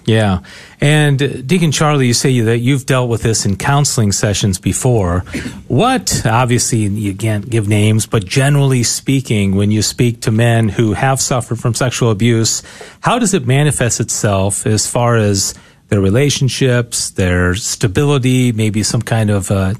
Yeah. 0.04 0.40
And 0.80 1.22
uh, 1.22 1.28
Deacon 1.42 1.72
Charlie, 1.72 2.06
you 2.06 2.14
say 2.14 2.40
that 2.40 2.58
you've 2.58 2.86
dealt 2.86 3.08
with 3.08 3.22
this 3.22 3.46
in 3.46 3.56
counseling 3.56 4.12
sessions 4.12 4.58
before. 4.58 5.20
What, 5.68 6.24
obviously, 6.26 6.80
you 6.80 7.14
can't 7.14 7.48
give 7.48 7.68
names, 7.68 8.06
but 8.06 8.24
generally 8.24 8.82
speaking, 8.82 9.56
when 9.56 9.70
you 9.70 9.82
speak 9.82 10.20
to 10.22 10.30
men 10.30 10.68
who 10.68 10.92
have 10.92 11.20
suffered 11.20 11.58
from 11.58 11.74
sexual 11.74 12.10
abuse, 12.10 12.62
how 13.00 13.18
does 13.18 13.34
it 13.34 13.46
manifest 13.46 14.00
itself 14.00 14.66
as 14.66 14.86
far 14.86 15.16
as 15.16 15.54
their 15.88 16.00
relationships, 16.00 17.10
their 17.10 17.54
stability, 17.54 18.52
maybe 18.52 18.82
some 18.82 19.02
kind 19.02 19.30
of 19.30 19.50
uh, 19.50 19.74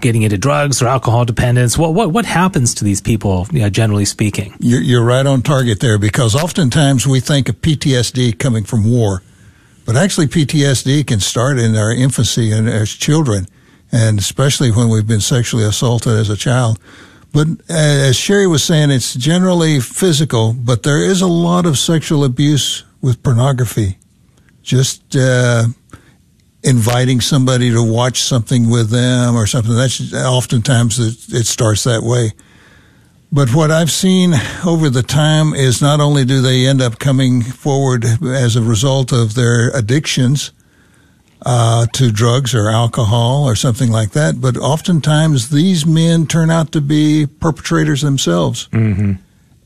getting 0.00 0.22
into 0.22 0.38
drugs 0.38 0.82
or 0.82 0.86
alcohol 0.86 1.24
dependence? 1.24 1.76
What, 1.78 1.94
what, 1.94 2.10
what 2.10 2.24
happens 2.24 2.74
to 2.74 2.84
these 2.84 3.00
people, 3.00 3.46
you 3.52 3.60
know, 3.60 3.70
generally 3.70 4.04
speaking? 4.04 4.54
You're, 4.60 4.80
you're 4.80 5.04
right 5.04 5.26
on 5.26 5.42
target 5.42 5.80
there 5.80 5.98
because 5.98 6.34
oftentimes 6.34 7.06
we 7.06 7.20
think 7.20 7.48
of 7.48 7.60
PTSD 7.60 8.38
coming 8.38 8.64
from 8.64 8.90
war, 8.90 9.22
But 9.84 9.96
actually, 9.96 10.28
PTSD 10.28 11.06
can 11.06 11.20
start 11.20 11.58
in 11.58 11.76
our 11.76 11.92
infancy 11.92 12.52
and 12.52 12.68
as 12.68 12.90
children, 12.90 13.46
and 13.90 14.18
especially 14.18 14.70
when 14.70 14.88
we've 14.88 15.06
been 15.06 15.20
sexually 15.20 15.64
assaulted 15.64 16.16
as 16.16 16.30
a 16.30 16.36
child. 16.36 16.78
But 17.32 17.48
uh, 17.48 18.08
as 18.08 18.16
Sherry 18.16 18.46
was 18.46 18.62
saying, 18.62 18.90
it's 18.90 19.14
generally 19.14 19.80
physical, 19.80 20.52
but 20.52 20.82
there 20.82 21.02
is 21.02 21.20
a 21.20 21.26
lot 21.26 21.66
of 21.66 21.78
sexual 21.78 22.24
abuse 22.24 22.84
with 23.00 23.22
pornography. 23.22 23.98
Just 24.62 25.16
uh, 25.16 25.64
inviting 26.62 27.20
somebody 27.20 27.70
to 27.72 27.82
watch 27.82 28.22
something 28.22 28.70
with 28.70 28.90
them 28.90 29.34
or 29.34 29.46
something. 29.46 29.74
That's 29.74 30.12
oftentimes 30.14 30.98
it, 30.98 31.34
it 31.40 31.46
starts 31.46 31.84
that 31.84 32.02
way. 32.02 32.32
But 33.34 33.54
what 33.54 33.70
I've 33.70 33.90
seen 33.90 34.34
over 34.64 34.90
the 34.90 35.02
time 35.02 35.54
is 35.54 35.80
not 35.80 36.00
only 36.00 36.24
do 36.26 36.42
they 36.42 36.66
end 36.66 36.82
up 36.82 36.98
coming 36.98 37.40
forward 37.40 38.04
as 38.04 38.56
a 38.56 38.62
result 38.62 39.10
of 39.10 39.34
their 39.34 39.70
addictions 39.70 40.52
uh, 41.44 41.86
to 41.94 42.12
drugs 42.12 42.54
or 42.54 42.68
alcohol 42.68 43.44
or 43.44 43.56
something 43.56 43.90
like 43.90 44.10
that, 44.10 44.40
but 44.40 44.58
oftentimes 44.58 45.48
these 45.48 45.86
men 45.86 46.26
turn 46.26 46.50
out 46.50 46.72
to 46.72 46.82
be 46.82 47.26
perpetrators 47.26 48.02
themselves. 48.02 48.68
Mm-hmm. 48.68 49.12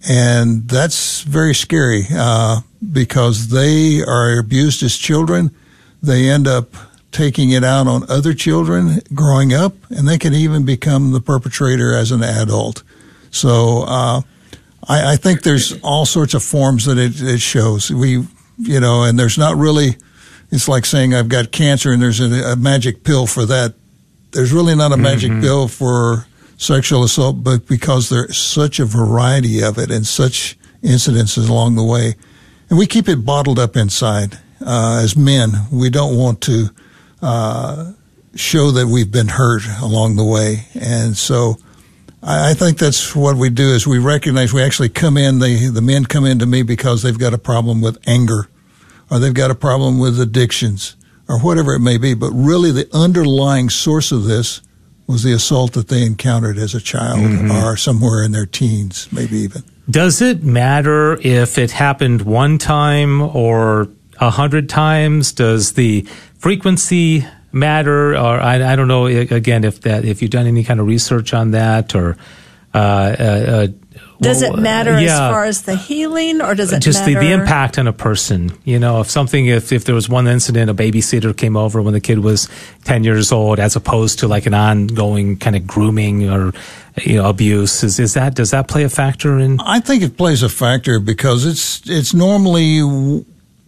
And 0.08 0.68
that's 0.68 1.22
very 1.22 1.54
scary 1.54 2.04
uh, 2.14 2.60
because 2.92 3.48
they 3.48 4.00
are 4.00 4.38
abused 4.38 4.84
as 4.84 4.96
children. 4.96 5.50
They 6.00 6.28
end 6.28 6.46
up 6.46 6.76
taking 7.16 7.50
it 7.50 7.64
out 7.64 7.86
on 7.86 8.08
other 8.10 8.34
children 8.34 9.00
growing 9.14 9.54
up, 9.54 9.72
and 9.88 10.06
they 10.06 10.18
can 10.18 10.34
even 10.34 10.66
become 10.66 11.12
the 11.12 11.20
perpetrator 11.20 11.94
as 11.94 12.12
an 12.12 12.22
adult. 12.22 12.82
So 13.30 13.84
uh, 13.86 14.20
I, 14.86 15.12
I, 15.12 15.16
think 15.16 15.42
there's 15.42 15.80
all 15.80 16.04
sorts 16.04 16.34
of 16.34 16.42
forms 16.42 16.84
that 16.84 16.98
it, 16.98 17.20
it, 17.22 17.40
shows. 17.40 17.90
We, 17.90 18.26
you 18.58 18.80
know, 18.80 19.02
and 19.04 19.18
there's 19.18 19.38
not 19.38 19.56
really. 19.56 19.96
It's 20.52 20.68
like 20.68 20.84
saying 20.84 21.12
I've 21.12 21.28
got 21.28 21.50
cancer 21.50 21.90
and 21.90 22.00
there's 22.00 22.20
a, 22.20 22.52
a 22.52 22.56
magic 22.56 23.02
pill 23.02 23.26
for 23.26 23.44
that. 23.46 23.74
There's 24.30 24.52
really 24.52 24.76
not 24.76 24.92
a 24.92 24.96
magic 24.96 25.32
mm-hmm. 25.32 25.40
pill 25.40 25.66
for 25.66 26.26
sexual 26.56 27.02
assault, 27.02 27.42
but 27.42 27.66
because 27.66 28.10
there's 28.10 28.38
such 28.38 28.78
a 28.78 28.84
variety 28.84 29.62
of 29.62 29.76
it 29.78 29.90
and 29.90 30.06
such 30.06 30.56
incidences 30.82 31.48
along 31.48 31.74
the 31.74 31.82
way, 31.82 32.14
and 32.68 32.78
we 32.78 32.86
keep 32.86 33.08
it 33.08 33.24
bottled 33.24 33.58
up 33.58 33.74
inside. 33.74 34.38
Uh, 34.64 35.00
as 35.02 35.16
men, 35.16 35.50
we 35.72 35.90
don't 35.90 36.16
want 36.16 36.40
to 36.42 36.70
uh, 37.26 37.92
show 38.34 38.70
that 38.70 38.86
we've 38.86 39.10
been 39.10 39.28
hurt 39.28 39.62
along 39.80 40.16
the 40.16 40.24
way, 40.24 40.66
and 40.74 41.16
so 41.16 41.56
I, 42.22 42.50
I 42.50 42.54
think 42.54 42.78
that's 42.78 43.14
what 43.14 43.36
we 43.36 43.48
do 43.48 43.74
is 43.74 43.86
we 43.86 43.98
recognize 43.98 44.52
we 44.52 44.62
actually 44.62 44.88
come 44.90 45.16
in, 45.16 45.38
the, 45.38 45.70
the 45.72 45.82
men 45.82 46.04
come 46.04 46.24
in 46.24 46.38
to 46.40 46.46
me 46.46 46.62
because 46.62 47.02
they've 47.02 47.18
got 47.18 47.32
a 47.32 47.38
problem 47.38 47.80
with 47.80 47.98
anger 48.06 48.48
or 49.10 49.18
they've 49.18 49.34
got 49.34 49.50
a 49.50 49.54
problem 49.54 49.98
with 49.98 50.20
addictions 50.20 50.96
or 51.28 51.40
whatever 51.40 51.74
it 51.74 51.80
may 51.80 51.98
be. 51.98 52.14
But 52.14 52.30
really 52.32 52.72
the 52.72 52.88
underlying 52.92 53.70
source 53.70 54.12
of 54.12 54.24
this 54.24 54.60
was 55.06 55.22
the 55.22 55.32
assault 55.32 55.72
that 55.74 55.88
they 55.88 56.04
encountered 56.04 56.58
as 56.58 56.74
a 56.74 56.80
child 56.80 57.20
mm-hmm. 57.20 57.50
or 57.50 57.76
somewhere 57.76 58.24
in 58.24 58.32
their 58.32 58.46
teens, 58.46 59.08
maybe 59.12 59.36
even. 59.38 59.62
Does 59.88 60.20
it 60.20 60.42
matter 60.42 61.16
if 61.20 61.58
it 61.58 61.70
happened 61.70 62.22
one 62.22 62.58
time 62.58 63.22
or 63.22 63.88
a 64.18 64.30
hundred 64.30 64.68
times? 64.68 65.30
Does 65.30 65.74
the 65.74 66.08
frequency 66.38 67.26
matter, 67.52 68.12
or 68.12 68.40
I, 68.40 68.72
I 68.72 68.76
don't 68.76 68.88
know 68.88 69.06
again 69.06 69.64
if 69.64 69.80
that 69.82 70.04
if 70.04 70.22
you've 70.22 70.30
done 70.30 70.46
any 70.46 70.64
kind 70.64 70.80
of 70.80 70.86
research 70.86 71.34
on 71.34 71.52
that, 71.52 71.94
or 71.94 72.16
uh, 72.74 72.78
uh, 72.78 73.22
uh 73.22 73.66
does 74.20 74.42
well, 74.42 74.54
it 74.54 74.60
matter 74.60 74.92
yeah, 74.92 75.12
as 75.12 75.18
far 75.18 75.44
as 75.44 75.62
the 75.62 75.76
healing, 75.76 76.40
or 76.40 76.54
does 76.54 76.72
it 76.72 76.80
just 76.80 77.00
matter? 77.00 77.20
The, 77.20 77.26
the 77.26 77.32
impact 77.32 77.78
on 77.78 77.86
a 77.86 77.92
person? 77.92 78.56
You 78.64 78.78
know, 78.78 79.00
if 79.00 79.10
something, 79.10 79.46
if 79.46 79.72
if 79.72 79.84
there 79.84 79.94
was 79.94 80.08
one 80.08 80.26
incident, 80.26 80.70
a 80.70 80.74
babysitter 80.74 81.36
came 81.36 81.56
over 81.56 81.82
when 81.82 81.92
the 81.92 82.00
kid 82.00 82.20
was 82.20 82.48
ten 82.84 83.04
years 83.04 83.30
old, 83.30 83.58
as 83.58 83.76
opposed 83.76 84.20
to 84.20 84.28
like 84.28 84.46
an 84.46 84.54
ongoing 84.54 85.36
kind 85.36 85.54
of 85.54 85.66
grooming 85.66 86.30
or 86.30 86.52
you 87.02 87.16
know 87.16 87.28
abuse, 87.28 87.82
is 87.82 87.98
is 87.98 88.14
that 88.14 88.34
does 88.34 88.52
that 88.52 88.68
play 88.68 88.84
a 88.84 88.88
factor 88.88 89.38
in? 89.38 89.60
I 89.60 89.80
think 89.80 90.02
it 90.02 90.16
plays 90.16 90.42
a 90.42 90.48
factor 90.48 90.98
because 90.98 91.44
it's 91.44 91.82
it's 91.88 92.14
normally 92.14 92.80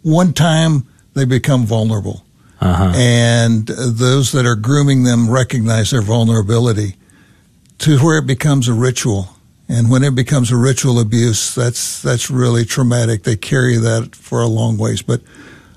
one 0.03 0.33
time 0.33 0.87
they 1.13 1.27
become 1.27 1.67
vulnerable. 1.67 2.25
Uh-huh. 2.61 2.93
And 2.97 3.67
those 3.67 4.33
that 4.33 4.45
are 4.45 4.57
grooming 4.57 5.05
them 5.05 5.31
recognize 5.31 5.91
their 5.91 6.03
vulnerability 6.03 6.97
to 7.79 7.99
where 7.99 8.19
it 8.19 8.27
becomes 8.27 8.69
a 8.69 8.73
ritual. 8.73 9.29
And 9.69 9.91
when 9.91 10.03
it 10.03 10.15
becomes 10.15 10.51
a 10.51 10.57
ritual 10.57 10.99
abuse, 10.99 11.55
that's 11.55 12.01
that's 12.03 12.31
really 12.31 12.65
traumatic. 12.65 13.25
They 13.25 13.37
carry 13.37 13.77
that 13.77 14.17
for 14.17 14.41
a 14.41 14.47
long 14.47 14.79
ways. 14.79 15.03
But 15.03 15.21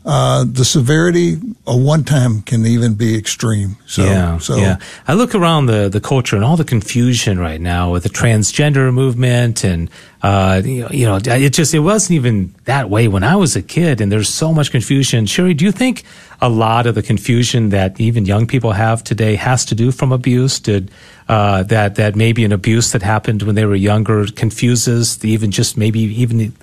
uh, 0.04 0.44
the 0.48 0.66
severity 0.66 1.38
a 1.68 1.78
one 1.78 2.04
time 2.04 2.42
can 2.42 2.66
even 2.66 2.96
be 2.96 3.16
extreme. 3.16 3.78
So, 3.86 4.04
yeah, 4.04 4.40
so 4.40 4.56
yeah. 4.56 4.78
I 5.08 5.14
look 5.14 5.36
around 5.36 5.68
the 5.68 5.90
the 5.90 6.02
culture 6.02 6.36
and 6.36 6.44
all 6.44 6.58
the 6.58 6.64
confusion 6.64 7.38
right 7.40 7.62
now 7.62 7.92
with 7.92 8.04
the 8.04 8.10
transgender 8.10 8.92
movement, 8.92 9.64
and 9.64 9.92
uh, 10.24 10.62
you 10.66 11.06
know, 11.06 11.20
it 11.24 11.54
just 11.54 11.74
it 11.76 11.80
wasn't 11.80 12.12
even 12.12 12.54
that 12.66 12.90
way 12.90 13.08
when 13.08 13.24
I 13.24 13.36
was 13.36 13.56
a 13.56 13.62
kid, 13.62 14.02
and 14.02 14.12
there's 14.12 14.30
so 14.30 14.52
much 14.52 14.72
confusion. 14.72 15.28
Sherry, 15.28 15.54
do 15.54 15.66
you 15.66 15.72
think 15.72 16.04
a 16.42 16.50
lot 16.50 16.88
of 16.88 16.96
the 16.96 17.04
confusion 17.04 17.70
that 17.70 18.00
even 18.02 18.26
young 18.26 18.48
people 18.48 18.72
have 18.72 19.04
today 19.04 19.36
has 19.36 19.66
to 19.66 19.76
do 19.76 19.92
from 19.92 20.12
abuse? 20.12 20.60
Did 20.60 20.90
uh, 21.30 21.62
that 21.64 21.96
that 21.96 22.16
maybe 22.16 22.44
an 22.44 22.52
abuse 22.52 22.92
that 22.94 23.04
happened 23.04 23.44
when 23.44 23.54
they 23.54 23.66
were 23.66 23.76
younger 23.76 24.26
confuses 24.26 25.24
even 25.24 25.52
just 25.52 25.78
maybe 25.78 26.00
even 26.00 26.54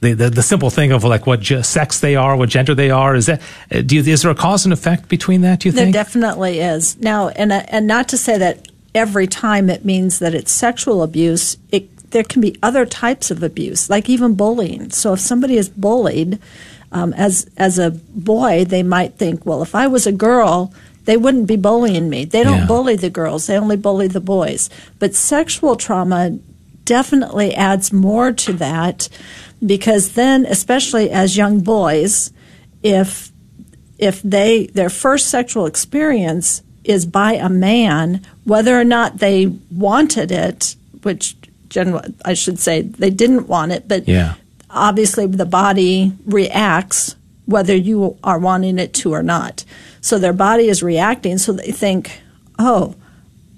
the, 0.00 0.12
the, 0.12 0.30
the, 0.30 0.42
simple 0.42 0.70
thing 0.70 0.92
of 0.92 1.02
like 1.02 1.26
what 1.26 1.44
sex 1.44 2.00
they 2.00 2.14
are, 2.14 2.36
what 2.36 2.48
gender 2.48 2.74
they 2.74 2.90
are. 2.90 3.16
Is 3.16 3.26
that 3.26 3.42
uh, 3.70 3.80
do 3.80 3.96
you, 3.96 4.02
is 4.02 4.22
there 4.22 4.30
a 4.30 4.34
cause 4.34 4.64
and 4.64 4.72
effect 4.72 5.08
between 5.08 5.40
that? 5.40 5.60
Do 5.60 5.68
you 5.68 5.72
there 5.72 5.86
think 5.86 5.94
there 5.94 6.04
definitely 6.04 6.60
is 6.60 6.96
now, 7.00 7.28
and 7.30 7.52
uh, 7.52 7.62
and 7.68 7.86
not 7.86 8.08
to 8.10 8.16
say 8.16 8.38
that 8.38 8.68
every 8.94 9.26
time 9.26 9.70
it 9.70 9.84
means 9.84 10.18
that 10.18 10.34
it's 10.34 10.52
sexual 10.52 11.02
abuse. 11.02 11.56
It 11.70 12.10
there 12.10 12.24
can 12.24 12.40
be 12.40 12.56
other 12.62 12.86
types 12.86 13.30
of 13.30 13.42
abuse, 13.42 13.90
like 13.90 14.08
even 14.08 14.34
bullying. 14.34 14.90
So 14.90 15.12
if 15.12 15.20
somebody 15.20 15.56
is 15.56 15.68
bullied 15.68 16.38
um, 16.92 17.12
as 17.14 17.48
as 17.56 17.78
a 17.78 17.90
boy, 17.90 18.64
they 18.64 18.82
might 18.82 19.14
think, 19.14 19.44
well, 19.44 19.62
if 19.62 19.74
I 19.74 19.86
was 19.86 20.06
a 20.06 20.12
girl, 20.12 20.72
they 21.04 21.16
wouldn't 21.16 21.46
be 21.46 21.56
bullying 21.56 22.08
me. 22.08 22.24
They 22.24 22.42
don't 22.42 22.60
yeah. 22.60 22.66
bully 22.66 22.96
the 22.96 23.10
girls; 23.10 23.46
they 23.46 23.58
only 23.58 23.76
bully 23.76 24.08
the 24.08 24.20
boys. 24.20 24.70
But 24.98 25.14
sexual 25.14 25.76
trauma 25.76 26.38
definitely 26.84 27.54
adds 27.54 27.92
more 27.92 28.32
to 28.32 28.52
that 28.54 29.08
because 29.64 30.12
then, 30.12 30.46
especially 30.46 31.10
as 31.10 31.36
young 31.36 31.60
boys, 31.60 32.32
if 32.82 33.32
if 33.98 34.22
they 34.22 34.66
their 34.68 34.90
first 34.90 35.28
sexual 35.28 35.66
experience 35.66 36.62
is 36.84 37.04
by 37.04 37.34
a 37.34 37.48
man, 37.48 38.24
whether 38.44 38.78
or 38.78 38.84
not 38.84 39.18
they 39.18 39.46
wanted 39.70 40.30
it, 40.30 40.76
which 41.02 41.36
general 41.68 42.02
I 42.24 42.34
should 42.34 42.58
say 42.58 42.82
they 42.82 43.10
didn't 43.10 43.48
want 43.48 43.72
it, 43.72 43.88
but 43.88 44.08
yeah. 44.08 44.34
obviously 44.70 45.26
the 45.26 45.44
body 45.44 46.12
reacts 46.24 47.16
whether 47.46 47.74
you 47.74 48.16
are 48.22 48.38
wanting 48.38 48.78
it 48.78 48.94
to 48.94 49.12
or 49.12 49.22
not. 49.22 49.64
So 50.00 50.18
their 50.18 50.32
body 50.32 50.68
is 50.68 50.82
reacting, 50.82 51.38
so 51.38 51.52
they 51.52 51.72
think, 51.72 52.20
"Oh, 52.58 52.94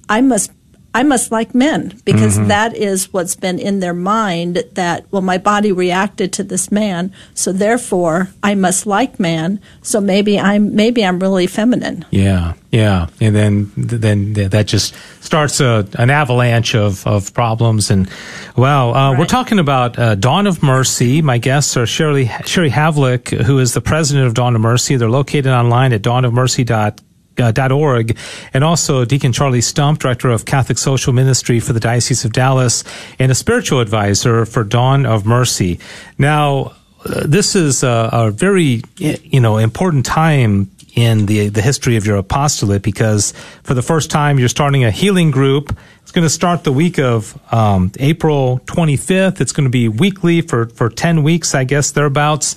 I 0.09 0.21
must 0.23 0.51
I 0.93 1.05
must 1.05 1.31
like 1.31 1.55
men 1.55 2.01
because 2.05 2.37
mm-hmm. 2.37 2.49
that 2.49 2.75
is 2.75 3.13
what's 3.13 3.37
been 3.37 3.61
in 3.61 3.79
their 3.79 3.95
mind 3.95 4.65
that, 4.73 5.07
well, 5.13 5.23
my 5.23 5.39
body 5.39 5.71
reacted 5.71 6.33
to 6.35 6.43
this 6.43 6.73
man, 6.73 7.13
so 7.33 7.53
therefore 7.53 8.31
I 8.43 8.57
must 8.57 8.87
like 8.87 9.21
man. 9.21 9.61
So 9.83 10.01
maybe 10.01 10.39
I'm, 10.39 10.75
maybe 10.75 11.05
I'm 11.05 11.21
really 11.21 11.47
feminine. 11.47 12.05
Yeah. 12.11 12.55
Yeah. 12.73 13.07
And 13.21 13.37
then, 13.37 13.73
then 13.77 14.33
that 14.33 14.67
just 14.67 14.95
starts 15.21 15.61
a, 15.61 15.87
an 15.97 16.11
avalanche 16.11 16.75
of, 16.75 17.07
of 17.07 17.33
problems. 17.35 17.91
And 17.91 18.11
well, 18.57 18.95
uh, 18.95 19.11
right. 19.11 19.19
we're 19.19 19.27
talking 19.27 19.61
about 19.61 19.97
uh, 19.97 20.17
Dawn 20.17 20.49
of 20.49 20.61
Mercy. 20.63 21.23
My 21.23 21.39
guests 21.39 21.77
are 21.77 21.87
Sherry, 21.87 22.31
Sherry 22.45 22.71
Havlick, 22.71 23.29
who 23.43 23.61
is 23.61 23.75
the 23.75 23.81
president 23.81 24.27
of 24.27 24.35
Dawn 24.35 24.57
of 24.57 24.61
Mercy. 24.61 24.97
They're 24.97 25.11
located 25.11 25.49
online 25.49 25.93
at 25.93 26.03
dawnofmercy.com 26.03 27.07
uh, 27.39 27.53
.org, 27.71 28.17
and 28.53 28.65
also 28.65 29.05
Deacon 29.05 29.33
Charlie 29.33 29.61
Stump, 29.61 30.01
Director 30.01 30.31
of 30.31 30.45
Catholic 30.45 30.79
Social 30.79 31.13
Ministry 31.13 31.61
for 31.61 31.73
the 31.73 31.81
Diocese 31.81 32.25
of 32.25 32.33
Dallas, 32.33 32.85
and 33.19 33.31
a 33.31 33.35
spiritual 33.35 33.81
advisor 33.81 34.45
for 34.45 34.65
Dawn 34.65 35.07
of 35.07 35.27
Mercy. 35.27 35.79
Now, 36.19 36.75
uh, 37.05 37.27
this 37.27 37.57
is 37.57 37.83
a, 37.83 38.11
a, 38.13 38.31
very, 38.31 38.83
you 38.99 39.41
know, 39.41 39.57
important 39.57 40.05
time 40.05 40.71
in 40.95 41.27
the 41.27 41.49
the 41.49 41.63
history 41.63 41.97
of 41.97 42.05
your 42.05 42.17
apostolate 42.17 42.83
because 42.83 43.33
for 43.63 43.75
the 43.75 43.83
first 43.83 44.11
time 44.11 44.39
you're 44.39 44.49
starting 44.49 44.85
a 44.85 44.91
healing 44.91 45.31
group. 45.31 45.77
It's 46.03 46.13
going 46.13 46.27
to 46.27 46.31
start 46.31 46.65
the 46.65 46.73
week 46.73 46.99
of 46.99 47.39
um, 47.53 47.93
April 48.01 48.61
25th. 48.67 49.41
It's 49.41 49.53
going 49.53 49.65
to 49.65 49.71
be 49.71 49.89
weekly 49.89 50.41
for 50.41 50.67
for 50.67 50.91
10 50.91 51.23
weeks, 51.23 51.55
I 51.55 51.65
guess 51.65 51.93
thereabouts. 51.93 52.57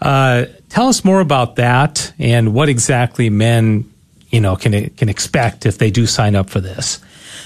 Uh, 0.00 0.46
tell 0.68 0.88
us 0.88 1.04
more 1.04 1.20
about 1.20 1.56
that 1.56 2.12
and 2.18 2.54
what 2.54 2.68
exactly 2.68 3.28
men 3.30 3.89
you 4.30 4.40
know 4.40 4.56
can 4.56 4.90
can 4.90 5.08
expect 5.08 5.66
if 5.66 5.78
they 5.78 5.90
do 5.90 6.06
sign 6.06 6.34
up 6.34 6.50
for 6.50 6.60
this? 6.60 7.00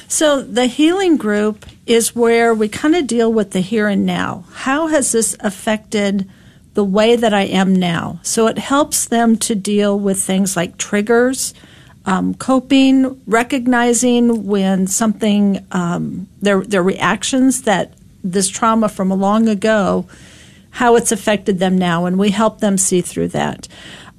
So 0.06 0.42
the 0.42 0.66
healing 0.66 1.16
group 1.16 1.66
is 1.86 2.14
where 2.14 2.54
we 2.54 2.68
kind 2.68 2.94
of 2.94 3.06
deal 3.06 3.32
with 3.32 3.52
the 3.52 3.60
here 3.60 3.88
and 3.88 4.04
now. 4.04 4.44
How 4.52 4.88
has 4.88 5.12
this 5.12 5.36
affected 5.40 6.28
the 6.74 6.84
way 6.84 7.16
that 7.16 7.32
I 7.32 7.42
am 7.42 7.74
now. 7.74 8.20
So 8.22 8.48
it 8.48 8.58
helps 8.58 9.06
them 9.06 9.36
to 9.38 9.54
deal 9.54 9.98
with 9.98 10.22
things 10.22 10.56
like 10.56 10.76
triggers, 10.76 11.54
um, 12.04 12.34
coping, 12.34 13.20
recognizing 13.26 14.46
when 14.46 14.86
something, 14.88 15.64
um, 15.70 16.28
their, 16.42 16.62
their 16.62 16.82
reactions 16.82 17.62
that 17.62 17.94
this 18.22 18.48
trauma 18.48 18.88
from 18.88 19.10
a 19.10 19.14
long 19.14 19.48
ago, 19.48 20.06
how 20.70 20.96
it's 20.96 21.12
affected 21.12 21.60
them 21.60 21.78
now, 21.78 22.04
and 22.04 22.18
we 22.18 22.30
help 22.30 22.58
them 22.58 22.76
see 22.76 23.00
through 23.00 23.28
that. 23.28 23.68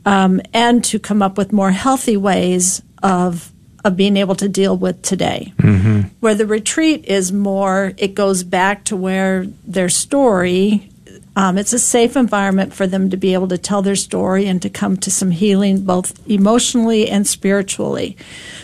Um, 0.05 0.39
and 0.53 0.83
to 0.85 0.99
come 0.99 1.21
up 1.23 1.37
with 1.37 1.51
more 1.51 1.71
healthy 1.71 2.17
ways 2.17 2.81
of 3.01 3.51
of 3.83 3.95
being 3.95 4.17
able 4.17 4.33
to 4.33 4.49
deal 4.49 4.75
with 4.75 4.99
today. 5.03 5.53
Mm-hmm. 5.57 6.01
Where 6.19 6.33
the 6.33 6.47
retreat 6.47 7.05
is 7.05 7.31
more, 7.31 7.93
it 7.97 8.15
goes 8.15 8.43
back 8.43 8.83
to 8.85 8.95
where 8.95 9.45
their 9.63 9.89
story 9.89 10.89
um, 11.37 11.57
it's 11.57 11.73
a 11.73 11.79
safe 11.79 12.15
environment 12.15 12.73
for 12.73 12.87
them 12.87 13.09
to 13.09 13.17
be 13.17 13.33
able 13.33 13.49
to 13.49 13.57
tell 13.57 13.81
their 13.81 13.97
story 13.97 14.47
and 14.47 14.61
to 14.61 14.69
come 14.69 14.95
to 14.97 15.11
some 15.11 15.31
healing, 15.31 15.83
both 15.83 16.25
emotionally 16.29 17.09
and 17.09 17.27
spiritually. 17.27 18.15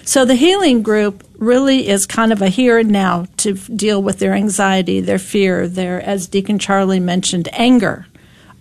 So 0.06 0.24
the 0.24 0.36
healing 0.36 0.82
group 0.82 1.24
really 1.38 1.90
is 1.90 2.06
kind 2.06 2.32
of 2.32 2.42
a 2.42 2.48
here 2.48 2.78
and 2.78 2.90
now 2.90 3.28
to 3.38 3.54
deal 3.56 4.02
with 4.02 4.20
their 4.20 4.34
anxiety, 4.34 5.02
their 5.02 5.20
fear, 5.20 5.68
their, 5.68 6.02
as 6.02 6.28
Deacon 6.28 6.60
Charlie 6.60 7.02
mentioned, 7.02 7.50
anger. 7.52 8.06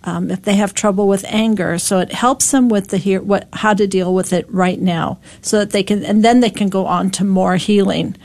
Um, 0.03 0.31
if 0.31 0.41
they 0.41 0.55
have 0.55 0.73
trouble 0.73 1.07
with 1.07 1.23
anger, 1.27 1.77
so 1.77 1.99
it 1.99 2.11
helps 2.11 2.49
them 2.49 2.69
with 2.69 2.87
the 2.87 3.19
what, 3.19 3.47
how 3.53 3.75
to 3.75 3.85
deal 3.85 4.15
with 4.15 4.33
it 4.33 4.51
right 4.51 4.81
now, 4.81 5.19
so 5.43 5.59
that 5.59 5.71
they 5.71 5.83
can, 5.83 6.03
and 6.03 6.25
then 6.25 6.39
they 6.39 6.49
can 6.49 6.69
go 6.69 6.87
on 6.87 7.11
to 7.11 7.23
more 7.23 7.55
healing. 7.57 8.15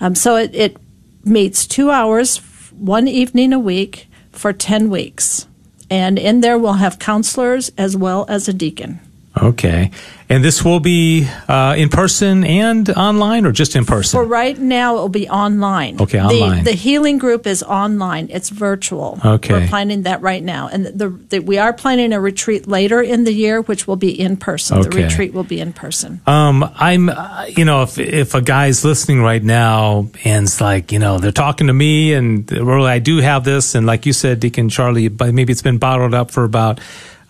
Um, 0.00 0.14
so 0.14 0.36
it, 0.36 0.54
it 0.54 0.76
meets 1.24 1.66
two 1.66 1.90
hours, 1.90 2.38
one 2.72 3.08
evening 3.08 3.52
a 3.52 3.58
week 3.58 4.08
for 4.32 4.52
10 4.52 4.90
weeks. 4.90 5.46
And 5.90 6.18
in 6.18 6.40
there, 6.40 6.58
we'll 6.58 6.74
have 6.74 6.98
counselors 6.98 7.70
as 7.78 7.96
well 7.96 8.26
as 8.28 8.48
a 8.48 8.52
deacon. 8.52 9.00
Okay. 9.36 9.90
And 10.26 10.42
this 10.42 10.64
will 10.64 10.80
be 10.80 11.28
uh, 11.48 11.74
in 11.76 11.90
person 11.90 12.44
and 12.44 12.88
online, 12.90 13.44
or 13.44 13.52
just 13.52 13.76
in 13.76 13.84
person? 13.84 14.18
For 14.18 14.24
right 14.24 14.58
now, 14.58 14.96
it 14.96 15.00
will 15.00 15.08
be 15.10 15.28
online. 15.28 16.00
Okay, 16.00 16.18
online. 16.18 16.64
The, 16.64 16.70
the 16.70 16.76
healing 16.76 17.18
group 17.18 17.46
is 17.46 17.62
online. 17.62 18.28
It's 18.30 18.48
virtual. 18.48 19.20
Okay. 19.22 19.52
We're 19.52 19.68
planning 19.68 20.02
that 20.04 20.22
right 20.22 20.42
now, 20.42 20.68
and 20.68 20.86
the, 20.86 21.10
the, 21.10 21.40
we 21.40 21.58
are 21.58 21.74
planning 21.74 22.14
a 22.14 22.20
retreat 22.20 22.66
later 22.66 23.02
in 23.02 23.24
the 23.24 23.32
year, 23.32 23.60
which 23.60 23.86
will 23.86 23.96
be 23.96 24.18
in 24.18 24.38
person. 24.38 24.78
Okay. 24.78 24.88
The 24.88 25.04
retreat 25.04 25.34
will 25.34 25.44
be 25.44 25.60
in 25.60 25.74
person. 25.74 26.22
Um, 26.26 26.64
I'm, 26.76 27.10
uh, 27.10 27.44
you 27.48 27.66
know, 27.66 27.82
if 27.82 27.98
if 27.98 28.34
a 28.34 28.40
guy's 28.40 28.82
listening 28.82 29.20
right 29.20 29.42
now 29.42 30.08
and 30.24 30.46
it's 30.46 30.60
like, 30.60 30.90
you 30.90 30.98
know, 30.98 31.18
they're 31.18 31.32
talking 31.32 31.66
to 31.66 31.74
me, 31.74 32.14
and 32.14 32.50
really, 32.50 32.90
I 32.90 32.98
do 32.98 33.18
have 33.18 33.44
this, 33.44 33.74
and 33.74 33.84
like 33.84 34.06
you 34.06 34.14
said, 34.14 34.40
Deacon 34.40 34.70
Charlie, 34.70 35.08
but 35.08 35.34
maybe 35.34 35.52
it's 35.52 35.62
been 35.62 35.78
bottled 35.78 36.14
up 36.14 36.30
for 36.30 36.44
about 36.44 36.80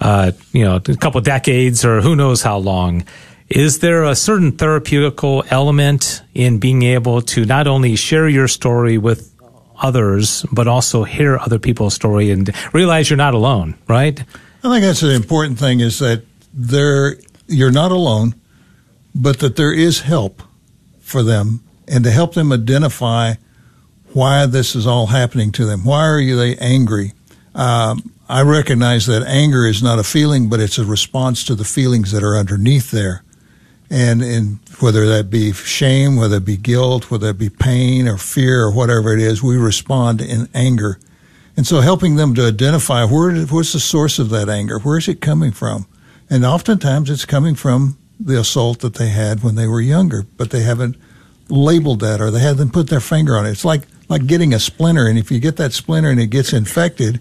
uh, 0.00 0.32
you 0.52 0.64
know, 0.64 0.76
a 0.76 0.80
couple 0.96 1.20
decades 1.20 1.84
or 1.84 2.00
who 2.00 2.16
knows 2.16 2.42
how 2.42 2.58
long. 2.58 3.04
Is 3.48 3.80
there 3.80 4.04
a 4.04 4.14
certain 4.16 4.52
therapeutical 4.52 5.46
element 5.50 6.22
in 6.34 6.58
being 6.58 6.82
able 6.82 7.20
to 7.22 7.44
not 7.44 7.66
only 7.66 7.94
share 7.94 8.28
your 8.28 8.48
story 8.48 8.98
with 8.98 9.34
others, 9.78 10.44
but 10.50 10.66
also 10.66 11.04
hear 11.04 11.38
other 11.38 11.58
people's 11.58 11.94
story 11.94 12.30
and 12.30 12.50
realize 12.72 13.10
you're 13.10 13.16
not 13.16 13.34
alone, 13.34 13.74
right? 13.88 14.18
I 14.62 14.70
think 14.70 14.82
that's 14.82 15.02
an 15.02 15.10
important 15.10 15.58
thing 15.58 15.80
is 15.80 15.98
that 15.98 16.24
there, 16.52 17.16
you're 17.46 17.72
not 17.72 17.90
alone, 17.90 18.34
but 19.14 19.40
that 19.40 19.56
there 19.56 19.74
is 19.74 20.00
help 20.00 20.42
for 21.00 21.22
them 21.22 21.60
and 21.86 22.02
to 22.04 22.10
help 22.10 22.34
them 22.34 22.50
identify 22.52 23.34
why 24.12 24.46
this 24.46 24.74
is 24.74 24.86
all 24.86 25.06
happening 25.06 25.52
to 25.52 25.66
them. 25.66 25.84
Why 25.84 26.06
are 26.06 26.36
they 26.36 26.56
angry? 26.56 27.12
Um, 27.54 28.12
I 28.28 28.42
recognize 28.42 29.06
that 29.06 29.22
anger 29.26 29.66
is 29.66 29.82
not 29.82 29.98
a 29.98 30.04
feeling, 30.04 30.48
but 30.48 30.60
it's 30.60 30.78
a 30.78 30.84
response 30.84 31.44
to 31.44 31.54
the 31.54 31.64
feelings 31.64 32.10
that 32.12 32.22
are 32.22 32.36
underneath 32.36 32.90
there. 32.90 33.22
And, 33.90 34.22
and 34.22 34.58
whether 34.80 35.06
that 35.08 35.30
be 35.30 35.52
shame, 35.52 36.16
whether 36.16 36.38
it 36.38 36.44
be 36.44 36.56
guilt, 36.56 37.10
whether 37.10 37.28
it 37.28 37.38
be 37.38 37.50
pain 37.50 38.08
or 38.08 38.16
fear 38.16 38.62
or 38.62 38.72
whatever 38.72 39.12
it 39.12 39.20
is, 39.20 39.42
we 39.42 39.56
respond 39.56 40.20
in 40.20 40.48
anger. 40.54 40.98
And 41.56 41.66
so 41.66 41.80
helping 41.80 42.16
them 42.16 42.34
to 42.34 42.48
identify 42.48 43.04
where, 43.04 43.44
what's 43.46 43.74
the 43.74 43.80
source 43.80 44.18
of 44.18 44.30
that 44.30 44.48
anger? 44.48 44.78
Where 44.80 44.98
is 44.98 45.06
it 45.06 45.20
coming 45.20 45.52
from? 45.52 45.86
And 46.28 46.44
oftentimes 46.44 47.10
it's 47.10 47.26
coming 47.26 47.54
from 47.54 47.98
the 48.18 48.40
assault 48.40 48.80
that 48.80 48.94
they 48.94 49.10
had 49.10 49.42
when 49.42 49.54
they 49.54 49.68
were 49.68 49.80
younger, 49.80 50.24
but 50.36 50.50
they 50.50 50.62
haven't 50.62 50.96
labeled 51.48 52.00
that 52.00 52.20
or 52.20 52.30
they 52.30 52.40
haven't 52.40 52.72
put 52.72 52.88
their 52.88 53.00
finger 53.00 53.36
on 53.36 53.46
it. 53.46 53.50
It's 53.50 53.64
like, 53.64 53.82
like 54.08 54.26
getting 54.26 54.54
a 54.54 54.58
splinter. 54.58 55.06
And 55.06 55.18
if 55.18 55.30
you 55.30 55.38
get 55.38 55.56
that 55.56 55.72
splinter 55.72 56.10
and 56.10 56.18
it 56.18 56.28
gets 56.28 56.52
infected, 56.52 57.20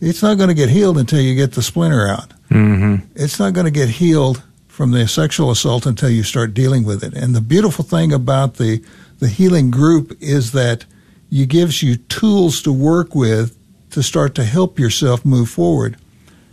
it's 0.00 0.22
not 0.22 0.38
going 0.38 0.48
to 0.48 0.54
get 0.54 0.70
healed 0.70 0.98
until 0.98 1.20
you 1.20 1.34
get 1.34 1.52
the 1.52 1.62
splinter 1.62 2.08
out. 2.08 2.32
Mm-hmm. 2.50 3.06
It's 3.14 3.38
not 3.38 3.52
going 3.52 3.66
to 3.66 3.70
get 3.70 3.88
healed 3.88 4.42
from 4.66 4.92
the 4.92 5.06
sexual 5.06 5.50
assault 5.50 5.86
until 5.86 6.08
you 6.08 6.22
start 6.22 6.54
dealing 6.54 6.84
with 6.84 7.04
it. 7.04 7.14
And 7.14 7.34
the 7.34 7.40
beautiful 7.40 7.84
thing 7.84 8.12
about 8.12 8.54
the 8.54 8.82
the 9.18 9.28
healing 9.28 9.70
group 9.70 10.16
is 10.20 10.52
that 10.52 10.86
it 11.30 11.48
gives 11.50 11.82
you 11.82 11.96
tools 11.96 12.62
to 12.62 12.72
work 12.72 13.14
with 13.14 13.56
to 13.90 14.02
start 14.02 14.34
to 14.36 14.44
help 14.44 14.78
yourself 14.78 15.24
move 15.24 15.50
forward. 15.50 15.98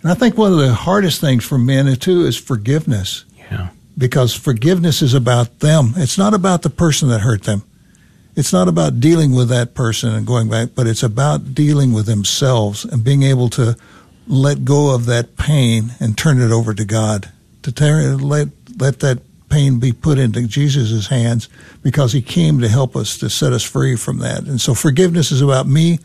And 0.02 0.12
I 0.12 0.16
think 0.16 0.38
one 0.38 0.52
of 0.52 0.60
the 0.60 0.74
hardest 0.74 1.22
things 1.22 1.46
for 1.46 1.58
men 1.58 1.94
too 1.96 2.26
is 2.26 2.38
forgiveness. 2.38 3.24
Yeah. 3.50 3.70
Because 3.98 4.34
forgiveness 4.36 5.02
is 5.02 5.14
about 5.14 5.60
them. 5.60 5.94
It's 5.96 6.18
not 6.18 6.34
about 6.34 6.62
the 6.62 6.70
person 6.70 7.08
that 7.10 7.22
hurt 7.22 7.44
them 7.44 7.64
it's 8.38 8.54
not 8.54 8.68
about 8.68 9.00
dealing 9.00 9.34
with 9.34 9.50
that 9.50 9.74
person 9.74 10.14
and 10.14 10.26
going 10.26 10.48
back, 10.48 10.70
but 10.76 10.86
it's 10.86 11.02
about 11.02 11.56
dealing 11.56 11.92
with 11.92 12.06
themselves 12.06 12.86
and 12.86 13.04
being 13.04 13.24
able 13.24 13.50
to 13.50 13.76
let 14.28 14.64
go 14.64 14.94
of 14.94 15.08
that 15.08 15.38
pain 15.38 15.96
and 16.00 16.16
turn 16.16 16.40
it 16.40 16.52
over 16.52 16.76
to 16.76 16.86
God. 16.86 17.32
To 17.64 18.18
let 18.18 18.50
let 18.78 19.00
that 19.00 19.22
pain 19.50 19.80
be 19.80 19.92
put 19.92 20.20
into 20.20 20.48
Jesus' 20.48 21.08
hands 21.08 21.50
because 21.82 22.14
He 22.14 22.22
came 22.22 22.60
to 22.60 22.70
help 22.70 22.96
us 22.96 23.18
to 23.18 23.30
set 23.30 23.54
us 23.54 23.64
free 23.64 23.96
from 23.96 24.20
that. 24.20 24.44
And 24.44 24.62
so 24.62 24.76
forgiveness 24.76 25.32
is 25.32 25.42
about 25.42 25.68
me 25.68 25.98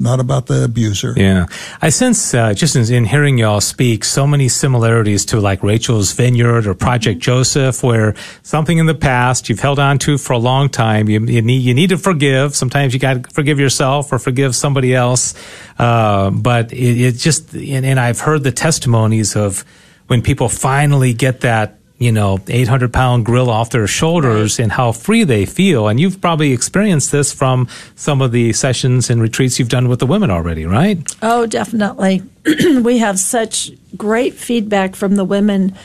not 0.00 0.18
about 0.18 0.46
the 0.46 0.64
abuser. 0.64 1.12
Yeah. 1.14 1.46
I 1.82 1.90
sense, 1.90 2.32
uh, 2.32 2.54
just 2.54 2.74
in, 2.74 3.04
hearing 3.04 3.36
y'all 3.36 3.60
speak, 3.60 4.02
so 4.02 4.26
many 4.26 4.48
similarities 4.48 5.26
to 5.26 5.40
like 5.40 5.62
Rachel's 5.62 6.12
Vineyard 6.12 6.66
or 6.66 6.74
Project 6.74 7.20
Joseph, 7.20 7.82
where 7.82 8.14
something 8.42 8.78
in 8.78 8.86
the 8.86 8.94
past 8.94 9.50
you've 9.50 9.60
held 9.60 9.78
on 9.78 9.98
to 9.98 10.16
for 10.16 10.32
a 10.32 10.38
long 10.38 10.70
time, 10.70 11.08
you, 11.08 11.20
you 11.26 11.42
need, 11.42 11.62
you 11.62 11.74
need 11.74 11.90
to 11.90 11.98
forgive. 11.98 12.56
Sometimes 12.56 12.94
you 12.94 12.98
got 13.00 13.24
to 13.24 13.30
forgive 13.30 13.60
yourself 13.60 14.10
or 14.10 14.18
forgive 14.18 14.56
somebody 14.56 14.94
else. 14.94 15.34
Uh, 15.78 16.30
but 16.30 16.72
it, 16.72 17.00
it 17.00 17.12
just, 17.16 17.52
and, 17.52 17.84
and 17.84 18.00
I've 18.00 18.20
heard 18.20 18.42
the 18.42 18.52
testimonies 18.52 19.36
of 19.36 19.64
when 20.06 20.22
people 20.22 20.48
finally 20.48 21.12
get 21.12 21.42
that 21.42 21.79
you 22.00 22.10
know, 22.10 22.40
800 22.48 22.94
pound 22.94 23.26
grill 23.26 23.50
off 23.50 23.68
their 23.70 23.86
shoulders 23.86 24.58
right. 24.58 24.62
and 24.64 24.72
how 24.72 24.90
free 24.90 25.22
they 25.22 25.44
feel. 25.44 25.86
And 25.86 26.00
you've 26.00 26.18
probably 26.18 26.52
experienced 26.52 27.12
this 27.12 27.30
from 27.30 27.68
some 27.94 28.22
of 28.22 28.32
the 28.32 28.54
sessions 28.54 29.10
and 29.10 29.20
retreats 29.20 29.58
you've 29.58 29.68
done 29.68 29.86
with 29.86 29.98
the 29.98 30.06
women 30.06 30.30
already, 30.30 30.64
right? 30.64 30.98
Oh, 31.20 31.44
definitely. 31.44 32.22
we 32.82 32.98
have 32.98 33.18
such 33.18 33.70
great 33.98 34.32
feedback 34.32 34.96
from 34.96 35.16
the 35.16 35.24
women. 35.24 35.76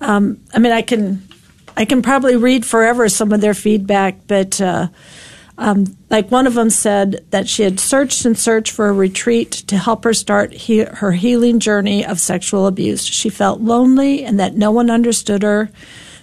Um, 0.00 0.40
I 0.54 0.58
mean, 0.58 0.72
I 0.72 0.80
can, 0.80 1.28
I 1.76 1.84
can 1.84 2.00
probably 2.00 2.36
read 2.36 2.64
forever 2.64 3.06
some 3.10 3.30
of 3.30 3.42
their 3.42 3.54
feedback, 3.54 4.26
but, 4.26 4.58
uh, 4.62 4.88
um, 5.58 5.96
like 6.08 6.30
one 6.30 6.46
of 6.46 6.54
them 6.54 6.70
said 6.70 7.26
that 7.30 7.48
she 7.48 7.64
had 7.64 7.80
searched 7.80 8.24
and 8.24 8.38
searched 8.38 8.72
for 8.72 8.88
a 8.88 8.92
retreat 8.92 9.50
to 9.50 9.76
help 9.76 10.04
her 10.04 10.14
start 10.14 10.52
he- 10.52 10.84
her 10.84 11.12
healing 11.12 11.58
journey 11.58 12.06
of 12.06 12.20
sexual 12.20 12.68
abuse. 12.68 13.04
She 13.04 13.28
felt 13.28 13.60
lonely 13.60 14.24
and 14.24 14.38
that 14.38 14.54
no 14.54 14.70
one 14.70 14.88
understood 14.88 15.42
her. 15.42 15.68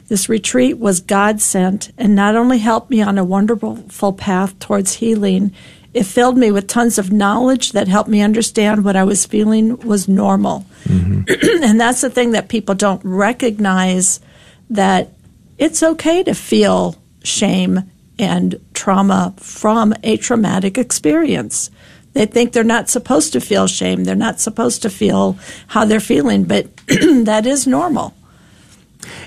This 0.07 0.29
retreat 0.29 0.77
was 0.77 1.01
God 1.01 1.41
sent 1.41 1.91
and 1.97 2.15
not 2.15 2.37
only 2.37 2.59
helped 2.59 2.89
me 2.89 3.01
on 3.01 3.17
a 3.17 3.25
wonderful 3.25 4.13
path 4.13 4.57
towards 4.59 4.93
healing, 4.93 5.53
it 5.93 6.05
filled 6.05 6.37
me 6.37 6.51
with 6.51 6.67
tons 6.67 6.97
of 6.97 7.11
knowledge 7.11 7.73
that 7.73 7.89
helped 7.89 8.09
me 8.09 8.21
understand 8.21 8.85
what 8.85 8.95
I 8.95 9.03
was 9.03 9.25
feeling 9.25 9.77
was 9.79 10.07
normal. 10.07 10.65
Mm-hmm. 10.85 11.63
and 11.63 11.81
that's 11.81 12.01
the 12.01 12.09
thing 12.09 12.31
that 12.31 12.47
people 12.47 12.75
don't 12.75 13.01
recognize 13.03 14.21
that 14.69 15.09
it's 15.57 15.83
okay 15.83 16.23
to 16.23 16.33
feel 16.33 16.95
shame 17.23 17.91
and 18.17 18.59
trauma 18.75 19.33
from 19.37 19.93
a 20.03 20.17
traumatic 20.17 20.77
experience. 20.77 21.71
They 22.13 22.25
think 22.25 22.53
they're 22.53 22.63
not 22.63 22.89
supposed 22.89 23.33
to 23.33 23.41
feel 23.41 23.67
shame. 23.67 24.03
They're 24.03 24.15
not 24.15 24.39
supposed 24.39 24.81
to 24.83 24.89
feel 24.89 25.37
how 25.67 25.85
they're 25.85 25.99
feeling, 25.99 26.45
but 26.45 26.75
that 26.87 27.45
is 27.45 27.67
normal. 27.67 28.13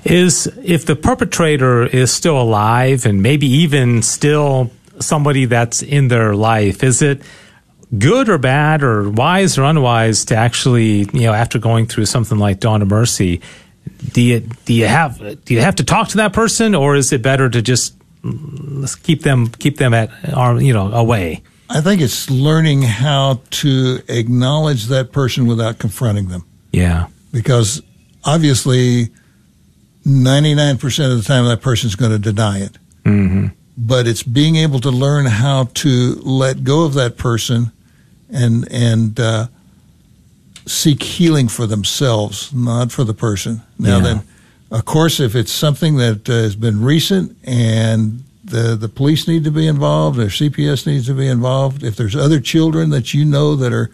Is 0.04 0.46
if 0.62 0.86
the 0.86 0.96
perpetrator 0.96 1.86
is 1.86 2.10
still 2.10 2.40
alive 2.40 3.04
and 3.04 3.22
maybe 3.22 3.46
even 3.46 4.02
still 4.02 4.70
somebody 5.00 5.44
that's 5.44 5.82
in 5.82 6.08
their 6.08 6.34
life, 6.34 6.82
is 6.82 7.02
it 7.02 7.22
good 7.96 8.28
or 8.28 8.38
bad 8.38 8.82
or 8.82 9.08
wise 9.08 9.58
or 9.58 9.64
unwise 9.64 10.24
to 10.26 10.36
actually, 10.36 11.08
you 11.12 11.26
know, 11.26 11.32
after 11.32 11.58
going 11.58 11.86
through 11.86 12.06
something 12.06 12.38
like 12.38 12.60
Dawn 12.60 12.82
of 12.82 12.88
Mercy, 12.88 13.40
do 14.12 14.22
you 14.22 14.40
do 14.64 14.74
you 14.74 14.86
have 14.86 15.18
do 15.44 15.54
you 15.54 15.60
have 15.60 15.76
to 15.76 15.84
talk 15.84 16.08
to 16.08 16.18
that 16.18 16.32
person 16.32 16.74
or 16.74 16.96
is 16.96 17.12
it 17.12 17.22
better 17.22 17.48
to 17.48 17.62
just 17.62 17.94
let's 18.22 18.94
keep 18.96 19.22
them 19.22 19.48
keep 19.48 19.76
them 19.78 19.94
at 19.94 20.10
arm 20.34 20.60
you 20.60 20.72
know 20.72 20.90
away 20.92 21.42
i 21.70 21.80
think 21.80 22.00
it's 22.00 22.28
learning 22.30 22.82
how 22.82 23.40
to 23.50 24.00
acknowledge 24.08 24.86
that 24.86 25.12
person 25.12 25.46
without 25.46 25.78
confronting 25.78 26.28
them 26.28 26.44
Yeah. 26.72 27.06
Because 27.32 27.82
obviously, 28.24 29.08
99% 30.06 31.12
of 31.12 31.18
the 31.18 31.22
time 31.22 31.44
that 31.46 31.60
person's 31.60 31.94
going 31.94 32.10
to 32.12 32.18
deny 32.18 32.60
it. 32.60 32.78
Mm-hmm. 33.04 33.46
But 33.76 34.06
it's 34.06 34.22
being 34.22 34.56
able 34.56 34.80
to 34.80 34.90
learn 34.90 35.26
how 35.26 35.64
to 35.82 36.14
let 36.24 36.64
go 36.64 36.84
of 36.84 36.94
that 36.94 37.16
person 37.16 37.70
and, 38.30 38.66
and, 38.72 39.20
uh, 39.20 39.48
seek 40.66 41.02
healing 41.02 41.48
for 41.48 41.66
themselves, 41.66 42.52
not 42.52 42.92
for 42.92 43.04
the 43.04 43.14
person. 43.14 43.62
Now 43.78 43.96
Yeah. 43.98 44.02
then, 44.02 44.22
of 44.70 44.84
course, 44.84 45.20
if 45.20 45.34
it's 45.34 45.52
something 45.52 45.96
that 45.96 46.28
uh, 46.28 46.32
has 46.32 46.56
been 46.56 46.82
recent 46.82 47.36
and 47.44 48.22
the 48.44 48.76
the 48.76 48.88
police 48.88 49.28
need 49.28 49.44
to 49.44 49.50
be 49.50 49.66
involved 49.66 50.18
or 50.18 50.26
CPS 50.26 50.86
needs 50.86 51.06
to 51.06 51.14
be 51.14 51.26
involved, 51.26 51.82
if 51.82 51.96
there's 51.96 52.16
other 52.16 52.40
children 52.40 52.90
that 52.90 53.14
you 53.14 53.24
know 53.24 53.56
that 53.56 53.72
are 53.72 53.90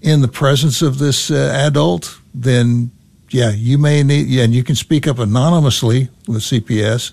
in 0.00 0.20
the 0.20 0.28
presence 0.28 0.82
of 0.82 0.98
this 0.98 1.30
uh, 1.30 1.52
adult, 1.66 2.18
then 2.34 2.90
yeah, 3.30 3.50
you 3.50 3.78
may 3.78 4.02
need 4.02 4.26
yeah, 4.28 4.44
and 4.44 4.54
you 4.54 4.62
can 4.62 4.76
speak 4.76 5.06
up 5.06 5.18
anonymously 5.18 6.08
with 6.28 6.42
CPS, 6.42 7.12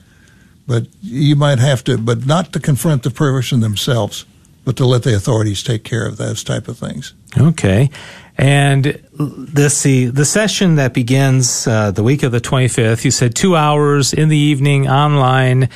but 0.68 0.88
you 1.02 1.36
might 1.36 1.60
have 1.60 1.84
to, 1.86 1.98
but 1.98 2.26
not 2.26 2.54
to 2.54 2.60
confront 2.60 3.04
the 3.04 3.12
person 3.12 3.60
themselves, 3.60 4.26
but 4.66 4.78
to 4.78 4.86
let 4.86 5.04
the 5.04 5.16
authorities 5.16 5.64
take 5.64 5.84
care 5.84 6.06
of 6.06 6.18
those 6.18 6.44
type 6.44 6.68
of 6.68 6.78
things. 6.78 7.14
Okay. 7.38 7.90
And 8.40 9.04
this 9.20 9.84
the 9.84 10.06
the 10.06 10.24
session 10.24 10.76
that 10.76 10.94
begins 10.94 11.68
uh, 11.68 11.92
the 11.92 12.04
week 12.04 12.24
of 12.24 12.32
the 12.32 12.40
25th. 12.40 13.04
You 13.04 13.12
said 13.12 13.36
two 13.36 13.58
hours 13.58 14.14
in 14.14 14.30
the 14.30 14.38
evening 14.38 14.88
online. 14.88 15.68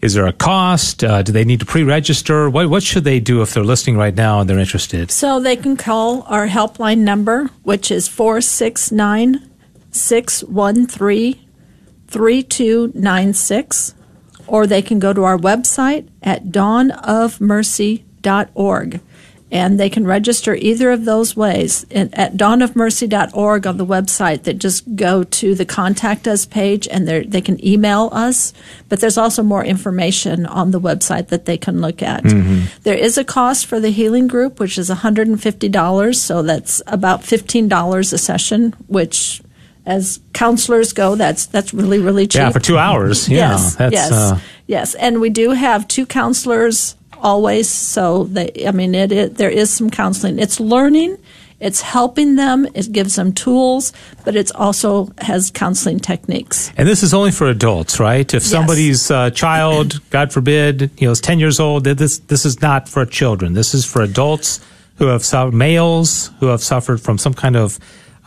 Is 0.00 0.14
there 0.14 0.26
a 0.26 0.32
cost? 0.32 1.04
Uh, 1.04 1.22
do 1.22 1.30
they 1.30 1.44
need 1.44 1.60
to 1.60 1.66
pre-register? 1.66 2.50
What 2.50 2.70
what 2.70 2.82
should 2.82 3.04
they 3.04 3.20
do 3.20 3.40
if 3.40 3.54
they're 3.54 3.62
listening 3.62 3.96
right 3.96 4.16
now 4.16 4.40
and 4.40 4.50
they're 4.50 4.58
interested? 4.58 5.12
So 5.12 5.38
they 5.38 5.54
can 5.54 5.76
call 5.76 6.22
our 6.22 6.48
helpline 6.48 6.98
number, 6.98 7.50
which 7.62 7.92
is 7.92 8.08
469 8.08 9.48
613 9.92 11.38
3296, 12.08 13.94
or 14.48 14.66
they 14.66 14.82
can 14.82 14.98
go 14.98 15.12
to 15.12 15.22
our 15.22 15.38
website 15.38 16.08
at 16.20 16.46
dawnofmercy.org. 16.46 19.00
And 19.50 19.80
they 19.80 19.88
can 19.88 20.06
register 20.06 20.54
either 20.54 20.90
of 20.90 21.06
those 21.06 21.34
ways 21.34 21.86
at 21.90 22.36
dawnofmercy.org 22.36 23.66
on 23.66 23.76
the 23.78 23.86
website. 23.86 24.42
That 24.42 24.58
just 24.58 24.94
go 24.94 25.24
to 25.24 25.54
the 25.54 25.64
contact 25.64 26.28
us 26.28 26.44
page 26.44 26.86
and 26.90 27.08
they're- 27.08 27.24
can 27.40 27.64
email 27.64 28.10
us. 28.12 28.52
But 28.90 29.00
there's 29.00 29.16
also 29.16 29.42
more 29.42 29.64
information 29.64 30.44
on 30.44 30.70
the 30.70 30.80
website 30.80 31.28
that 31.28 31.46
they 31.46 31.56
can 31.56 31.80
look 31.80 32.02
at. 32.02 32.24
There 32.82 32.94
is 32.96 33.16
a 33.16 33.24
cost 33.24 33.64
for 33.66 33.80
the 33.80 33.88
healing 33.90 34.26
group, 34.28 34.60
which 34.60 34.76
is 34.76 34.90
$150. 34.90 36.20
So 36.20 36.42
that's 36.42 36.82
about 36.86 37.22
$15 37.22 38.12
a 38.12 38.18
session, 38.18 38.74
which 38.86 39.40
as 39.86 40.20
counselors 40.34 40.92
go, 40.92 41.14
that's 41.14 41.46
that's 41.46 41.72
really 41.72 41.98
really 41.98 42.26
cheap. 42.26 42.40
Yeah, 42.40 42.50
for 42.50 42.60
two 42.60 42.76
hours. 42.76 43.26
Yeah, 43.28 43.52
yes, 43.52 43.74
that's 43.76 43.92
yes, 43.94 44.12
uh, 44.12 44.38
yes, 44.66 44.94
and 44.96 45.20
we 45.22 45.30
do 45.30 45.52
have 45.52 45.88
two 45.88 46.04
counselors 46.04 46.94
always. 47.22 47.68
So 47.68 48.24
they, 48.24 48.50
I 48.66 48.72
mean, 48.72 48.94
it, 48.94 49.12
it 49.12 49.36
there 49.36 49.50
is 49.50 49.70
some 49.72 49.90
counseling. 49.90 50.38
It's 50.38 50.60
learning, 50.60 51.18
it's 51.60 51.80
helping 51.80 52.36
them, 52.36 52.66
it 52.74 52.92
gives 52.92 53.16
them 53.16 53.32
tools, 53.32 53.92
but 54.24 54.36
it's 54.36 54.52
also 54.52 55.10
has 55.18 55.50
counseling 55.50 55.98
techniques. 56.00 56.72
And 56.76 56.86
this 56.88 57.02
is 57.02 57.12
only 57.12 57.30
for 57.32 57.48
adults, 57.48 57.98
right? 57.98 58.32
If 58.32 58.42
Yes. 58.42 58.50
somebody's 58.50 59.10
uh, 59.10 59.30
child, 59.30 60.00
God 60.10 60.32
forbid, 60.32 60.90
you 60.98 61.06
know, 61.06 61.12
is 61.12 61.20
ten 61.20 61.38
years 61.40 61.58
old, 61.60 61.84
this 61.84 62.18
this 62.18 62.44
is 62.46 62.62
not 62.62 62.88
for 62.88 63.04
children. 63.06 63.54
This 63.54 63.74
is 63.74 63.84
for 63.84 64.02
adults 64.02 64.60
who 64.98 65.06
have 65.06 65.24
suffered, 65.24 65.54
males 65.54 66.30
who 66.40 66.46
have 66.46 66.62
suffered 66.62 67.00
from 67.00 67.18
some 67.18 67.34
kind 67.34 67.56
of 67.56 67.78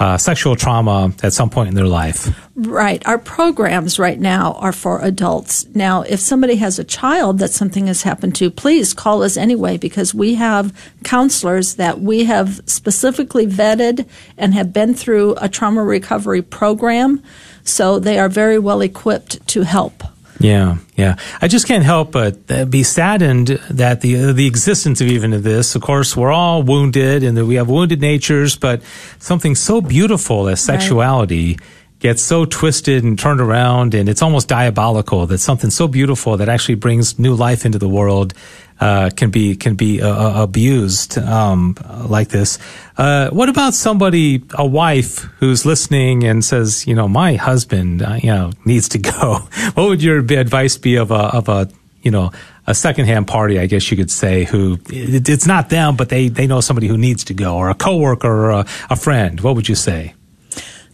uh, 0.01 0.17
sexual 0.17 0.55
trauma 0.55 1.13
at 1.21 1.31
some 1.31 1.47
point 1.47 1.69
in 1.69 1.75
their 1.75 1.85
life. 1.85 2.35
Right. 2.55 3.05
Our 3.07 3.19
programs 3.19 3.99
right 3.99 4.19
now 4.19 4.53
are 4.53 4.71
for 4.71 4.99
adults. 4.99 5.67
Now, 5.75 6.01
if 6.01 6.19
somebody 6.19 6.55
has 6.55 6.79
a 6.79 6.83
child 6.83 7.37
that 7.37 7.51
something 7.51 7.85
has 7.85 8.01
happened 8.01 8.35
to, 8.37 8.49
please 8.49 8.95
call 8.95 9.21
us 9.21 9.37
anyway 9.37 9.77
because 9.77 10.11
we 10.11 10.33
have 10.35 10.73
counselors 11.03 11.75
that 11.75 12.01
we 12.01 12.25
have 12.25 12.61
specifically 12.65 13.45
vetted 13.45 14.07
and 14.39 14.55
have 14.55 14.73
been 14.73 14.95
through 14.95 15.35
a 15.37 15.47
trauma 15.47 15.83
recovery 15.83 16.41
program. 16.41 17.21
So 17.63 17.99
they 17.99 18.17
are 18.17 18.29
very 18.29 18.57
well 18.57 18.81
equipped 18.81 19.45
to 19.49 19.61
help. 19.61 20.03
Yeah, 20.41 20.77
yeah. 20.95 21.15
I 21.41 21.47
just 21.47 21.67
can't 21.67 21.83
help 21.83 22.11
but 22.11 22.37
uh, 22.49 22.65
be 22.65 22.83
saddened 22.83 23.47
that 23.69 24.01
the 24.01 24.15
uh, 24.29 24.33
the 24.33 24.47
existence 24.47 25.01
of 25.01 25.07
even 25.07 25.33
of 25.33 25.43
this. 25.43 25.75
Of 25.75 25.81
course, 25.81 26.17
we're 26.17 26.31
all 26.31 26.63
wounded, 26.63 27.23
and 27.23 27.37
that 27.37 27.45
we 27.45 27.55
have 27.55 27.69
wounded 27.69 28.01
natures. 28.01 28.57
But 28.57 28.81
something 29.19 29.55
so 29.55 29.81
beautiful 29.81 30.47
as 30.47 30.67
Right. 30.67 30.79
sexuality 30.79 31.57
gets 31.99 32.23
so 32.23 32.45
twisted 32.45 33.03
and 33.03 33.19
turned 33.19 33.39
around, 33.41 33.93
and 33.93 34.09
it's 34.09 34.21
almost 34.23 34.47
diabolical. 34.47 35.27
That 35.27 35.37
something 35.39 35.69
so 35.69 35.87
beautiful 35.87 36.37
that 36.37 36.49
actually 36.49 36.75
brings 36.75 37.19
new 37.19 37.35
life 37.35 37.65
into 37.65 37.77
the 37.77 37.89
world 37.89 38.33
uh, 38.81 39.11
can 39.15 39.29
be 39.29 39.55
can 39.55 39.75
be 39.75 40.01
uh, 40.01 40.09
uh, 40.09 40.43
abused 40.43 41.17
um, 41.19 41.77
like 42.07 42.29
this. 42.29 42.57
Uh, 42.97 43.29
what 43.29 43.47
about 43.47 43.73
somebody, 43.75 44.43
a 44.55 44.65
wife 44.65 45.19
who's 45.39 45.65
listening 45.65 46.23
and 46.23 46.43
says, 46.43 46.87
you 46.87 46.95
know, 46.95 47.07
my 47.07 47.35
husband, 47.35 48.01
uh, 48.01 48.15
you 48.15 48.29
know, 48.29 48.51
needs 48.65 48.89
to 48.89 48.97
go. 48.97 49.35
what 49.75 49.87
would 49.87 50.03
your 50.03 50.17
advice 50.17 50.77
be 50.77 50.95
of 50.95 51.11
a 51.11 51.29
of 51.37 51.47
a 51.47 51.69
you 52.01 52.09
know 52.09 52.31
a 52.65 52.73
secondhand 52.73 53.27
party, 53.27 53.59
I 53.59 53.67
guess 53.67 53.89
you 53.91 53.97
could 53.97 54.11
say, 54.11 54.45
who 54.45 54.79
it, 54.89 55.29
it's 55.29 55.45
not 55.45 55.69
them, 55.69 55.95
but 55.95 56.09
they 56.09 56.27
they 56.27 56.47
know 56.47 56.59
somebody 56.61 56.87
who 56.87 56.97
needs 56.97 57.23
to 57.25 57.33
go, 57.35 57.55
or 57.55 57.69
a 57.69 57.75
coworker, 57.75 58.27
or 58.27 58.49
a, 58.49 58.65
a 58.89 58.95
friend. 58.95 59.39
What 59.41 59.55
would 59.55 59.69
you 59.69 59.75
say? 59.75 60.15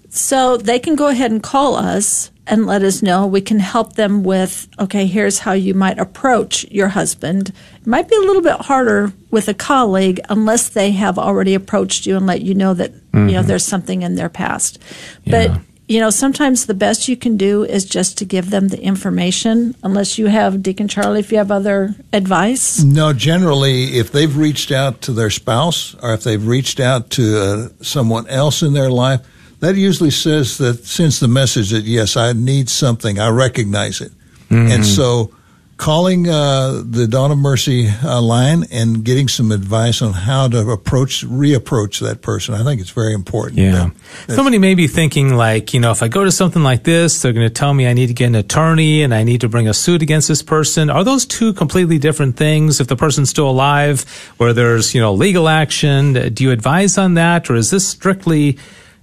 So 0.10 0.58
they 0.58 0.80
can 0.80 0.96
go 0.96 1.08
ahead 1.08 1.32
and 1.32 1.42
call 1.42 1.76
us 1.76 2.32
and 2.48 2.66
let 2.66 2.84
us 2.84 3.02
know. 3.02 3.28
We 3.28 3.42
can 3.42 3.60
help 3.60 3.94
them 3.94 4.24
with, 4.24 4.68
okay, 4.80 5.06
here's 5.06 5.40
how 5.40 5.54
you 5.54 5.74
might 5.74 6.00
approach 6.00 6.66
your 6.72 6.90
husband. 6.90 7.52
It 7.76 7.88
might 7.88 8.10
be 8.10 8.16
a 8.16 8.22
little 8.22 8.42
bit 8.42 8.62
harder 8.62 9.12
with 9.32 9.48
a 9.48 9.54
colleague 9.54 10.20
unless 10.30 10.70
they 10.70 10.92
have 10.92 11.20
already 11.20 11.54
approached 11.54 12.06
you 12.06 12.18
and 12.18 12.26
let 12.26 12.42
you 12.42 12.56
know 12.56 12.74
that, 12.74 12.92
you 13.14 13.34
know, 13.34 13.44
there's 13.44 13.66
something 13.66 14.02
in 14.02 14.16
their 14.16 14.30
past. 14.30 14.80
Yeah. 15.24 15.48
But, 15.48 15.62
you 15.88 16.00
know, 16.00 16.10
sometimes 16.10 16.66
the 16.66 16.74
best 16.74 17.08
you 17.08 17.16
can 17.16 17.38
do 17.38 17.64
is 17.64 17.86
just 17.86 18.18
to 18.18 18.26
give 18.26 18.50
them 18.50 18.68
the 18.68 18.82
information, 18.82 19.74
unless 19.84 20.18
you 20.18 20.28
have, 20.28 20.62
Deacon 20.62 20.88
Charlie, 20.88 21.22
if 21.22 21.32
you 21.32 21.38
have 21.38 21.50
other 21.50 21.96
advice. 22.12 22.84
No, 22.84 23.14
generally, 23.14 23.98
if 23.98 24.12
they've 24.12 24.36
reached 24.36 24.72
out 24.72 25.02
to 25.04 25.14
their 25.14 25.30
spouse 25.30 25.96
or 26.02 26.14
if 26.14 26.24
they've 26.24 26.46
reached 26.46 26.80
out 26.80 27.10
to 27.12 27.42
uh, 27.42 27.70
someone 27.82 28.28
else 28.28 28.62
in 28.62 28.74
their 28.74 28.90
life, 28.90 29.22
that 29.60 29.76
usually 29.76 30.12
says 30.12 30.58
that 30.60 30.86
sends 30.86 31.20
the 31.20 31.28
message 31.28 31.70
that 31.72 31.84
yes, 31.84 32.16
I 32.18 32.34
need 32.34 32.70
something, 32.70 33.20
I 33.20 33.30
recognize 33.30 34.02
it, 34.02 34.12
and 34.50 34.86
so 34.86 35.32
calling 35.78 36.28
uh, 36.28 36.82
the 36.84 37.06
Dawn 37.08 37.32
of 37.32 37.38
Mercy 37.38 37.88
uh, 38.04 38.20
line 38.20 38.64
and 38.72 39.04
getting 39.04 39.28
some 39.28 39.52
advice 39.52 40.02
on 40.02 40.12
how 40.12 40.48
to 40.48 40.68
approach, 40.72 41.24
reapproach 41.24 42.00
that 42.00 42.24
person, 42.24 42.56
I 42.56 42.64
think 42.64 42.82
it's 42.82 42.90
very 42.90 43.14
important. 43.14 43.60
Yeah. 43.60 43.92
That- 44.26 44.34
Somebody 44.36 44.58
may 44.58 44.74
be 44.74 44.88
thinking 44.88 45.36
like, 45.36 45.76
you 45.76 45.80
know, 45.80 45.92
if 45.92 46.02
I 46.02 46.08
go 46.08 46.24
to 46.24 46.32
something 46.32 46.64
like 46.64 46.84
this, 46.84 47.22
they're 47.22 47.32
going 47.32 47.46
to 47.48 47.54
tell 47.54 47.76
me 47.76 47.86
I 47.88 47.94
need 47.94 48.08
to 48.08 48.16
get 48.16 48.26
an 48.26 48.34
attorney 48.36 49.04
and 49.04 49.14
I 49.14 49.22
need 49.24 49.42
to 49.42 49.50
bring 49.50 49.68
a 49.68 49.74
suit 49.74 50.02
against 50.02 50.28
this 50.30 50.42
person. 50.42 50.90
Are 50.90 51.04
those 51.04 51.28
two 51.28 51.54
completely 51.54 52.00
different 52.00 52.38
things? 52.38 52.80
If 52.82 52.88
the 52.88 52.96
person's 52.96 53.30
still 53.30 53.48
alive, 53.50 54.02
where 54.38 54.54
there's, 54.54 54.96
you 54.96 55.02
know, 55.02 55.14
legal 55.14 55.48
action, 55.48 56.34
do 56.34 56.44
you 56.44 56.50
advise 56.52 56.98
on 56.98 57.14
that? 57.16 57.52
Or 57.52 57.56
is 57.56 57.70
this 57.70 57.88
strictly, 57.88 58.58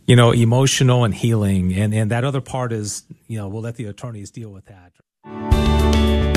you 0.06 0.16
know, 0.16 0.32
emotional 0.32 1.04
and 1.04 1.14
healing? 1.14 1.72
And, 1.72 1.94
and 1.94 2.10
that 2.10 2.24
other 2.24 2.40
part 2.40 2.72
is, 2.72 3.04
you 3.26 3.38
know, 3.38 3.48
we'll 3.48 3.62
let 3.62 3.76
the 3.76 3.86
attorneys 3.86 4.30
deal 4.30 4.50
with 4.50 4.66
that. 4.66 4.92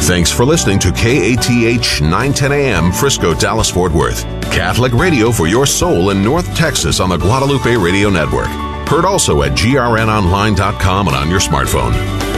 Thanks 0.02 0.32
for 0.32 0.46
listening 0.46 0.80
to 0.80 0.92
KATH 0.92 2.02
910 2.02 2.52
AM 2.54 2.92
Frisco, 2.94 3.34
Dallas, 3.34 3.70
Fort 3.70 3.92
Worth. 3.92 4.24
Catholic 4.44 4.94
radio 4.94 5.32
for 5.32 5.48
your 5.48 5.66
soul 5.66 6.12
in 6.12 6.24
North 6.24 6.56
Texas 6.56 7.02
on 7.02 7.10
the 7.10 7.18
Guadalupe 7.18 7.76
Radio 7.76 8.10
Network. 8.10 8.48
Heard 8.88 9.04
also 9.04 9.44
at 9.44 9.52
grnonline.com 9.52 11.08
and 11.08 11.16
on 11.16 11.30
your 11.30 11.42
smartphone. 11.42 12.37